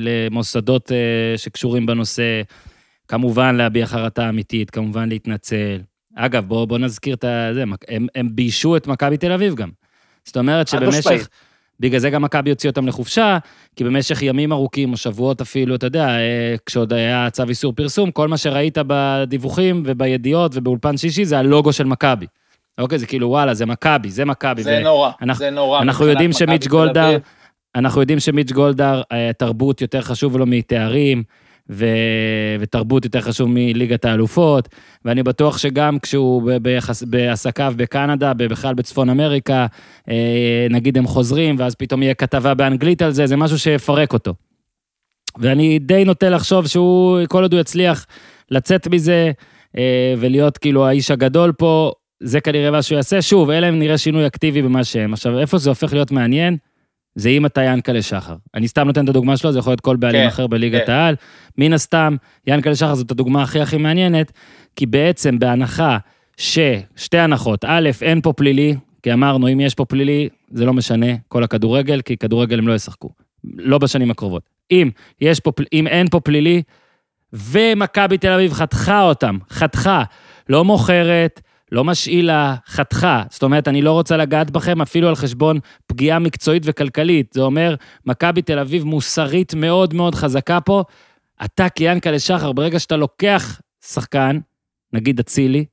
[0.00, 2.42] למוסדות אה, שקשורים בנושא,
[3.08, 5.78] כמובן להביע חרטה אמיתית, כמובן להתנצל.
[6.14, 7.24] אגב, בואו בוא נזכיר את
[7.54, 9.70] זה, הם, הם ביישו את מכבי תל אביב גם.
[10.24, 11.28] זאת אומרת שבמשך,
[11.80, 13.38] בגלל זה גם מכבי הוציא אותם לחופשה,
[13.76, 18.10] כי במשך ימים ארוכים, או שבועות אפילו, אתה יודע, אה, כשעוד היה צו איסור פרסום,
[18.10, 22.26] כל מה שראית בדיווחים ובידיעות ובאולפן שישי זה הלוגו של מכבי.
[22.78, 24.62] אוקיי, זה כאילו, וואלה, זה מכבי, זה מכבי.
[24.62, 25.82] זה נורא, אנחנו, זה נורא.
[25.82, 27.16] אנחנו יודעים שמיץ' גולדהר,
[27.74, 31.22] אנחנו יודעים שמיץ' גולדהר, אה, תרבות יותר חשוב לו מתארים,
[31.70, 31.86] ו...
[32.60, 34.68] ותרבות יותר חשוב מליגת האלופות,
[35.04, 37.02] ואני בטוח שגם כשהוא ביחס...
[37.02, 39.66] בעסקיו בקנדה, בכלל בצפון אמריקה,
[40.08, 44.34] אה, נגיד הם חוזרים, ואז פתאום יהיה כתבה באנגלית על זה, זה משהו שיפרק אותו.
[45.38, 48.06] ואני די נוטה לחשוב שהוא, כל עוד הוא יצליח
[48.50, 49.30] לצאת מזה,
[49.78, 53.22] אה, ולהיות כאילו האיש הגדול פה, זה כנראה מה שהוא יעשה.
[53.22, 55.12] שוב, אלא אם נראה שינוי אקטיבי במה שהם.
[55.12, 56.56] עכשיו, איפה זה הופך להיות מעניין?
[57.14, 58.36] זה אם אתה ינקלה שחר.
[58.54, 60.92] אני סתם נותן את הדוגמה שלו, זה יכול להיות כל בעלים כן, אחר בליגת כן.
[60.92, 61.14] העל.
[61.58, 62.16] מן הסתם,
[62.46, 64.32] ינקלה שחר זאת הדוגמה הכי הכי מעניינת,
[64.76, 65.98] כי בעצם בהנחה
[66.36, 71.06] ששתי הנחות, א', אין פה פלילי, כי אמרנו, אם יש פה פלילי, זה לא משנה
[71.28, 73.10] כל הכדורגל, כי כדורגל הם לא ישחקו.
[73.44, 74.42] לא בשנים הקרובות.
[74.70, 74.90] אם,
[75.20, 76.62] יש פה, אם אין פה פלילי,
[77.32, 80.02] ומכבי תל אביב חתכה אותם, חתכה,
[80.48, 81.40] לא מוכרת,
[81.72, 83.22] לא משאילה, חתכה.
[83.30, 87.32] זאת אומרת, אני לא רוצה לגעת בכם אפילו על חשבון פגיעה מקצועית וכלכלית.
[87.32, 87.74] זה אומר,
[88.06, 90.84] מכבי תל אביב מוסרית מאוד מאוד חזקה פה.
[91.44, 94.38] אתה קיאנקלה שחר, ברגע שאתה לוקח שחקן,
[94.92, 95.64] נגיד אצילי,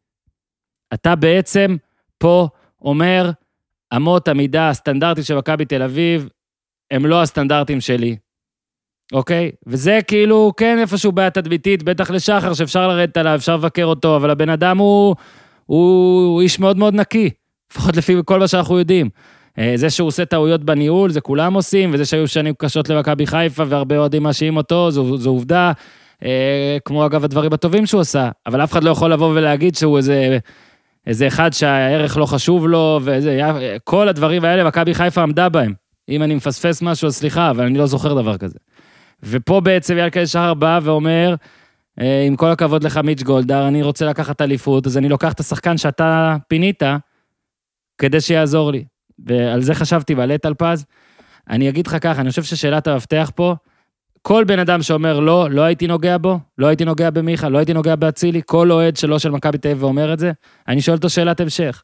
[0.94, 1.76] אתה בעצם
[2.18, 2.48] פה
[2.82, 3.32] אומר,
[3.96, 6.30] אמות המידה הסטנדרטית של מכבי תל אביב,
[6.92, 8.18] הם לא הסטנדרטים שלי.
[9.14, 9.52] אוקיי?
[9.68, 14.30] וזה כאילו, כן, איפשהו בעיה תדמיתית, בטח לשחר, שאפשר לרדת עליו, אפשר לבקר אותו, אבל
[14.30, 15.16] הבן אדם הוא,
[15.68, 17.30] הוא, הוא איש מאוד מאוד נקי,
[17.72, 19.10] לפחות לפי כל מה שאנחנו יודעים.
[19.60, 23.64] אה, זה שהוא עושה טעויות בניהול, זה כולם עושים, וזה שהיו שנים קשות למכבי חיפה,
[23.68, 25.72] והרבה אוהדים מאשימים אותו, זו, זו עובדה.
[26.24, 29.98] אה, כמו אגב הדברים הטובים שהוא עשה, אבל אף אחד לא יכול לבוא ולהגיד שהוא
[29.98, 30.38] איזה,
[31.08, 33.42] איזה אחד שהערך לא חשוב לו, וזה,
[33.84, 35.74] כל הדברים האלה, מכבי חיפה עמדה בהם.
[36.10, 38.58] אם אני מפספס משהו, אז סליחה, אבל אני לא זוכר דבר כזה.
[39.24, 41.36] ופה בעצם ילקה שחר בא ואומר, אה,
[42.00, 45.78] עם כל הכבוד לך, מיץ' גולדהר, אני רוצה לקחת אליפות, אז אני לוקח את השחקן
[45.78, 46.84] שאתה פינית,
[47.98, 48.86] כדי שיעזור לי.
[49.26, 50.86] ועל זה חשבתי, ועל איתל פז.
[51.50, 53.56] אני אגיד לך ככה, אני חושב ששאלת המפתח פה,
[54.22, 57.74] כל בן אדם שאומר לא, לא הייתי נוגע בו, לא הייתי נוגע במיכה, לא הייתי
[57.74, 60.32] נוגע באצילי, כל אוהד שלו של מכבי תל אביב ואומר את זה,
[60.68, 61.84] אני שואל אותו שאלת המשך.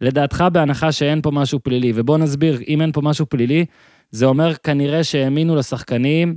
[0.00, 3.64] לדעתך, בהנחה שאין פה משהו פלילי, ובוא נסביר, אם אין פה משהו פלילי,
[4.10, 6.36] זה אומר כנראה שהאמינו לשחקנים,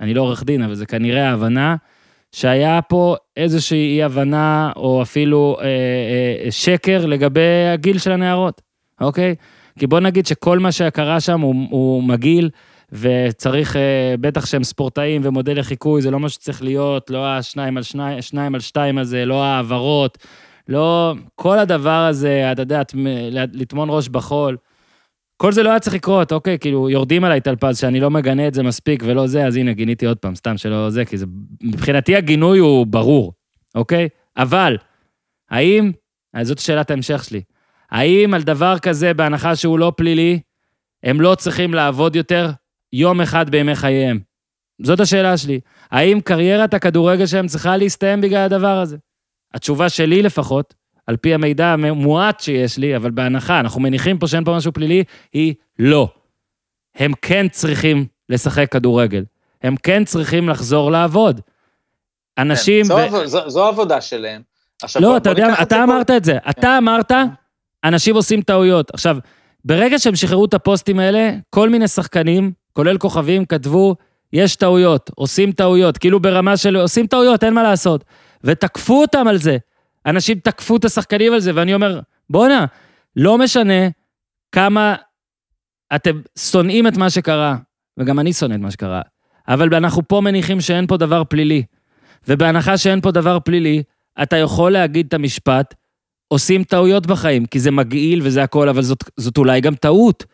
[0.00, 1.76] אני לא עורך דין, אבל זה כנראה ההבנה,
[2.32, 8.60] שהיה פה איזושהי אי-הבנה, או אפילו אה, אה, שקר לגבי הגיל של הנערות,
[9.00, 9.34] אוקיי?
[9.78, 12.50] כי בוא נגיד שכל מה שקרה שם הוא, הוא מגעיל,
[12.92, 17.82] וצריך, אה, בטח שהם ספורטאים ומודל לחיקוי, זה לא מה שצריך להיות, לא השניים על
[17.82, 20.18] שניים, שניים על שתיים הזה, לא העברות,
[20.68, 22.82] לא, כל הדבר הזה, אתה יודע,
[23.52, 24.56] לטמון ראש בחול.
[25.40, 26.58] כל זה לא היה צריך לקרות, אוקיי?
[26.58, 30.06] כאילו, יורדים עליי טלפז שאני לא מגנה את זה מספיק ולא זה, אז הנה, גיניתי
[30.06, 31.26] עוד פעם, סתם שלא זה, כי זה...
[31.62, 33.32] מבחינתי הגינוי הוא ברור,
[33.74, 34.08] אוקיי?
[34.36, 34.76] אבל,
[35.50, 35.92] האם,
[36.34, 37.42] אז זאת שאלת ההמשך שלי,
[37.90, 40.40] האם על דבר כזה, בהנחה שהוא לא פלילי,
[41.02, 42.50] הם לא צריכים לעבוד יותר
[42.92, 44.20] יום אחד בימי חייהם?
[44.82, 45.60] זאת השאלה שלי.
[45.90, 48.96] האם קריירת הכדורגל שלהם צריכה להסתיים בגלל הדבר הזה?
[49.54, 50.74] התשובה שלי לפחות,
[51.06, 55.04] על פי המידע המועט שיש לי, אבל בהנחה, אנחנו מניחים פה שאין פה משהו פלילי,
[55.32, 56.08] היא לא.
[56.96, 59.24] הם כן צריכים לשחק כדורגל.
[59.62, 61.40] הם כן צריכים לחזור לעבוד.
[62.38, 62.84] אנשים...
[62.88, 63.26] כן, זו, ו...
[63.26, 64.42] זו, זו עבודה שלהם.
[64.82, 66.32] עכשיו, לא, בוא, אתה בוא יודע, אתה אמרת את זה.
[66.32, 66.50] כן.
[66.50, 67.12] אתה אמרת,
[67.84, 68.90] אנשים עושים טעויות.
[68.94, 69.16] עכשיו,
[69.64, 73.96] ברגע שהם שחררו את הפוסטים האלה, כל מיני שחקנים, כולל כוכבים, כתבו,
[74.32, 78.04] יש טעויות, עושים טעויות, כאילו ברמה של עושים טעויות, אין מה לעשות.
[78.44, 79.58] ותקפו אותם על זה.
[80.06, 82.66] אנשים תקפו את השחקנים על זה, ואני אומר, בואנה,
[83.16, 83.88] לא משנה
[84.52, 84.94] כמה
[85.94, 87.56] אתם שונאים את מה שקרה,
[87.98, 89.02] וגם אני שונא את מה שקרה,
[89.48, 91.62] אבל אנחנו פה מניחים שאין פה דבר פלילי.
[92.28, 93.82] ובהנחה שאין פה דבר פלילי,
[94.22, 95.74] אתה יכול להגיד את המשפט,
[96.28, 100.24] עושים טעויות בחיים, כי זה מגעיל וזה הכל, אבל זאת, זאת אולי גם טעות,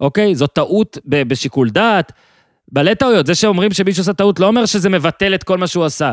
[0.00, 0.34] אוקיי?
[0.34, 2.12] זאת טעות בשיקול דעת,
[2.72, 3.26] בעלי טעויות.
[3.26, 6.12] זה שאומרים שמישהו עושה טעות לא אומר שזה מבטל את כל מה שהוא עשה.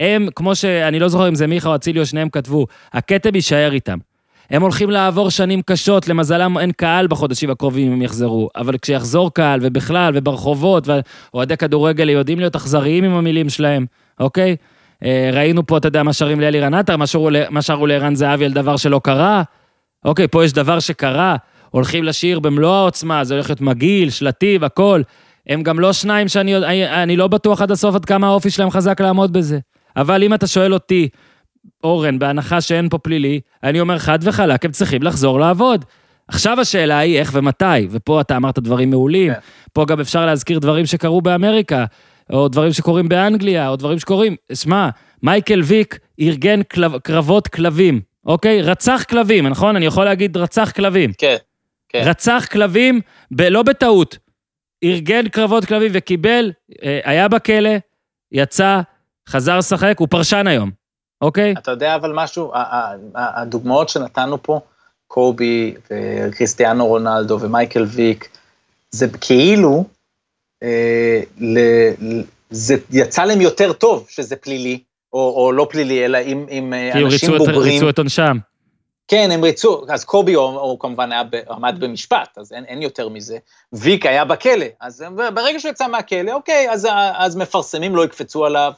[0.00, 3.72] הם, כמו שאני לא זוכר אם זה מיכה או אצילי או שניהם כתבו, הכתם יישאר
[3.72, 3.98] איתם.
[4.50, 9.34] הם הולכים לעבור שנים קשות, למזלם אין קהל בחודשים הקרובים אם הם יחזרו, אבל כשיחזור
[9.34, 13.86] קהל, ובכלל, וברחובות, ואוהדי כדורגל יודעים להיות אכזריים עם המילים שלהם,
[14.20, 14.56] אוקיי?
[15.04, 16.96] אה, ראינו פה, אתה יודע, מה שרים לאלירן עטר,
[17.50, 19.42] מה שרו לערן זהבי על דבר שלא קרה.
[20.04, 21.36] אוקיי, פה יש דבר שקרה,
[21.70, 25.02] הולכים לשיר במלוא העוצמה, זה הולך להיות מגעיל, שלטי והכול.
[25.46, 28.70] הם גם לא שניים שאני אני, אני לא בטוח עד הסוף עד כמה האופי שלהם
[28.70, 29.58] חזק לעמוד בזה.
[29.96, 31.08] אבל אם אתה שואל אותי,
[31.84, 35.84] אורן, בהנחה שאין פה פלילי, אני אומר חד וחלק, הם צריכים לחזור לעבוד.
[36.28, 39.38] עכשיו השאלה היא איך ומתי, ופה אתה אמרת דברים מעולים, כן.
[39.72, 41.84] פה גם אפשר להזכיר דברים שקרו באמריקה,
[42.32, 44.88] או דברים שקורים באנגליה, או דברים שקורים, שמע,
[45.22, 48.62] מייקל ויק ארגן קלב, קרבות כלבים, אוקיי?
[48.62, 49.76] רצח כלבים, נכון?
[49.76, 51.12] אני יכול להגיד רצח כלבים.
[51.18, 51.36] כן,
[51.88, 52.02] כן.
[52.04, 53.00] רצח כלבים,
[53.30, 54.18] ב, לא בטעות,
[54.84, 56.52] ארגן קרבות כלבים וקיבל,
[56.82, 57.70] אה, היה בכלא,
[58.32, 58.80] יצא,
[59.28, 60.70] חזר לשחק, הוא פרשן היום,
[61.20, 61.54] אוקיי?
[61.58, 62.52] אתה יודע אבל משהו,
[63.14, 64.60] הדוגמאות שנתנו פה,
[65.06, 68.28] קובי וכריסטיאנו רונלדו ומייקל ויק,
[68.90, 69.84] זה כאילו,
[70.62, 71.58] אה, ל,
[72.50, 74.78] זה יצא להם יותר טוב שזה פלילי,
[75.12, 76.18] או, או לא פלילי, אלא
[76.48, 77.62] עם אה, אנשים בוגרים.
[77.62, 78.38] כי ריצו את עונשם.
[79.08, 83.08] כן, הם ריצו, אז קובי הוא, הוא כמובן היה, עמד במשפט, אז אין, אין יותר
[83.08, 83.38] מזה.
[83.72, 88.72] ויק היה בכלא, אז ברגע שהוא יצא מהכלא, אוקיי, אז, אז מפרסמים לא יקפצו עליו,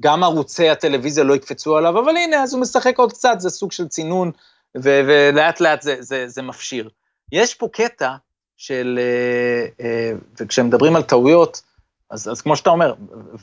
[0.00, 3.72] גם ערוצי הטלוויזיה לא יקפצו עליו, אבל הנה, אז הוא משחק עוד קצת, זה סוג
[3.72, 4.30] של צינון,
[4.76, 6.90] ו- ולאט לאט זה, זה, זה מפשיר.
[7.32, 8.14] יש פה קטע
[8.56, 8.98] של,
[10.40, 11.62] וכשמדברים על טעויות,
[12.10, 12.94] אז, אז כמו שאתה אומר,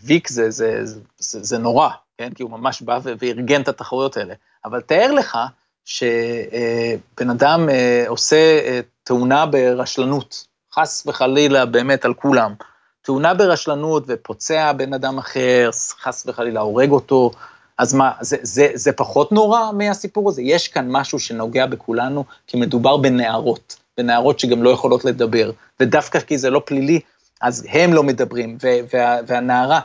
[0.03, 2.33] ויק זה, זה, זה, זה, זה נורא, כן?
[2.33, 4.33] כי הוא ממש בא וארגן את התחרויות האלה.
[4.65, 5.37] אבל תאר לך
[5.85, 7.69] שבן אדם
[8.07, 8.59] עושה
[9.03, 12.53] תאונה ברשלנות, חס וחלילה באמת על כולם,
[13.01, 15.69] תאונה ברשלנות ופוצע בן אדם אחר,
[16.01, 17.31] חס וחלילה הורג אותו,
[17.77, 20.41] אז מה, זה, זה, זה פחות נורא מהסיפור הזה?
[20.41, 26.37] יש כאן משהו שנוגע בכולנו, כי מדובר בנערות, בנערות שגם לא יכולות לדבר, ודווקא כי
[26.37, 26.99] זה לא פלילי,
[27.41, 28.57] אז הם לא מדברים,
[28.93, 29.79] וה, והנערה,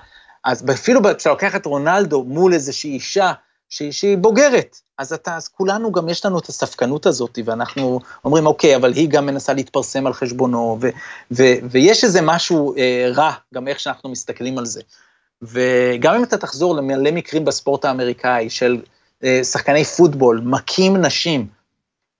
[0.44, 3.32] אז אפילו כשאתה לוקח את רונלדו מול איזושהי אישה
[3.68, 8.76] שהיא בוגרת, אז אתה, אז כולנו גם יש לנו את הספקנות הזאת, ואנחנו אומרים, אוקיי,
[8.76, 10.88] אבל היא גם מנסה להתפרסם על חשבונו, ו,
[11.30, 14.80] ו, ויש איזה משהו אה, רע, גם איך שאנחנו מסתכלים על זה.
[15.42, 18.82] וגם אם אתה תחזור למלא מקרים בספורט האמריקאי של
[19.24, 21.46] אה, שחקני פוטבול, מכים נשים,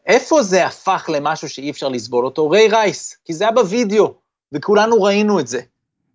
[0.06, 2.51] איפה זה הפך למשהו שאי אפשר לסבול אותו?
[2.51, 4.14] ריי רייס, כי זה היה בווידאו,
[4.52, 5.60] וכולנו ראינו את זה.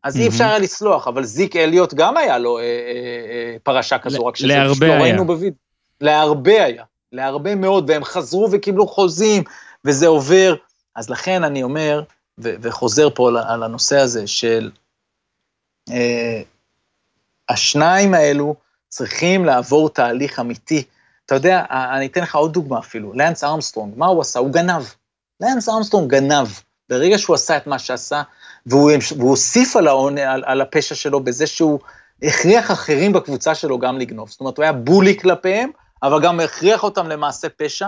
[0.04, 0.20] אז mm-hmm.
[0.20, 4.26] אי אפשר היה לסלוח, אבל זיק אליוט גם היה לו אה, אה, אה, פרשה כזו,
[4.26, 5.69] רק שזה פשוט לא ראינו בווידאו.
[6.02, 9.44] להרבה היה, להרבה מאוד, והם חזרו וקיבלו חוזים,
[9.86, 10.56] וזה עובר.
[10.96, 12.04] אז לכן אני אומר,
[12.38, 14.72] ו- וחוזר פה על הנושא הזה של
[15.92, 16.42] אה,
[17.50, 18.56] השניים האלו
[18.90, 20.84] צריכים לעבור תהליך אמיתי.
[21.26, 24.40] אתה יודע, אני אתן לך עוד דוגמה אפילו, לאנס ארמסטרונג, מה הוא עשה?
[24.40, 24.84] הוא גנב.
[25.42, 26.48] לאנס ארמסטרונג גנב.
[26.90, 28.22] ברגע שהוא עשה את מה שעשה,
[28.66, 31.80] והוא, והוא הוסיף על, העונ, על, על הפשע שלו בזה שהוא
[32.24, 34.30] הכריח אחרים בקבוצה שלו גם לגנוב.
[34.30, 35.70] זאת אומרת, הוא היה בולי כלפיהם,
[36.04, 37.88] אבל גם הכריח אותם למעשה פשע,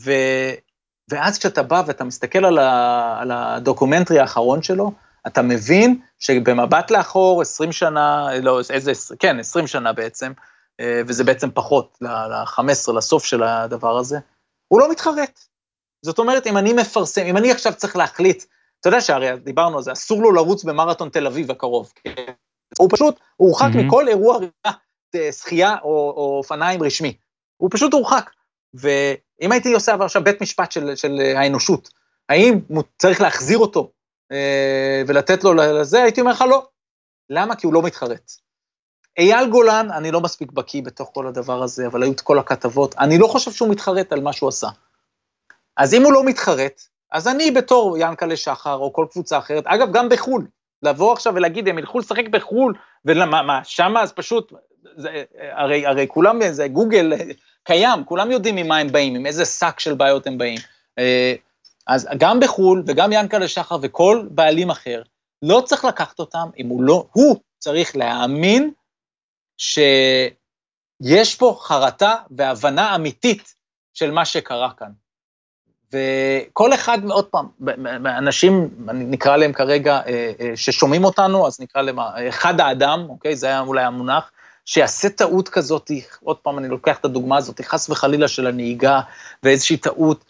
[0.00, 0.12] ו,
[1.10, 4.92] ואז כשאתה בא ואתה מסתכל על, ה, על הדוקומנטרי האחרון שלו,
[5.26, 10.32] אתה מבין שבמבט לאחור, 20 שנה, לא, איזה, כן, 20 שנה בעצם,
[10.80, 14.18] אה, וזה בעצם פחות, ל-15, לסוף של הדבר הזה,
[14.68, 15.40] הוא לא מתחרט.
[16.04, 18.44] זאת אומרת, אם אני מפרסם, אם אני עכשיו צריך להחליט,
[18.80, 21.92] אתה יודע שהרי דיברנו על זה, אסור לו לרוץ במרתון תל אביב הקרוב.
[22.04, 22.32] כן?
[22.78, 23.82] הוא פשוט, הוא הורחק mm-hmm.
[23.86, 27.16] מכל אירוע אה, שחייה או, או אופניים רשמי.
[27.62, 28.30] הוא פשוט הורחק.
[28.74, 31.88] ואם הייתי עושה עכשיו בית משפט של, של האנושות,
[32.28, 32.60] האם
[32.98, 33.92] צריך להחזיר אותו
[34.32, 36.66] אה, ולתת לו לזה, הייתי אומר לך לא.
[37.30, 37.56] למה?
[37.56, 38.32] כי הוא לא מתחרט.
[39.18, 42.94] אייל גולן, אני לא מספיק בקיא בתוך כל הדבר הזה, אבל היו את כל הכתבות,
[42.98, 44.68] אני לא חושב שהוא מתחרט על מה שהוא עשה.
[45.76, 46.82] אז אם הוא לא מתחרט,
[47.12, 50.46] אז אני בתור ינקלה שחר או כל קבוצה אחרת, אגב, גם בחו"ל,
[50.82, 52.74] לבוא עכשיו ולהגיד, הם ילכו לשחק בחו"ל,
[53.04, 54.52] ולמה, מה, שמה אז פשוט,
[54.96, 57.12] זה, הרי, הרי כולם, זה גוגל
[57.64, 60.58] קיים, כולם יודעים ממה הם באים, עם איזה שק של בעיות הם באים.
[60.98, 61.34] אה,
[61.86, 65.02] אז גם בחו"ל, וגם ינקלה שחר וכל בעלים אחר,
[65.42, 68.70] לא צריך לקחת אותם, אם הוא לא, הוא צריך להאמין
[69.58, 73.54] שיש פה חרטה והבנה אמיתית
[73.94, 74.90] של מה שקרה כאן.
[75.92, 77.48] וכל אחד, עוד פעם,
[78.06, 81.98] אנשים, נקרא להם כרגע, אה, אה, ששומעים אותנו, אז נקרא להם
[82.28, 83.36] אחד האדם, אוקיי?
[83.36, 84.30] זה היה אולי המונח,
[84.64, 85.90] שיעשה טעות כזאת,
[86.24, 89.00] עוד פעם, אני לוקח את הדוגמה הזאת, חס וחלילה של הנהיגה,
[89.42, 90.24] ואיזושהי טעות,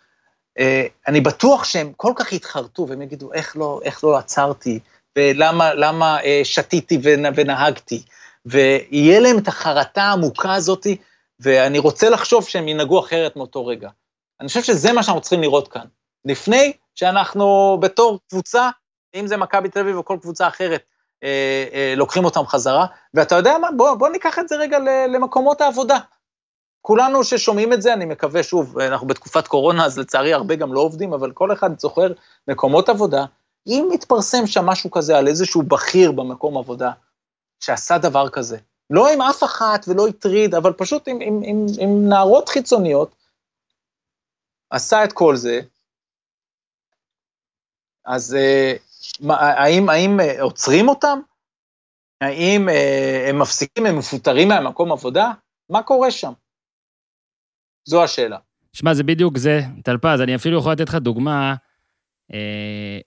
[0.59, 4.79] אה, אני בטוח שהם כל כך יתחרטו, והם יגידו, איך לא, איך לא עצרתי,
[5.19, 6.99] ולמה למה, שתיתי
[7.35, 8.03] ונהגתי,
[8.47, 10.87] ויהיה להם את החרטה העמוקה הזאת,
[11.41, 13.89] ואני רוצה לחשוב שהם ינהגו אחרת מאותו רגע.
[14.41, 15.85] אני חושב שזה מה שאנחנו צריכים לראות כאן.
[16.25, 18.71] לפני שאנחנו בתור קבוצה,
[19.15, 20.91] אם זה מכבי תל אביב או כל קבוצה אחרת, אה, אה,
[21.97, 24.78] לוקחים אותם חזרה, ואתה יודע מה, בוא, בוא ניקח את זה רגע
[25.09, 25.99] למקומות העבודה.
[26.81, 30.81] כולנו ששומעים את זה, אני מקווה, שוב, אנחנו בתקופת קורונה, אז לצערי הרבה גם לא
[30.81, 32.12] עובדים, אבל כל אחד זוכר
[32.49, 33.24] מקומות עבודה.
[33.66, 36.93] אם מתפרסם שם משהו כזה על איזשהו בכיר במקום עבודה,
[37.61, 38.59] שעשה דבר כזה,
[38.90, 43.15] לא עם אף אחת ולא הטריד, אבל פשוט עם, עם, עם, עם נערות חיצוניות,
[44.70, 45.61] עשה את כל זה,
[48.05, 48.36] אז
[49.31, 51.19] אה, האם, האם אה, עוצרים אותם?
[52.20, 55.31] האם אה, הם מפסיקים, הם מפוטרים מהמקום עבודה?
[55.70, 56.33] מה קורה שם?
[57.89, 58.39] זו השאלה.
[58.73, 61.55] שמע, זה בדיוק זה, טלפז, אני אפילו יכול לתת לך דוגמה.
[62.33, 62.99] אה,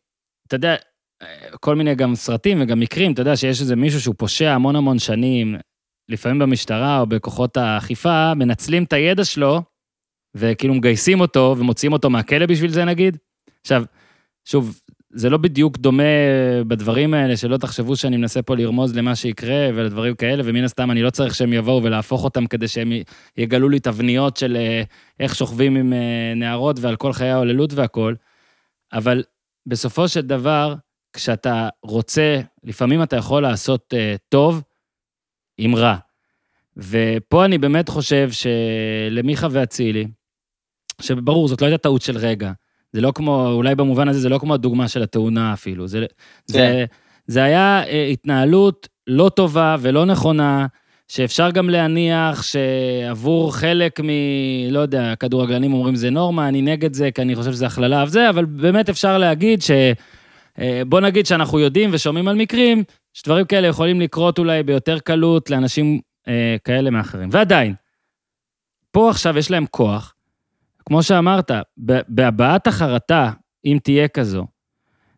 [0.47, 0.75] אתה יודע,
[1.59, 4.99] כל מיני גם סרטים וגם מקרים, אתה יודע שיש איזה מישהו שהוא פושע המון המון
[4.99, 5.55] שנים,
[6.09, 9.61] לפעמים במשטרה או בכוחות האכיפה, מנצלים את הידע שלו
[10.35, 13.17] וכאילו מגייסים אותו ומוציאים אותו מהכלא בשביל זה נגיד.
[13.61, 13.83] עכשיו,
[14.45, 14.79] שוב,
[15.15, 16.03] זה לא בדיוק דומה
[16.67, 21.01] בדברים האלה, שלא תחשבו שאני מנסה פה לרמוז למה שיקרה ולדברים כאלה, ומן הסתם אני
[21.01, 22.91] לא צריך שהם יבואו ולהפוך אותם כדי שהם
[23.37, 24.83] יגלו לי תבניות של אה,
[25.19, 28.15] איך שוכבים עם אה, נערות ועל כל חיי ההוללות והכול,
[28.93, 29.23] אבל
[29.65, 30.75] בסופו של דבר,
[31.13, 34.61] כשאתה רוצה, לפעמים אתה יכול לעשות uh, טוב
[35.57, 35.97] עם רע.
[36.77, 40.07] ופה אני באמת חושב שלמיכה ואצילי,
[41.01, 42.51] שברור, זאת לא הייתה טעות של רגע.
[42.95, 45.87] זה לא כמו, אולי במובן הזה זה לא כמו הדוגמה של התאונה אפילו.
[45.87, 46.05] זה, כן.
[46.45, 46.85] זה,
[47.27, 50.65] זה היה אה, התנהלות לא טובה ולא נכונה,
[51.07, 54.09] שאפשר גם להניח שעבור חלק מ...
[54.71, 58.29] לא יודע, כדורגלנים אומרים זה נורמה, אני נגד זה, כי אני חושב שזה הכללה וזה,
[58.29, 59.71] אבל באמת אפשר להגיד ש...
[60.59, 65.49] אה, בוא נגיד שאנחנו יודעים ושומעים על מקרים, שדברים כאלה יכולים לקרות אולי ביותר קלות
[65.49, 67.29] לאנשים אה, כאלה מאחרים.
[67.31, 67.73] ועדיין,
[68.91, 70.14] פה עכשיו יש להם כוח,
[70.85, 71.51] כמו שאמרת,
[72.07, 73.31] בהבעת החרטה,
[73.65, 74.45] אם תהיה כזו,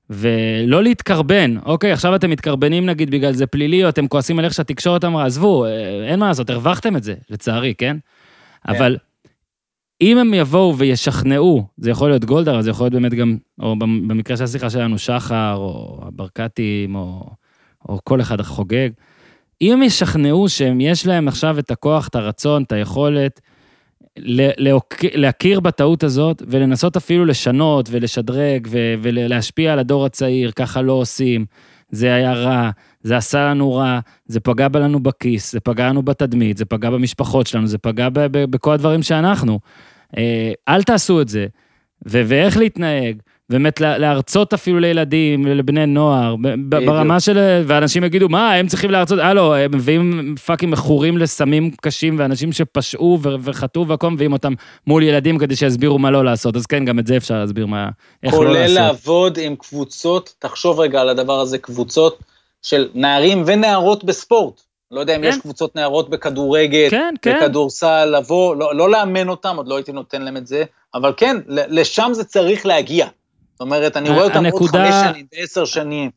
[0.10, 4.54] ולא להתקרבן, אוקיי, עכשיו אתם מתקרבנים נגיד בגלל זה פלילי, או אתם כועסים על איך
[4.54, 7.98] שהתקשורת אמרה, עזבו, אה, אין מה לעשות, הרווחתם את זה, לצערי, כן?
[8.68, 8.74] כן.
[8.74, 8.98] אבל
[10.02, 14.38] אם הם יבואו וישכנעו, זה יכול להיות גולדהר, זה יכול להיות באמת גם, או במקרה
[14.38, 17.30] של השיחה שלנו, שחר, או הברקתים, או,
[17.90, 18.90] או כל אחד החוגג,
[19.62, 23.42] אם ישכנעו שיש להם עכשיו את הכוח, את הרצון, את היכולת,
[25.14, 28.68] להכיר בטעות הזאת ולנסות אפילו לשנות ולשדרג
[29.02, 31.46] ולהשפיע על הדור הצעיר, ככה לא עושים.
[31.92, 32.70] זה היה רע,
[33.02, 37.48] זה עשה לנו רע, זה פגע לנו בכיס, זה פגע לנו בתדמית, זה פגע במשפחות
[37.48, 39.60] שלנו, זה פגע בכל הדברים שאנחנו.
[40.18, 41.48] אה, אל תעשו את זה.
[42.06, 43.18] ואיך להתנהג,
[43.50, 46.36] באמת להרצות אפילו לילדים, לבני נוער,
[46.70, 47.64] ברמה של...
[47.68, 49.20] ואנשים יגידו, מה, הם צריכים להרצות?
[49.20, 54.54] הלו, הם מביאים fucking מכורים לסמים קשים, ואנשים שפשעו וחטאו והכל, מביאים אותם
[54.88, 56.56] מול ילדים כדי שיסבירו מה לא לעשות.
[56.56, 57.90] אז כן, גם את זה אפשר להסביר מה,
[58.24, 58.58] איך לא לעשות.
[58.58, 62.20] כולל לעבוד עם קבוצות, תחשוב רגע על הדבר הזה, קבוצות
[62.62, 64.62] של נערים ונערות בספורט.
[64.92, 65.28] לא יודע אם כן.
[65.28, 67.40] יש קבוצות נערות בכדורגל, כן, כן.
[67.42, 70.64] בכדורסל, לבוא, לא, לא לאמן אותם, עוד לא הייתי נותן להם את זה,
[70.94, 73.08] אבל כן, לשם זה צריך להגיע.
[73.58, 76.10] זאת אומרת, אני רואה אותם עוד חמש שנים, עשר שנים.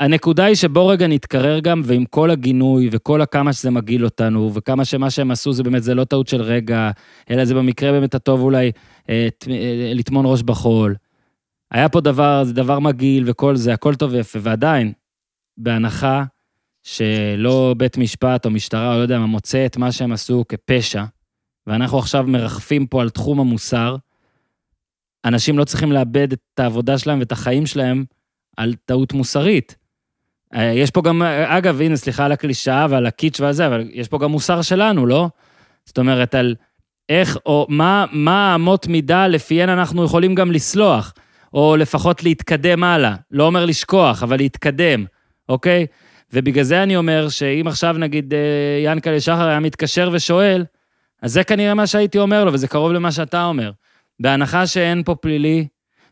[0.00, 4.84] הנקודה היא שבוא רגע נתקרר גם, ועם כל הגינוי וכל הכמה שזה מגעיל אותנו, וכמה
[4.84, 6.90] שמה שהם עשו זה באמת, זה לא טעות של רגע,
[7.30, 8.72] אלא זה במקרה באמת הטוב אולי
[9.10, 10.94] אה, אה, לטמון ראש בחול.
[11.70, 14.92] היה פה דבר, זה דבר מגעיל וכל זה, הכל טוב ויפה, ועדיין,
[15.58, 16.24] בהנחה
[16.82, 21.04] שלא בית משפט או משטרה, או לא יודע מה, מוצא את מה שהם עשו כפשע,
[21.66, 23.96] ואנחנו עכשיו מרחפים פה על תחום המוסר,
[25.26, 28.04] אנשים לא צריכים לאבד את העבודה שלהם ואת החיים שלהם
[28.56, 29.76] על טעות מוסרית.
[30.54, 34.18] אה, יש פה גם, אגב, הנה, סליחה על הקלישאה ועל הקיץ' ועל אבל יש פה
[34.18, 35.28] גם מוסר שלנו, לא?
[35.84, 36.54] זאת אומרת, על
[37.08, 41.14] איך, או מה, מה אמות מידה לפיהן אנחנו יכולים גם לסלוח,
[41.54, 43.14] או לפחות להתקדם הלאה.
[43.30, 45.04] לא אומר לשכוח, אבל להתקדם,
[45.48, 45.86] אוקיי?
[46.32, 48.38] ובגלל זה אני אומר שאם עכשיו נגיד אה,
[48.84, 50.64] ינקלה שחר היה מתקשר ושואל,
[51.22, 53.70] אז זה כנראה מה שהייתי אומר לו, וזה קרוב למה שאתה אומר.
[54.20, 55.66] בהנחה שאין פה פלילי,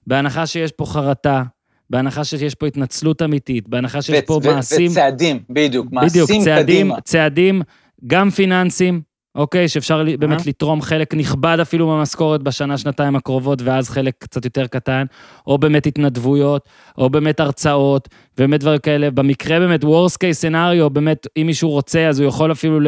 [0.06, 1.42] בהנחה שיש פה חרטה,
[1.90, 4.90] בהנחה שיש פה התנצלות אמיתית, בהנחה שיש ו- פה ו- מעשים...
[4.90, 7.00] וצעדים, בדיוק, מעשים בדיוק, צעדים, קדימה.
[7.00, 7.62] צעדים,
[8.06, 9.02] גם פיננסיים,
[9.34, 9.68] אוקיי?
[9.68, 10.16] שאפשר uh-huh.
[10.16, 15.04] באמת לתרום חלק נכבד אפילו במשכורת בשנה, שנתיים הקרובות, ואז חלק קצת יותר קטן,
[15.46, 18.08] או באמת התנדבויות, או באמת הרצאות,
[18.38, 19.10] ובאמת דברים כאלה.
[19.10, 22.78] במקרה באמת, worst case scenario, באמת, אם מישהו רוצה, אז הוא יכול אפילו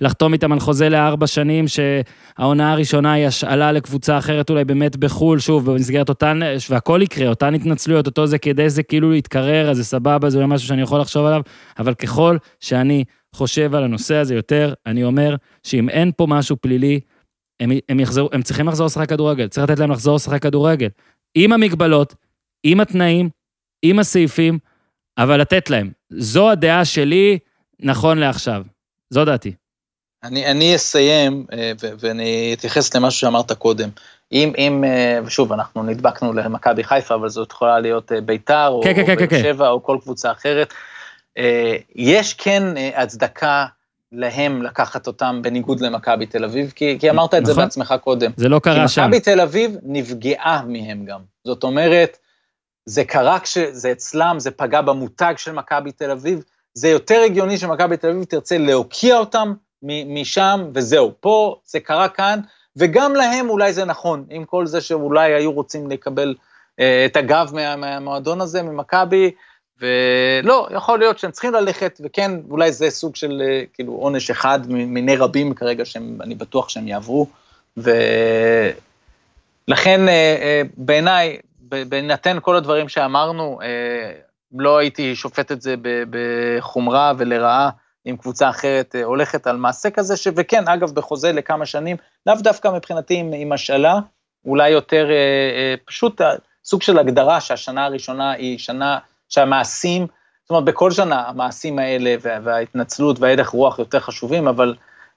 [0.00, 5.38] לחתום איתם על חוזה לארבע שנים, שהעונה הראשונה היא השאלה לקבוצה אחרת, אולי באמת בחו"ל,
[5.38, 6.40] שוב, במסגרת אותן,
[6.70, 10.68] והכל יקרה, אותן התנצלויות, אותו זה כדי זה כאילו להתקרר, אז זה סבבה, זה משהו
[10.68, 11.42] שאני יכול לחשוב עליו,
[11.78, 17.00] אבל ככל שאני חושב על הנושא הזה יותר, אני אומר שאם אין פה משהו פלילי,
[17.60, 20.88] הם, הם, יחזרו, הם צריכים לחזור לשחק כדורגל, צריך לתת להם לחזור לשחק כדורגל.
[21.34, 22.14] עם המגבלות,
[22.62, 23.28] עם התנאים,
[23.82, 24.58] עם הסעיפים,
[25.18, 25.90] אבל לתת להם.
[26.10, 27.38] זו הדעה שלי
[27.80, 28.62] נכון לעכשיו.
[29.10, 29.52] זו דעתי.
[30.24, 33.88] אני, אני אסיים, אה, ו- ואני אתייחס למשהו שאמרת קודם.
[34.32, 38.80] אם, אם, אה, ושוב, אנחנו נדבקנו למכבי חיפה, אבל זאת יכולה להיות אה, ביתר, או,
[38.84, 40.74] כן, כן, או כן, באר כן, שבע, או כל קבוצה אחרת.
[41.38, 43.66] אה, יש כן אה, הצדקה
[44.12, 47.54] להם לקחת אותם בניגוד למכבי תל אביב, כי, כי אמרת את נכון.
[47.54, 48.30] זה בעצמך קודם.
[48.36, 49.02] זה לא קרה שם.
[49.02, 51.20] כי מכבי תל אביב נפגעה מהם גם.
[51.44, 52.18] זאת אומרת,
[52.86, 56.42] זה קרה כשזה אצלם, זה פגע במותג של מכבי תל אביב,
[56.74, 61.12] זה יותר הגיוני שמכבי תל אביב תרצה להוקיע אותם משם, וזהו.
[61.20, 62.40] פה זה קרה כאן,
[62.76, 66.34] וגם להם אולי זה נכון, עם כל זה שאולי היו רוצים לקבל
[66.80, 69.30] אה, את הגב מה, מהמועדון הזה, ממכבי,
[69.80, 74.60] ולא, יכול להיות שהם צריכים ללכת, וכן, אולי זה סוג של אה, כאילו עונש אחד
[74.68, 77.26] מיני רבים כרגע שאני בטוח שהם יעברו,
[77.76, 77.98] ולכן
[80.08, 83.58] אה, אה, בעיניי, בהינתן כל הדברים שאמרנו,
[84.52, 85.74] לא הייתי שופט את זה
[86.10, 87.70] בחומרה ולרעה
[88.06, 90.28] אם קבוצה אחרת הולכת על מעשה כזה, ש...
[90.36, 91.96] וכן, אגב, בחוזה לכמה שנים,
[92.26, 93.94] לאו דווקא מבחינתי עם, עם השאלה,
[94.46, 95.08] אולי יותר
[95.84, 96.20] פשוט
[96.64, 98.98] סוג של הגדרה שהשנה הראשונה היא שנה
[99.28, 100.06] שהמעשים,
[100.42, 104.74] זאת אומרת, בכל שנה המעשים האלה וההתנצלות וההדך רוח יותר חשובים, אבל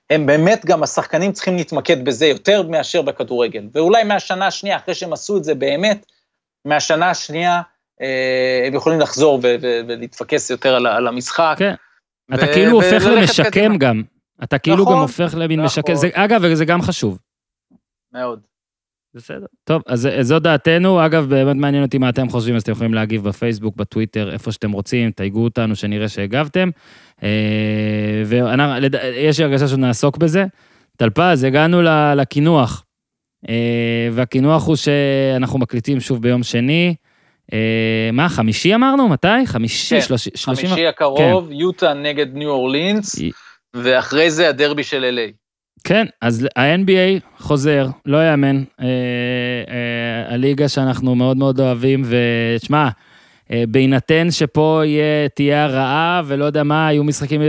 [0.09, 3.67] הם באמת גם, השחקנים צריכים להתמקד בזה יותר מאשר בכדורגל.
[3.73, 6.05] ואולי מהשנה השנייה, אחרי שהם עשו את זה באמת,
[6.65, 7.61] מהשנה השנייה
[8.01, 9.39] אה, הם יכולים לחזור
[9.87, 11.55] ולהתפקס יותר על, על המשחק.
[11.57, 11.73] כן.
[12.33, 14.01] אתה כאילו הופך למשקם גם.
[14.43, 15.65] אתה כאילו נכון, גם הופך למין נכון.
[15.65, 15.95] משקם.
[15.95, 17.19] זה, אגב, זה גם חשוב.
[18.13, 18.50] מאוד.
[19.15, 19.45] בסדר.
[19.63, 21.05] טוב, אז זו דעתנו.
[21.05, 24.71] אגב, באמת מעניין אותי מה אתם חושבים, אז אתם יכולים להגיב בפייסבוק, בטוויטר, איפה שאתם
[24.71, 26.69] רוצים, תייגו אותנו, שנראה שהגבתם.
[27.23, 30.45] אה, ויש לי הרגשה שנעסוק בזה.
[30.97, 31.81] טלפז, הגענו
[32.15, 32.85] לקינוח,
[33.49, 36.95] אה, והקינוח הוא שאנחנו מקליטים שוב ביום שני.
[37.53, 39.09] אה, מה, חמישי אמרנו?
[39.09, 39.27] מתי?
[39.45, 40.33] חמישי, כן, שלושים...
[40.37, 41.53] חמישי הקרוב, כן.
[41.53, 43.15] יוטה נגד ניו אורלינס,
[43.73, 45.40] ואחרי זה הדרבי של LA.
[45.83, 48.85] כן, אז ה-NBA חוזר, לא יאמן, אה,
[49.69, 52.89] אה, הליגה שאנחנו מאוד מאוד אוהבים, ותשמע,
[53.51, 57.41] אה, בהינתן שפה יהיה, תהיה הרעה ולא יודע מה, היו משחקים,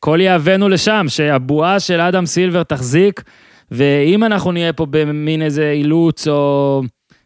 [0.00, 3.22] כל יהבנו לשם, שהבועה של אדם סילבר תחזיק,
[3.70, 6.82] ואם אנחנו נהיה פה במין איזה אילוץ, או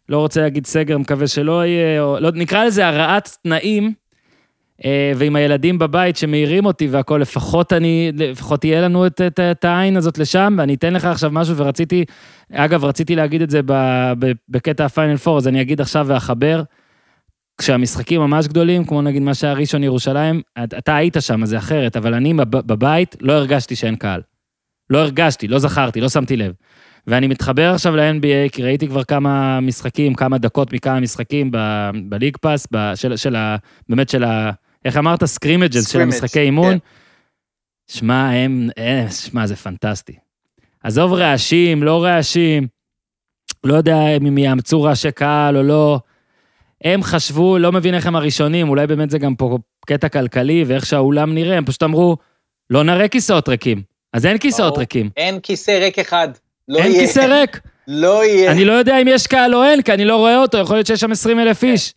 [0.08, 3.90] לא רוצה להגיד סגר, מקווה שלא יהיה, או לא, נקרא לזה הרעת תנאים, אה,
[5.16, 9.96] ועם הילדים בבית שמעירים אותי והכול, לפחות אני, לפחות יהיה לנו את, את, את העין
[9.96, 12.04] הזאת לשם, ואני אתן לך עכשיו משהו, ורציתי,
[12.52, 13.72] אגב, רציתי להגיד את זה ב,
[14.18, 16.62] ב, בקטע הפיינל פור, אז אני אגיד עכשיו ואחבר.
[17.58, 20.42] כשהמשחקים ממש גדולים, כמו נגיד מה שהיה ראשון ירושלים,
[20.78, 24.20] אתה היית שם, זה אחרת, אבל אני בבית לא הרגשתי שאין קהל.
[24.90, 26.52] לא הרגשתי, לא זכרתי, לא שמתי לב.
[27.06, 31.50] ואני מתחבר עכשיו ל-NBA, כי ראיתי כבר כמה משחקים, כמה דקות מכמה משחקים
[32.08, 33.56] ב League Pass, של, של ה,
[33.88, 34.50] באמת של ה...
[34.84, 35.24] איך אמרת?
[35.24, 36.72] scrimmages של המשחקי אימון.
[36.72, 36.78] כן.
[37.86, 40.14] שמע, הם, אה, שמע, זה פנטסטי.
[40.82, 42.66] עזוב רעשים, לא רעשים,
[43.64, 46.00] לא יודע אם הם יאמצו רעשי קהל או לא.
[46.84, 50.86] הם חשבו, לא מבין איך הם הראשונים, אולי באמת זה גם פה קטע כלכלי ואיך
[50.86, 52.16] שהאולם נראה, הם פשוט אמרו,
[52.70, 53.82] לא נראה כיסאות ריקים.
[54.12, 55.10] אז אין כיסאות ריקים.
[55.16, 56.28] אין כיסא ריק אחד.
[56.68, 57.00] לא אין יהיה.
[57.00, 57.60] כיסא ריק.
[57.86, 58.52] לא יהיה.
[58.52, 60.86] אני לא יודע אם יש קהל או אין, כי אני לא רואה אותו, יכול להיות
[60.86, 61.94] שיש שם 20 אלף איש.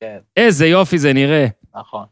[0.00, 0.18] כן.
[0.36, 1.46] איזה יופי זה נראה.
[1.74, 2.04] נכון.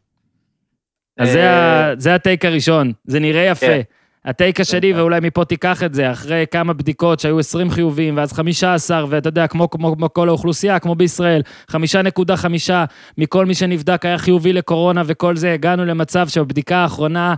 [1.19, 3.65] אז אה, זה הטייק הראשון, זה נראה יפה.
[3.65, 3.81] כן.
[4.25, 4.99] הטייק השני, כן.
[4.99, 9.47] ואולי מפה תיקח את זה, אחרי כמה בדיקות שהיו 20 חיובים, ואז 15, ואתה יודע,
[9.47, 11.41] כמו, כמו, כמו כל האוכלוסייה, כמו בישראל,
[11.71, 11.75] 5.5
[13.17, 17.35] מכל מי שנבדק היה חיובי לקורונה וכל זה, הגענו למצב שבבדיקה האחרונה,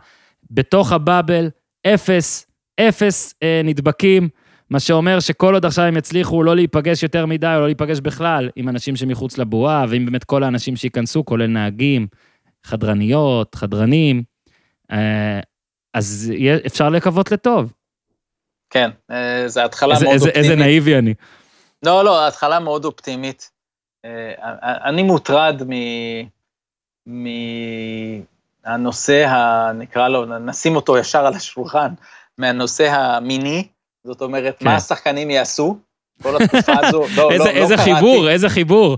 [0.51, 1.49] בתוך הבאבל,
[1.87, 2.47] אפס,
[2.79, 4.29] אפס אה, נדבקים,
[4.69, 8.49] מה שאומר שכל עוד עכשיו הם יצליחו לא להיפגש יותר מדי, או לא להיפגש בכלל
[8.55, 12.07] עם אנשים שמחוץ לבועה, ועם באמת כל האנשים שייכנסו, כולל נהגים,
[12.65, 14.23] חדרניות, חדרנים,
[14.91, 15.39] אה,
[15.93, 16.33] אז
[16.65, 17.73] אפשר לקוות לטוב.
[18.69, 20.51] כן, אה, זו התחלה איזה, מאוד איזה, אופטימית.
[20.51, 21.13] איזה נאיבי אני.
[21.85, 23.51] לא, לא, התחלה מאוד אופטימית.
[24.05, 24.31] אה,
[24.89, 25.71] אני מוטרד מ...
[28.65, 29.25] מהנושא,
[29.75, 31.93] נקרא לו, נשים אותו ישר על השולחן,
[32.37, 33.67] מהנושא המיני,
[34.03, 34.65] זאת אומרת, כן.
[34.65, 35.77] מה השחקנים יעשו
[36.21, 38.33] כל התקופה הזו, לא, איזה, לא, איזה לא חיבור, קראתי.
[38.33, 38.97] איזה חיבור.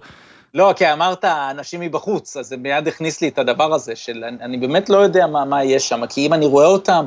[0.54, 4.38] לא, כי אמרת אנשים מבחוץ, אז זה מיד הכניס לי את הדבר הזה, של אני,
[4.42, 7.06] אני באמת לא יודע מה, מה יש שם, כי אם אני רואה אותם,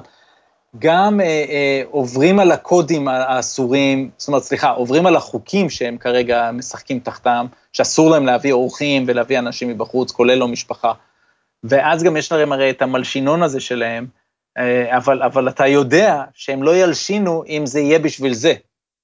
[0.78, 6.50] גם אה, אה, עוברים על הקודים האסורים, זאת אומרת, סליחה, עוברים על החוקים שהם כרגע
[6.52, 10.92] משחקים תחתם, שאסור להם להביא אורחים ולהביא אנשים מבחוץ, כולל לא משפחה.
[11.64, 14.06] ואז גם יש להם הרי את המלשינון הזה שלהם,
[14.58, 18.54] אה, אבל, אבל אתה יודע שהם לא ילשינו אם זה יהיה בשביל זה.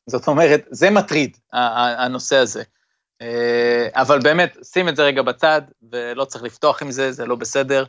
[0.07, 2.63] זאת אומרת, זה מטריד, הנושא הזה.
[3.23, 5.63] אה, אבל באמת, שים את זה רגע בצד,
[5.93, 7.85] ולא צריך לפתוח עם זה, זה לא בסדר.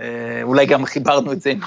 [0.00, 1.60] אה, אולי גם חיברנו את זה עם,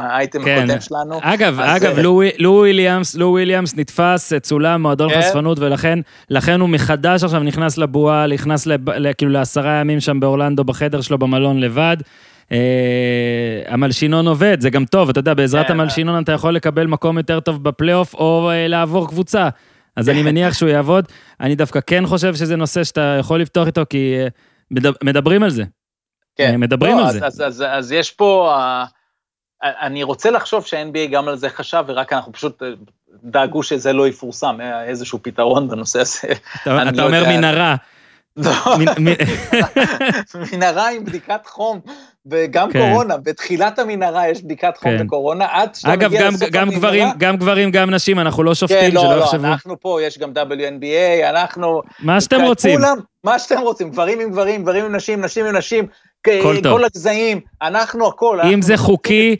[0.00, 0.58] האייטם כן.
[0.58, 1.18] הקודם שלנו.
[1.22, 2.02] אגב, אגב, זה...
[2.02, 5.20] לו, לו וויליאמס, לו וויליאמס נתפס, צולם, מועדון כן.
[5.20, 5.98] חשפנות, ולכן
[6.30, 11.18] לכן הוא מחדש עכשיו נכנס לבועה, נכנס לב, כאילו לעשרה ימים שם באורלנדו, בחדר שלו
[11.18, 11.96] במלון לבד.
[12.52, 15.72] אה, המלשינון עובד, זה גם טוב, אתה יודע, בעזרת כן.
[15.72, 19.48] המלשינון אתה יכול לקבל מקום יותר טוב בפלייאוף, או אה, לעבור קבוצה.
[19.98, 21.04] אז אני מניח שהוא יעבוד.
[21.40, 24.28] אני דווקא כן חושב שזה נושא שאתה יכול לפתוח איתו, כי אה,
[25.02, 25.64] מדברים על זה.
[26.36, 26.60] כן.
[26.60, 27.26] מדברים לא, על אז, זה.
[27.26, 32.12] אז, אז, אז יש פה, uh, אני רוצה לחשוב שה-NBA גם על זה חשב, ורק
[32.12, 32.62] אנחנו פשוט
[33.24, 36.18] דאגו שזה לא יפורסם, איזשהו פתרון בנושא הזה.
[36.62, 37.36] אתה, אתה לא אומר יודע...
[37.36, 37.76] מנהרה.
[38.36, 38.52] לא,
[40.52, 41.80] מנהרה עם בדיקת חום,
[42.30, 42.78] וגם כן.
[42.78, 45.06] קורונה, בתחילת המנהרה יש בדיקת חום כן.
[45.06, 47.10] וקורונה, עד שאתה אגב, מגיע לסוף המנהרה.
[47.10, 49.46] אגב, גם גברים, גם נשים, אנחנו לא שופטים, כן, לא, לא, יחשבו.
[49.46, 51.82] אנחנו פה, יש גם WNBA, אנחנו...
[52.00, 52.78] מה שאתם רוצים.
[52.78, 55.86] כולם, מה שאתם רוצים, גברים עם גברים, גברים עם נשים, נשים עם נשים,
[56.24, 58.40] כל, כל הגזעים, אנחנו הכל.
[58.40, 59.36] אם זה חוקי,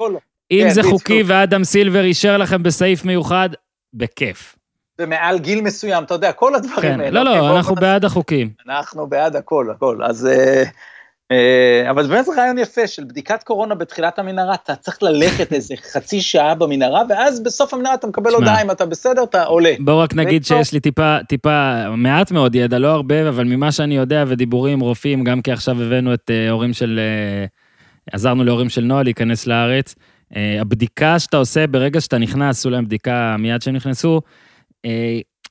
[0.51, 3.48] אם כן, זה חוקי ואדם סילבר אישר לכם בסעיף מיוחד,
[3.94, 4.55] בכיף.
[4.98, 7.01] ומעל גיל מסוים, אתה יודע, כל הדברים כן.
[7.01, 7.10] האלה.
[7.10, 8.51] לא, לא, אוקיי, אנחנו בעד החוקים.
[8.69, 9.98] אנחנו בעד הכל, הכל.
[10.05, 10.65] אז, אה,
[11.90, 16.20] אבל באמת זה רעיון יפה של בדיקת קורונה בתחילת המנהרה, אתה צריך ללכת איזה חצי
[16.20, 19.72] שעה במנהרה, ואז בסוף המנהרה אתה מקבל הודעה אם אתה בסדר, אתה עולה.
[19.80, 23.96] בוא רק נגיד שיש לי טיפה, טיפה, מעט מאוד ידע, לא הרבה, אבל ממה שאני
[23.96, 27.46] יודע ודיבורים עם רופאים, גם כי עכשיו הבאנו את אה, הורים של, אה,
[28.12, 29.94] עזרנו להורים של נועה להיכנס לארץ,
[30.60, 34.20] הבדיקה שאתה עושה ברגע שאתה נכנס, עשו להם בדיקה מיד שהם נכנסו,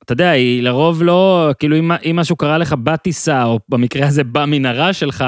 [0.03, 4.23] אתה יודע, היא לרוב לא, כאילו אם, אם משהו קרה לך בטיסה, או במקרה הזה
[4.23, 5.25] במנהרה שלך,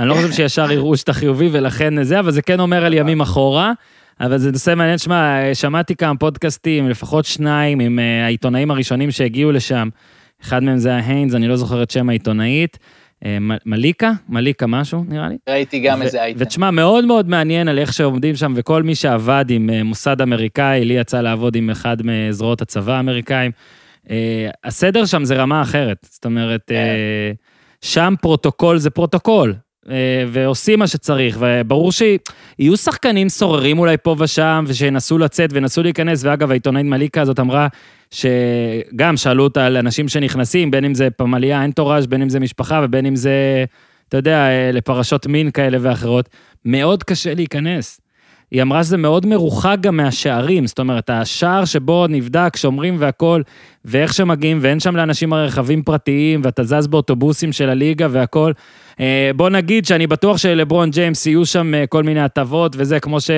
[0.00, 3.20] אני לא חושב שישר יראו שאתה חיובי ולכן זה, אבל זה כן אומר על ימים
[3.20, 3.72] אחורה.
[4.20, 9.52] אבל זה נושא מעניין, שמע, שמעתי כמה פודקאסטים, לפחות שניים, עם uh, העיתונאים הראשונים שהגיעו
[9.52, 9.88] לשם.
[10.42, 12.78] אחד מהם זה היה היינס, אני לא זוכר את שם העיתונאית.
[13.24, 13.26] אה,
[13.66, 14.12] מליקה?
[14.28, 15.36] מליקה משהו, נראה לי.
[15.48, 16.38] ראיתי גם איזה אייטם.
[16.42, 20.84] ותשמע, מאוד מאוד מעניין על איך שעומדים שם, וכל מי שעבד עם אה, מוסד אמריקאי,
[20.84, 23.50] לי יצא לעבוד עם אחד מזרועות הצבא האמריקאים.
[24.64, 29.54] הסדר שם זה רמה אחרת, זאת אומרת, אה, שם פרוטוקול זה פרוטוקול.
[29.88, 36.24] אה, ועושים מה שצריך, וברור שיהיו שחקנים סוררים אולי פה ושם, ושינסו לצאת וינסו להיכנס,
[36.24, 37.68] ואגב, העיתונאית מליקה הזאת אמרה
[38.10, 42.80] שגם שאלו אותה על אנשים שנכנסים, בין אם זה פמליה אנטוראז', בין אם זה משפחה
[42.84, 43.64] ובין אם זה,
[44.08, 46.28] אתה יודע, אה, לפרשות מין כאלה ואחרות,
[46.64, 48.00] מאוד קשה להיכנס.
[48.50, 53.42] היא אמרה שזה מאוד מרוחק גם מהשערים, זאת אומרת, השער שבו נבדק, שומרים והכול,
[53.84, 58.52] ואיך שמגיעים, ואין שם לאנשים הרכבים פרטיים, ואתה זז באוטובוסים של הליגה והכול.
[59.00, 63.20] אה, בוא נגיד שאני בטוח שלברון ג'יימס יהיו שם אה, כל מיני הטבות וזה, כמו
[63.20, 63.30] ש...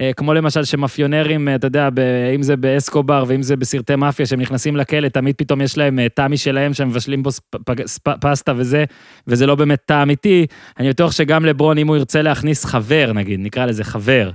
[0.00, 1.88] אה, כמו למשל שמאפיונרים, אתה יודע,
[2.34, 6.32] אם זה באסקובר ואם זה בסרטי מאפיה, שהם נכנסים לכלא, תמיד פתאום יש להם טעם
[6.32, 7.30] משלהם שהם מבשלים בו
[8.20, 8.84] פסטה וזה,
[9.26, 10.46] וזה לא באמת טעם אמיתי.
[10.78, 14.30] אני בטוח שגם לברון, אם הוא ירצה להכניס חבר, נגיד, נקרא לזה חבר,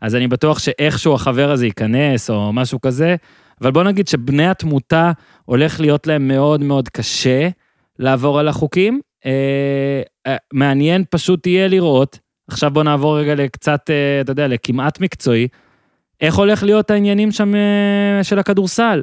[0.00, 3.16] אז אני בטוח שאיכשהו החבר הזה ייכנס או משהו כזה,
[3.60, 5.12] אבל בוא נגיד שבני התמותה
[5.44, 7.48] הולך להיות להם מאוד מאוד קשה
[7.98, 9.00] לעבור על החוקים.
[9.26, 12.18] אה, אה, מעניין פשוט יהיה לראות,
[12.52, 15.48] עכשיו בוא נעבור רגע לקצת, אה, אתה יודע, לכמעט מקצועי,
[16.20, 19.02] איך הולך להיות העניינים שם אה, של הכדורסל.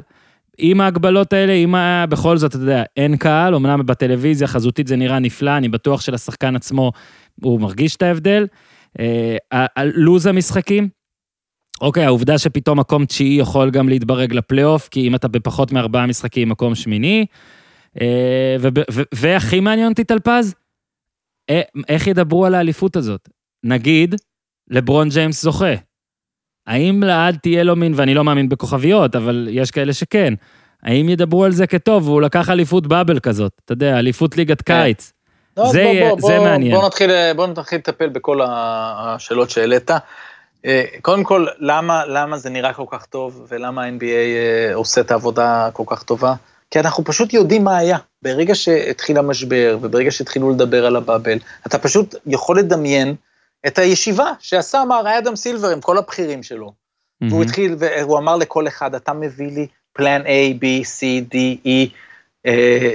[0.58, 2.04] עם ההגבלות האלה, עם ה...
[2.08, 6.56] בכל זאת, אתה יודע, אין קהל, אמנם בטלוויזיה חזותית זה נראה נפלא, אני בטוח שלשחקן
[6.56, 6.92] עצמו,
[7.42, 8.46] הוא מרגיש את ההבדל.
[9.00, 10.88] אה, לוז המשחקים,
[11.80, 16.48] אוקיי, העובדה שפתאום מקום תשיעי יכול גם להתברג לפלייאוף, כי אם אתה בפחות מארבעה משחקים,
[16.48, 17.26] מקום שמיני.
[19.14, 20.54] והכי מעניין אותי טלפז,
[21.88, 23.28] איך ידברו על האליפות הזאת?
[23.64, 24.14] נגיד,
[24.70, 25.74] לברון ג'יימס זוכה.
[26.66, 30.34] האם לעד תהיה לו מין, ואני לא מאמין בכוכביות, אבל יש כאלה שכן,
[30.82, 34.82] האם ידברו על זה כטוב, והוא לקח אליפות באבל כזאת, אתה יודע, אליפות ליגת כן.
[34.82, 35.12] קיץ.
[35.56, 36.74] לא, זה, בוא, בוא, זה בוא, מעניין.
[36.74, 39.90] בוא נתחיל, בוא נתחיל לטפל בכל השאלות שהעלית.
[40.64, 45.68] אה, קודם כל, למה, למה זה נראה כל כך טוב, ולמה ה-NBA עושה את העבודה
[45.72, 46.34] כל כך טובה?
[46.70, 47.98] כי אנחנו פשוט יודעים מה היה.
[48.22, 53.14] ברגע שהתחיל המשבר, וברגע שהתחילו לדבר על הבאבל, אתה פשוט יכול לדמיין
[53.66, 56.68] את הישיבה שעשה מר אדם סילבר עם כל הבכירים שלו.
[56.68, 57.26] Mm-hmm.
[57.30, 61.34] והוא התחיל, והוא אמר לכל אחד, אתה מביא לי plan A, B, C, D,
[61.66, 61.90] E,
[62.46, 62.52] אה,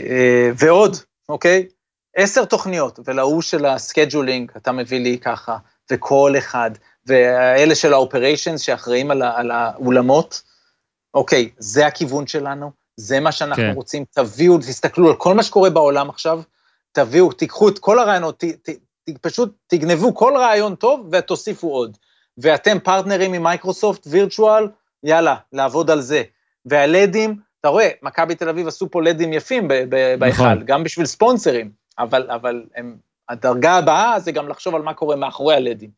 [0.09, 0.97] אה, ועוד,
[1.29, 1.67] אוקיי?
[2.15, 5.57] עשר תוכניות, ולהוא של ה scheduling, אתה מביא לי ככה,
[5.91, 6.71] וכל אחד,
[7.05, 10.41] ואלה של ה operations שאחראים על, על האולמות,
[11.13, 12.71] אוקיי, זה הכיוון שלנו.
[12.97, 13.71] זה מה שאנחנו כן.
[13.75, 16.41] רוצים, תביאו, תסתכלו על כל מה שקורה בעולם עכשיו,
[16.91, 18.69] תביאו, תיקחו את כל הרעיונות, ת, ת, ת,
[19.21, 21.97] פשוט תגנבו כל רעיון טוב ותוסיפו עוד.
[22.37, 24.67] ואתם פרטנרים עם מייקרוסופט וירטואל,
[25.03, 26.23] יאללה, לעבוד על זה.
[26.65, 29.67] והלדים, אתה רואה, מכבי תל אביב עשו פה לדים יפים
[30.19, 30.65] בהיכל, נכון.
[30.65, 32.95] גם בשביל ספונסרים, אבל, אבל הם,
[33.29, 35.89] הדרגה הבאה זה גם לחשוב על מה קורה מאחורי הלדים,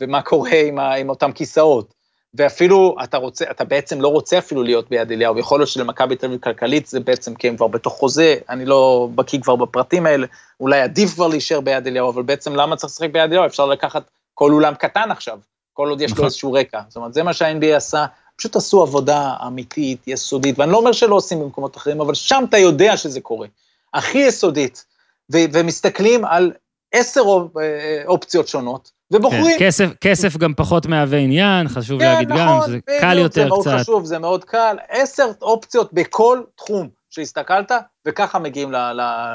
[0.00, 1.94] ומה קורה עם, ה, עם אותם כיסאות.
[2.34, 6.26] ואפילו אתה רוצה, אתה בעצם לא רוצה אפילו להיות ביד אליהו, יכול להיות שלמכבי תל
[6.26, 10.26] אביב כלכלית זה בעצם כי הם כבר בתוך חוזה, אני לא בקיא כבר בפרטים האלה,
[10.60, 13.46] אולי עדיף כבר להישאר ביד אליהו, אבל בעצם למה צריך לשחק ביד אליהו?
[13.46, 15.38] אפשר לקחת כל אולם קטן עכשיו,
[15.72, 16.24] כל עוד יש לו נכון.
[16.24, 16.80] איזשהו רקע.
[16.88, 18.06] זאת אומרת, זה מה שה-NBA עשה,
[18.36, 22.58] פשוט עשו עבודה אמיתית, יסודית, ואני לא אומר שלא עושים במקומות אחרים, אבל שם אתה
[22.58, 23.46] יודע שזה קורה.
[23.94, 24.84] הכי יסודית,
[25.32, 26.52] ו- ומסתכלים על
[26.92, 27.20] עשר
[27.60, 29.58] אה, אופציות שונות, ובוחרים.
[29.58, 33.18] כן, כסף, כסף גם פחות מהווה עניין, חשוב כן, להגיד נכון, גם, שזה בדיוק, קל
[33.18, 33.62] יותר זה קצת.
[33.62, 34.76] זה מאוד חשוב, זה מאוד קל.
[34.88, 37.72] עשר אופציות בכל תחום שהסתכלת,
[38.06, 38.72] וככה מגיעים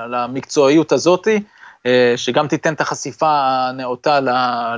[0.09, 1.43] למקצועיות הזאתי,
[1.85, 4.19] אה, שגם תיתן את החשיפה הנאותה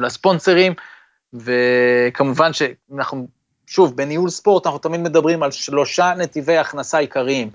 [0.01, 0.73] לספונסרים,
[1.33, 3.27] וכמובן שאנחנו,
[3.67, 7.49] שוב, בניהול ספורט אנחנו תמיד מדברים על שלושה נתיבי הכנסה עיקריים,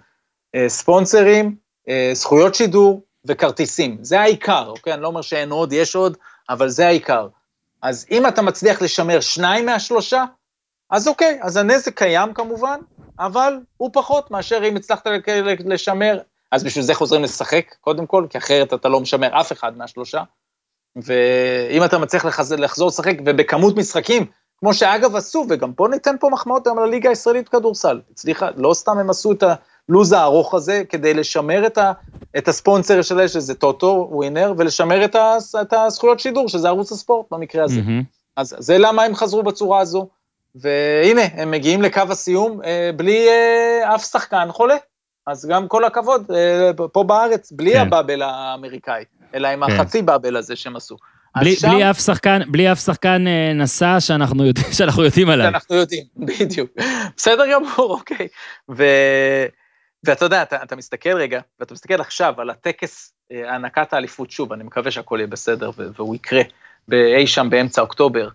[0.55, 1.57] אה, ספונסרים,
[1.89, 3.99] אה, זכויות שידור וכרטיסים.
[4.01, 4.95] זה העיקר, אוקיי?
[4.95, 6.17] אני לא אומר שאין עוד, יש עוד,
[6.49, 7.29] אבל זה העיקר.
[7.83, 10.25] אז אם אתה מצליח לשמר שניים מהשלושה,
[10.91, 12.81] אז אוקיי, אז הנזק קיים כמובן,
[13.19, 15.07] אבל הוא פחות מאשר אם הצלחת
[15.65, 16.21] לשמר,
[16.53, 20.23] אז בשביל זה חוזרים לשחק, קודם כל, כי אחרת אתה לא משמר אף אחד מהשלושה.
[20.97, 22.25] ואם אתה מצליח
[22.59, 24.27] לחזור לשחק, ובכמות משחקים,
[24.59, 28.01] כמו שאגב עשו, וגם פה ניתן פה מחמאות גם לליגה הישראלית בכדורסל.
[28.11, 29.45] הצליחה, לא סתם הם עשו את
[29.91, 31.93] הלו"ז הארוך הזה, כדי לשמר את, ה,
[32.39, 37.27] את הספונסר שלהם, שזה טוטו ווינר, ולשמר את, ה, את הזכויות שידור, שזה ערוץ הספורט
[37.31, 37.81] במקרה הזה.
[37.81, 38.05] Mm-hmm.
[38.37, 40.09] אז זה למה הם חזרו בצורה הזו.
[40.55, 44.77] והנה, הם מגיעים לקו הסיום אה, בלי אה, אף שחקן חולה.
[45.27, 47.81] אז גם כל הכבוד, אה, פה בארץ, בלי כן.
[47.81, 49.05] הבאבל האמריקאי,
[49.35, 49.73] אלא עם כן.
[49.73, 50.97] החצי באבל הזה שהם עשו.
[51.37, 55.47] בלי, שם, בלי, אף שחקן, בלי אף שחקן אה, נשא שאנחנו, יודע, שאנחנו יודעים עליו.
[55.47, 56.71] שאנחנו יודעים, בדיוק.
[57.17, 58.29] בסדר גמור, אוקיי.
[58.71, 58.85] ו,
[60.05, 64.53] ואתה יודע, אתה, אתה מסתכל רגע, ואתה מסתכל עכשיו על הטקס אה, הענקת האליפות, שוב,
[64.53, 66.43] אני מקווה שהכל יהיה בסדר והוא יקרה,
[66.89, 68.29] באי שם באמצע אוקטובר.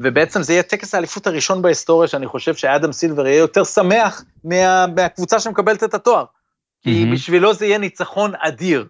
[0.00, 4.86] ובעצם זה יהיה טקס האליפות הראשון בהיסטוריה, שאני חושב שאדם סילבר יהיה יותר שמח מה,
[4.86, 6.24] מהקבוצה שמקבלת את התואר.
[6.82, 7.14] כי mm-hmm.
[7.14, 8.86] בשבילו זה יהיה ניצחון אדיר.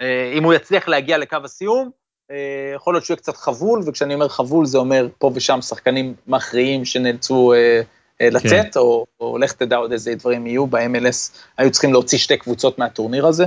[0.00, 1.90] אה, אם הוא יצליח להגיע לקו הסיום,
[2.30, 6.14] אה, יכול להיות שהוא יהיה קצת חבול, וכשאני אומר חבול זה אומר פה ושם שחקנים
[6.26, 7.52] מכריעים שנאלצו
[8.20, 8.80] לצאת, כן.
[8.80, 13.26] או, או לך תדע עוד איזה דברים יהיו, ב-MLS היו צריכים להוציא שתי קבוצות מהטורניר
[13.26, 13.44] הזה,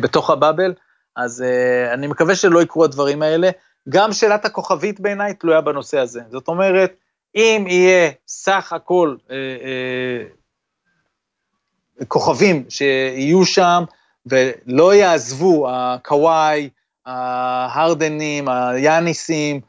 [0.00, 0.74] בתוך הבאבל,
[1.16, 1.44] אז
[1.94, 3.50] אני מקווה שלא יקרו הדברים האלה.
[3.88, 6.20] גם שאלת הכוכבית בעיניי תלויה בנושא הזה.
[6.30, 6.94] זאת אומרת,
[7.34, 10.24] אם יהיה סך הכל אה, אה,
[12.08, 13.84] כוכבים שיהיו שם
[14.26, 16.68] ולא יעזבו הקוואי,
[17.06, 19.60] ההרדנים, היאניסים,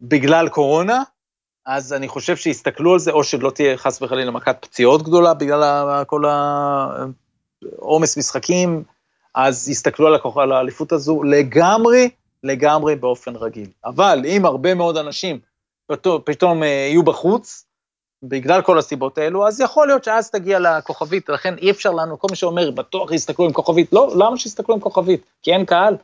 [0.00, 1.02] בגלל קורונה,
[1.66, 6.04] אז אני חושב שיסתכלו על זה, או שלא תהיה חס וחלילה מכת פציעות גדולה בגלל
[6.04, 6.24] כל
[7.78, 8.82] העומס משחקים,
[9.34, 12.10] אז יסתכלו על האליפות הזו לגמרי
[12.42, 13.70] לגמרי באופן רגיל.
[13.84, 15.38] אבל אם הרבה מאוד אנשים
[15.86, 17.66] פתאום, פתאום אה, יהיו בחוץ,
[18.22, 22.26] בגלל כל הסיבות האלו, אז יכול להיות שאז תגיע לכוכבית, לכן אי אפשר לנו, כל
[22.30, 25.24] מי שאומר, בטוח יסתכלו עם כוכבית, לא, למה שיסתכלו עם כוכבית?
[25.42, 25.96] כי אין קהל?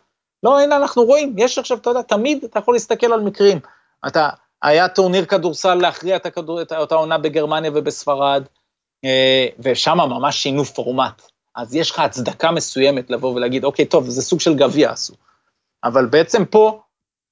[0.43, 3.59] לא, הנה אנחנו רואים, יש עכשיו, אתה יודע, תמיד אתה יכול להסתכל על מקרים.
[4.07, 4.29] אתה,
[4.63, 8.45] היה טורניר כדורסל להכריע את, הכדור, את העונה בגרמניה ובספרד,
[9.05, 11.23] אה, ושם ממש שינו פורמט.
[11.57, 15.15] אז יש לך הצדקה מסוימת לבוא ולהגיד, אוקיי, טוב, זה סוג של גביע עשו.
[15.85, 16.81] אבל בעצם פה,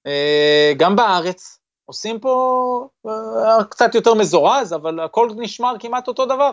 [0.07, 6.51] אה, גם בארץ, עושים פה אה, קצת יותר מזורז, אבל הכל נשמר כמעט אותו דבר.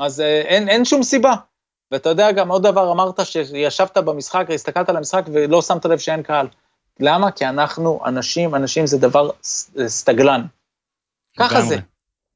[0.00, 1.34] אז אין, אין שום סיבה.
[1.90, 6.22] ואתה יודע, גם עוד דבר, אמרת שישבת במשחק, הסתכלת על המשחק ולא שמת לב שאין
[6.22, 6.46] קהל.
[7.00, 7.30] למה?
[7.30, 9.30] כי אנחנו אנשים, אנשים זה דבר
[9.86, 10.42] סטגלן.
[11.38, 11.76] ככה זה.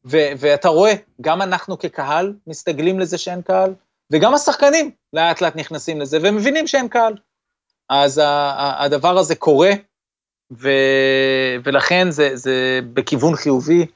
[0.05, 3.75] ו- ואתה רואה, גם אנחנו כקהל מסתגלים לזה שאין קהל,
[4.13, 7.15] וגם השחקנים לאט לאט נכנסים לזה ומבינים שאין קהל.
[7.89, 8.21] אז
[8.79, 9.71] הדבר הזה קורה,
[10.53, 10.69] ו,
[11.65, 13.87] ולכן זה, זה בכיוון חיובי,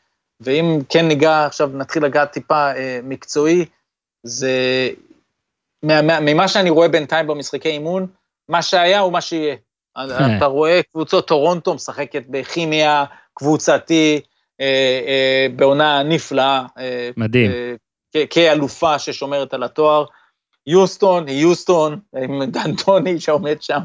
[0.41, 3.65] ואם כן ניגע, עכשיו נתחיל לגעת טיפה אה, מקצועי,
[4.23, 4.51] זה
[5.83, 8.07] ממה שאני רואה בינתיים במשחקי אימון,
[8.49, 9.57] מה שהיה הוא מה שיהיה.
[9.97, 10.37] כן.
[10.37, 13.05] אתה רואה קבוצות טורונטו משחקת בכימיה
[13.35, 14.21] קבוצתי,
[14.61, 16.63] אה, אה, בעונה נפלאה.
[16.79, 17.51] אה, מדהים.
[18.31, 20.05] כאלופה ששומרת על התואר.
[20.67, 23.79] יוסטון היא יוסטון, עם דנטוני שעומד שם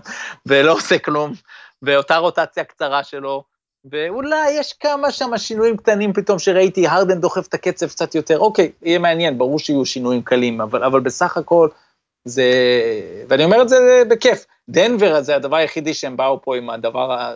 [0.45, 1.33] ולא עושה כלום,
[1.81, 3.43] ואותה רוטציה קצרה שלו,
[3.91, 8.71] ואולי יש כמה שם שינויים קטנים פתאום שראיתי, הרדן דוחף את הקצב קצת יותר, אוקיי,
[8.81, 11.69] יהיה מעניין, ברור שיהיו שינויים קלים, אבל, אבל בסך הכל
[12.27, 12.51] זה,
[13.27, 17.33] ואני אומר את זה בכיף, דנבר זה הדבר היחידי שהם באו פה עם הדבר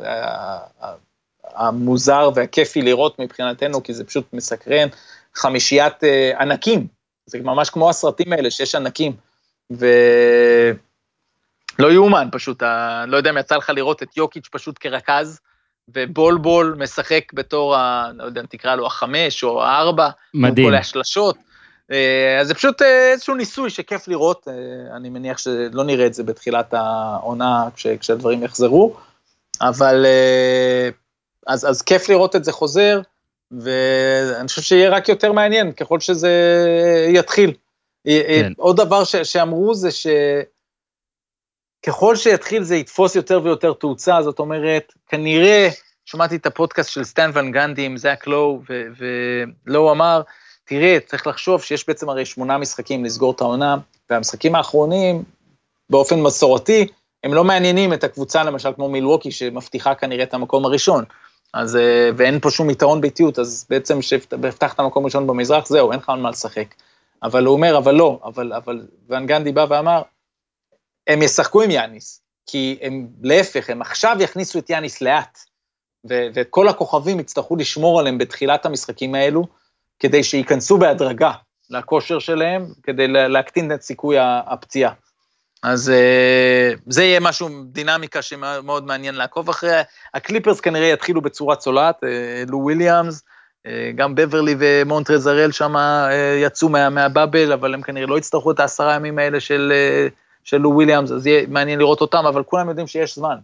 [1.43, 4.87] המוזר והכיפי לראות מבחינתנו, כי זה פשוט מסקרן,
[5.35, 6.87] חמישיית אה, ענקים,
[7.25, 9.11] זה ממש כמו הסרטים האלה שיש ענקים.
[9.71, 10.75] ולא
[11.91, 15.39] יאומן פשוט, אני לא יודע אם יצא לך לראות את יוקיץ' פשוט כרכז,
[15.87, 20.67] ובולבול משחק בתור, ה, לא יודע אם תקרא לו החמש או הארבע, מדהים.
[20.67, 21.37] כל השלשות.
[21.91, 24.53] אה, אז זה פשוט אה, איזשהו ניסוי שכיף לראות, אה,
[24.95, 28.95] אני מניח שלא נראה את זה בתחילת העונה כש, כשהדברים יחזרו,
[29.61, 30.05] אבל
[31.47, 33.01] אז, אז כיף לראות את זה חוזר,
[33.51, 36.31] ואני חושב שיהיה רק יותר מעניין ככל שזה
[37.07, 37.53] יתחיל.
[38.03, 38.51] כן.
[38.57, 39.89] עוד דבר ש, שאמרו זה
[41.81, 45.69] שככל שיתחיל זה יתפוס יותר ויותר תאוצה, זאת אומרת, כנראה,
[46.05, 48.61] שמעתי את הפודקאסט של סטן ון גנדי עם זאק לואו,
[49.67, 50.21] ולואו אמר,
[50.71, 53.77] תראה, צריך לחשוב שיש בעצם הרי שמונה משחקים לסגור את העונה,
[54.09, 55.23] והמשחקים האחרונים,
[55.89, 56.87] באופן מסורתי,
[57.23, 61.03] הם לא מעניינים את הקבוצה, למשל כמו מילווקי, שמבטיחה כנראה את המקום הראשון.
[61.53, 65.99] אז, אה, ואין פה שום יתרון ביתיות, אז בעצם כשהבטחת מקום ראשון במזרח, זהו, אין
[65.99, 66.75] לך על מה לשחק.
[67.23, 70.01] אבל הוא אומר, אבל לא, אבל, אבל, ואן גנדי בא ואמר,
[71.07, 75.39] הם ישחקו עם יאניס, כי הם, להפך, הם עכשיו יכניסו את יאניס לאט,
[76.09, 79.60] ו- וכל הכוכבים יצטרכו לשמור עליהם בתחילת המשחקים האלו,
[80.01, 81.31] כדי שייכנסו בהדרגה
[81.69, 84.91] לכושר שלהם, כדי להקטין את סיכוי הפציעה.
[85.63, 89.81] אז אה, זה יהיה משהו, דינמיקה שמאוד מעניין לעקוב אחריה.
[90.13, 93.23] הקליפרס כנראה יתחילו בצורה צולעת, אה, לו וויליאמס,
[93.65, 95.75] אה, גם בברלי ומונטרז הארל שם
[96.37, 99.73] יצאו מה, מה bubble, אבל הם כנראה לא יצטרכו את העשרה ימים האלה של,
[100.43, 103.37] של לו וויליאמס, אז יהיה מעניין לראות אותם, אבל כולם יודעים שיש זמן.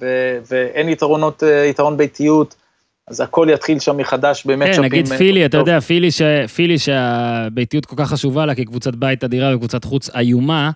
[0.00, 0.06] ו,
[0.46, 2.54] ואין יתרונות, יתרון ביתיות,
[3.10, 6.22] אז הכל יתחיל שם מחדש באמת כן, נגיד פילי, אתה יודע, פילי, ש...
[6.54, 10.70] פילי שהביתיות כל כך חשובה לה כקבוצת בית אדירה וקבוצת חוץ איומה,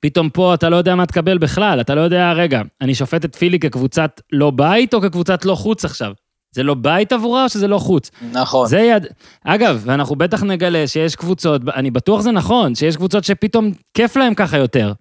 [0.00, 3.36] פתאום פה אתה לא יודע מה תקבל בכלל, אתה לא יודע, רגע, אני שופט את
[3.36, 6.12] פילי כקבוצת לא בית או כקבוצת לא חוץ עכשיו?
[6.52, 8.10] זה לא בית עבורה או שזה לא חוץ?
[8.32, 8.66] נכון.
[8.68, 9.06] זה יד...
[9.44, 14.34] אגב, ואנחנו בטח נגלה שיש קבוצות, אני בטוח זה נכון, שיש קבוצות שפתאום כיף להם
[14.34, 14.92] ככה יותר.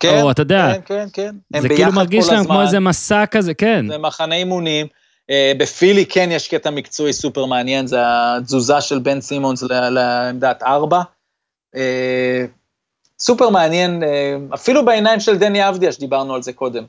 [0.00, 1.60] כן, או, אתה יודע, כן, כן, כן.
[1.60, 3.86] זה כאילו מרגיש להם כמו איזה מסע כזה, כן.
[3.88, 4.86] זה מחנה אימונים.
[5.30, 11.02] אה, בפילי כן יש קטע מקצועי סופר מעניין, זה התזוזה של בן סימונס לעמדת ארבע.
[11.76, 12.44] אה,
[13.18, 16.84] סופר מעניין, אה, אפילו בעיניים של דני אבדיה, שדיברנו על זה קודם.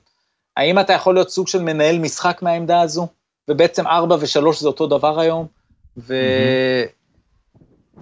[0.58, 3.08] האם אתה יכול להיות סוג של מנהל משחק מהעמדה הזו?
[3.48, 5.48] ובעצם ארבע ושלוש זה אותו דבר היום,
[5.98, 6.16] ו...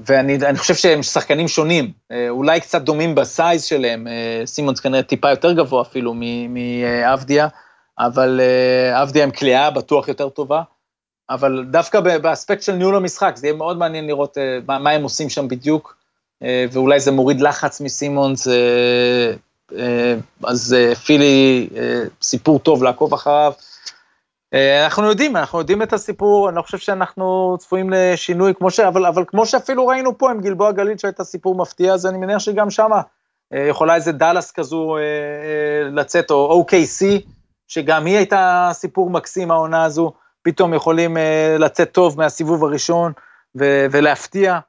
[0.05, 1.91] ואני חושב שהם שחקנים שונים,
[2.29, 4.07] אולי קצת דומים בסייז שלהם,
[4.45, 6.13] סימונס כנראה טיפה יותר גבוה אפילו
[6.49, 7.47] מאבדיה,
[7.99, 8.41] אבל
[8.93, 10.61] אבדיה עם כליאה בטוח יותר טובה,
[11.29, 14.37] אבל דווקא באספקט של ניהול המשחק, זה יהיה מאוד מעניין לראות
[14.67, 16.03] מה, מה הם עושים שם בדיוק.
[16.43, 19.33] אה, ואולי זה מוריד לחץ מסימונס, אה,
[19.77, 20.75] אה, אז
[21.05, 21.69] פילי,
[22.21, 23.53] סיפור טוב לעקוב אחריו.
[24.83, 28.79] אנחנו יודעים, אנחנו יודעים את הסיפור, אני לא חושב שאנחנו צפויים לשינוי, כמו ש...
[28.79, 32.39] אבל, אבל כמו שאפילו ראינו פה עם גלבוע גליל שהייתה סיפור מפתיע, אז אני מניח
[32.39, 33.01] שגם שמה
[33.51, 34.97] יכולה איזה דאלאס כזו
[35.91, 37.05] לצאת, או OKC,
[37.67, 41.17] שגם היא הייתה סיפור מקסים העונה הזו, פתאום יכולים
[41.59, 43.11] לצאת טוב מהסיבוב הראשון
[43.55, 44.59] ולהפתיע.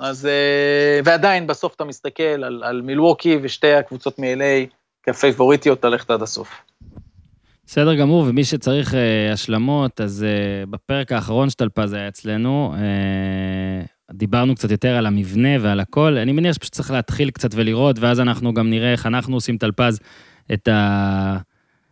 [0.00, 4.70] אז, אה, ועדיין בסוף אתה מסתכל על, על מילווקי ושתי הקבוצות מ-LA
[5.02, 6.62] כפייבוריטיות ללכת עד הסוף.
[7.66, 8.96] בסדר גמור, ומי שצריך uh,
[9.32, 15.48] השלמות, אז uh, בפרק האחרון של טלפז היה אצלנו, uh, דיברנו קצת יותר על המבנה
[15.60, 16.16] ועל הכל.
[16.16, 20.00] אני מניח שפשוט צריך להתחיל קצת ולראות, ואז אנחנו גם נראה איך אנחנו עושים טלפז
[20.52, 20.68] את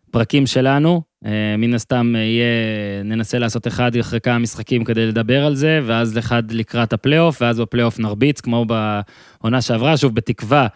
[0.08, 1.02] הפרקים שלנו.
[1.26, 5.80] אה, מן הסתם אה, יהיה, ננסה לעשות אחד אחרי כמה משחקים כדי לדבר על זה,
[5.84, 10.66] ואז אחד לקראת הפלייאוף, ואז בפלייאוף נרביץ, כמו בעונה שעברה, שוב, בתקווה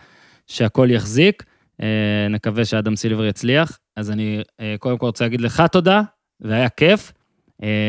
[0.46, 1.44] שהכל יחזיק.
[1.82, 3.78] אה, נקווה שאדם סילבר יצליח.
[3.96, 4.42] אז אני
[4.78, 6.02] קודם כל רוצה להגיד לך תודה,
[6.40, 7.12] והיה כיף.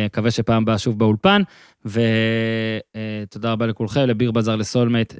[0.05, 1.41] מקווה שפעם הבאה שוב באולפן,
[1.85, 5.13] ותודה רבה לכולכם, לביר בזאר לסולמייט,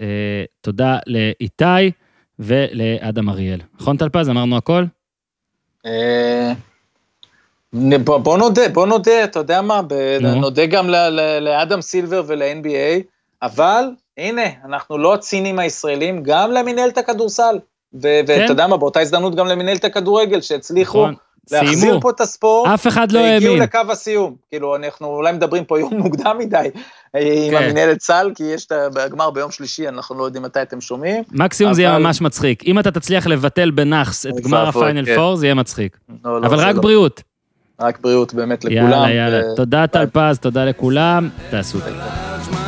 [0.62, 1.92] תודה לאיתי
[2.40, 3.60] ולאדם אריאל.
[3.80, 4.86] נכון טלפז, אמרנו הכל?
[7.74, 10.26] בוא, בוא נודה, בוא נודה, אתה יודע מה, ב, no.
[10.26, 10.90] נודה גם
[11.42, 13.04] לאדם סילבר ול-NBA,
[13.42, 13.86] אבל
[14.18, 17.60] הנה, אנחנו לא הצינים הישראלים, גם למנהלת הכדורסל.
[17.94, 18.46] ואתה כן.
[18.50, 21.16] יודע מה, באותה הזדמנות גם למנהלת הכדורגל, שהצליחו נכון.
[21.52, 22.00] להחזיר.
[22.00, 22.70] פה את הספורט.
[22.74, 23.34] אף אחד לא האמין.
[23.34, 24.36] והגיעו לקו הסיום.
[24.50, 27.20] כאילו, אנחנו אולי מדברים פה יום מוקדם מדי כן.
[27.20, 31.24] עם המנהלת סל, כי יש את הגמר ביום שלישי, אנחנו לא יודעים מתי אתם שומעים.
[31.32, 31.74] מקסימום.
[31.74, 32.64] זה יהיה ממש מצחיק.
[32.66, 35.16] אם אתה תצליח לבטל בנאחס את גמר הפיינל כן.
[35.16, 35.98] פור, זה יהיה מצחיק.
[36.26, 36.82] לא, לא, אבל רק לא.
[36.82, 37.24] בריאות.
[37.80, 38.92] רק בריאות באמת לכולם.
[38.92, 39.56] יאללה, יאללה.
[39.56, 42.61] תודה טל פז, תודה לכולם, תעשו טוב.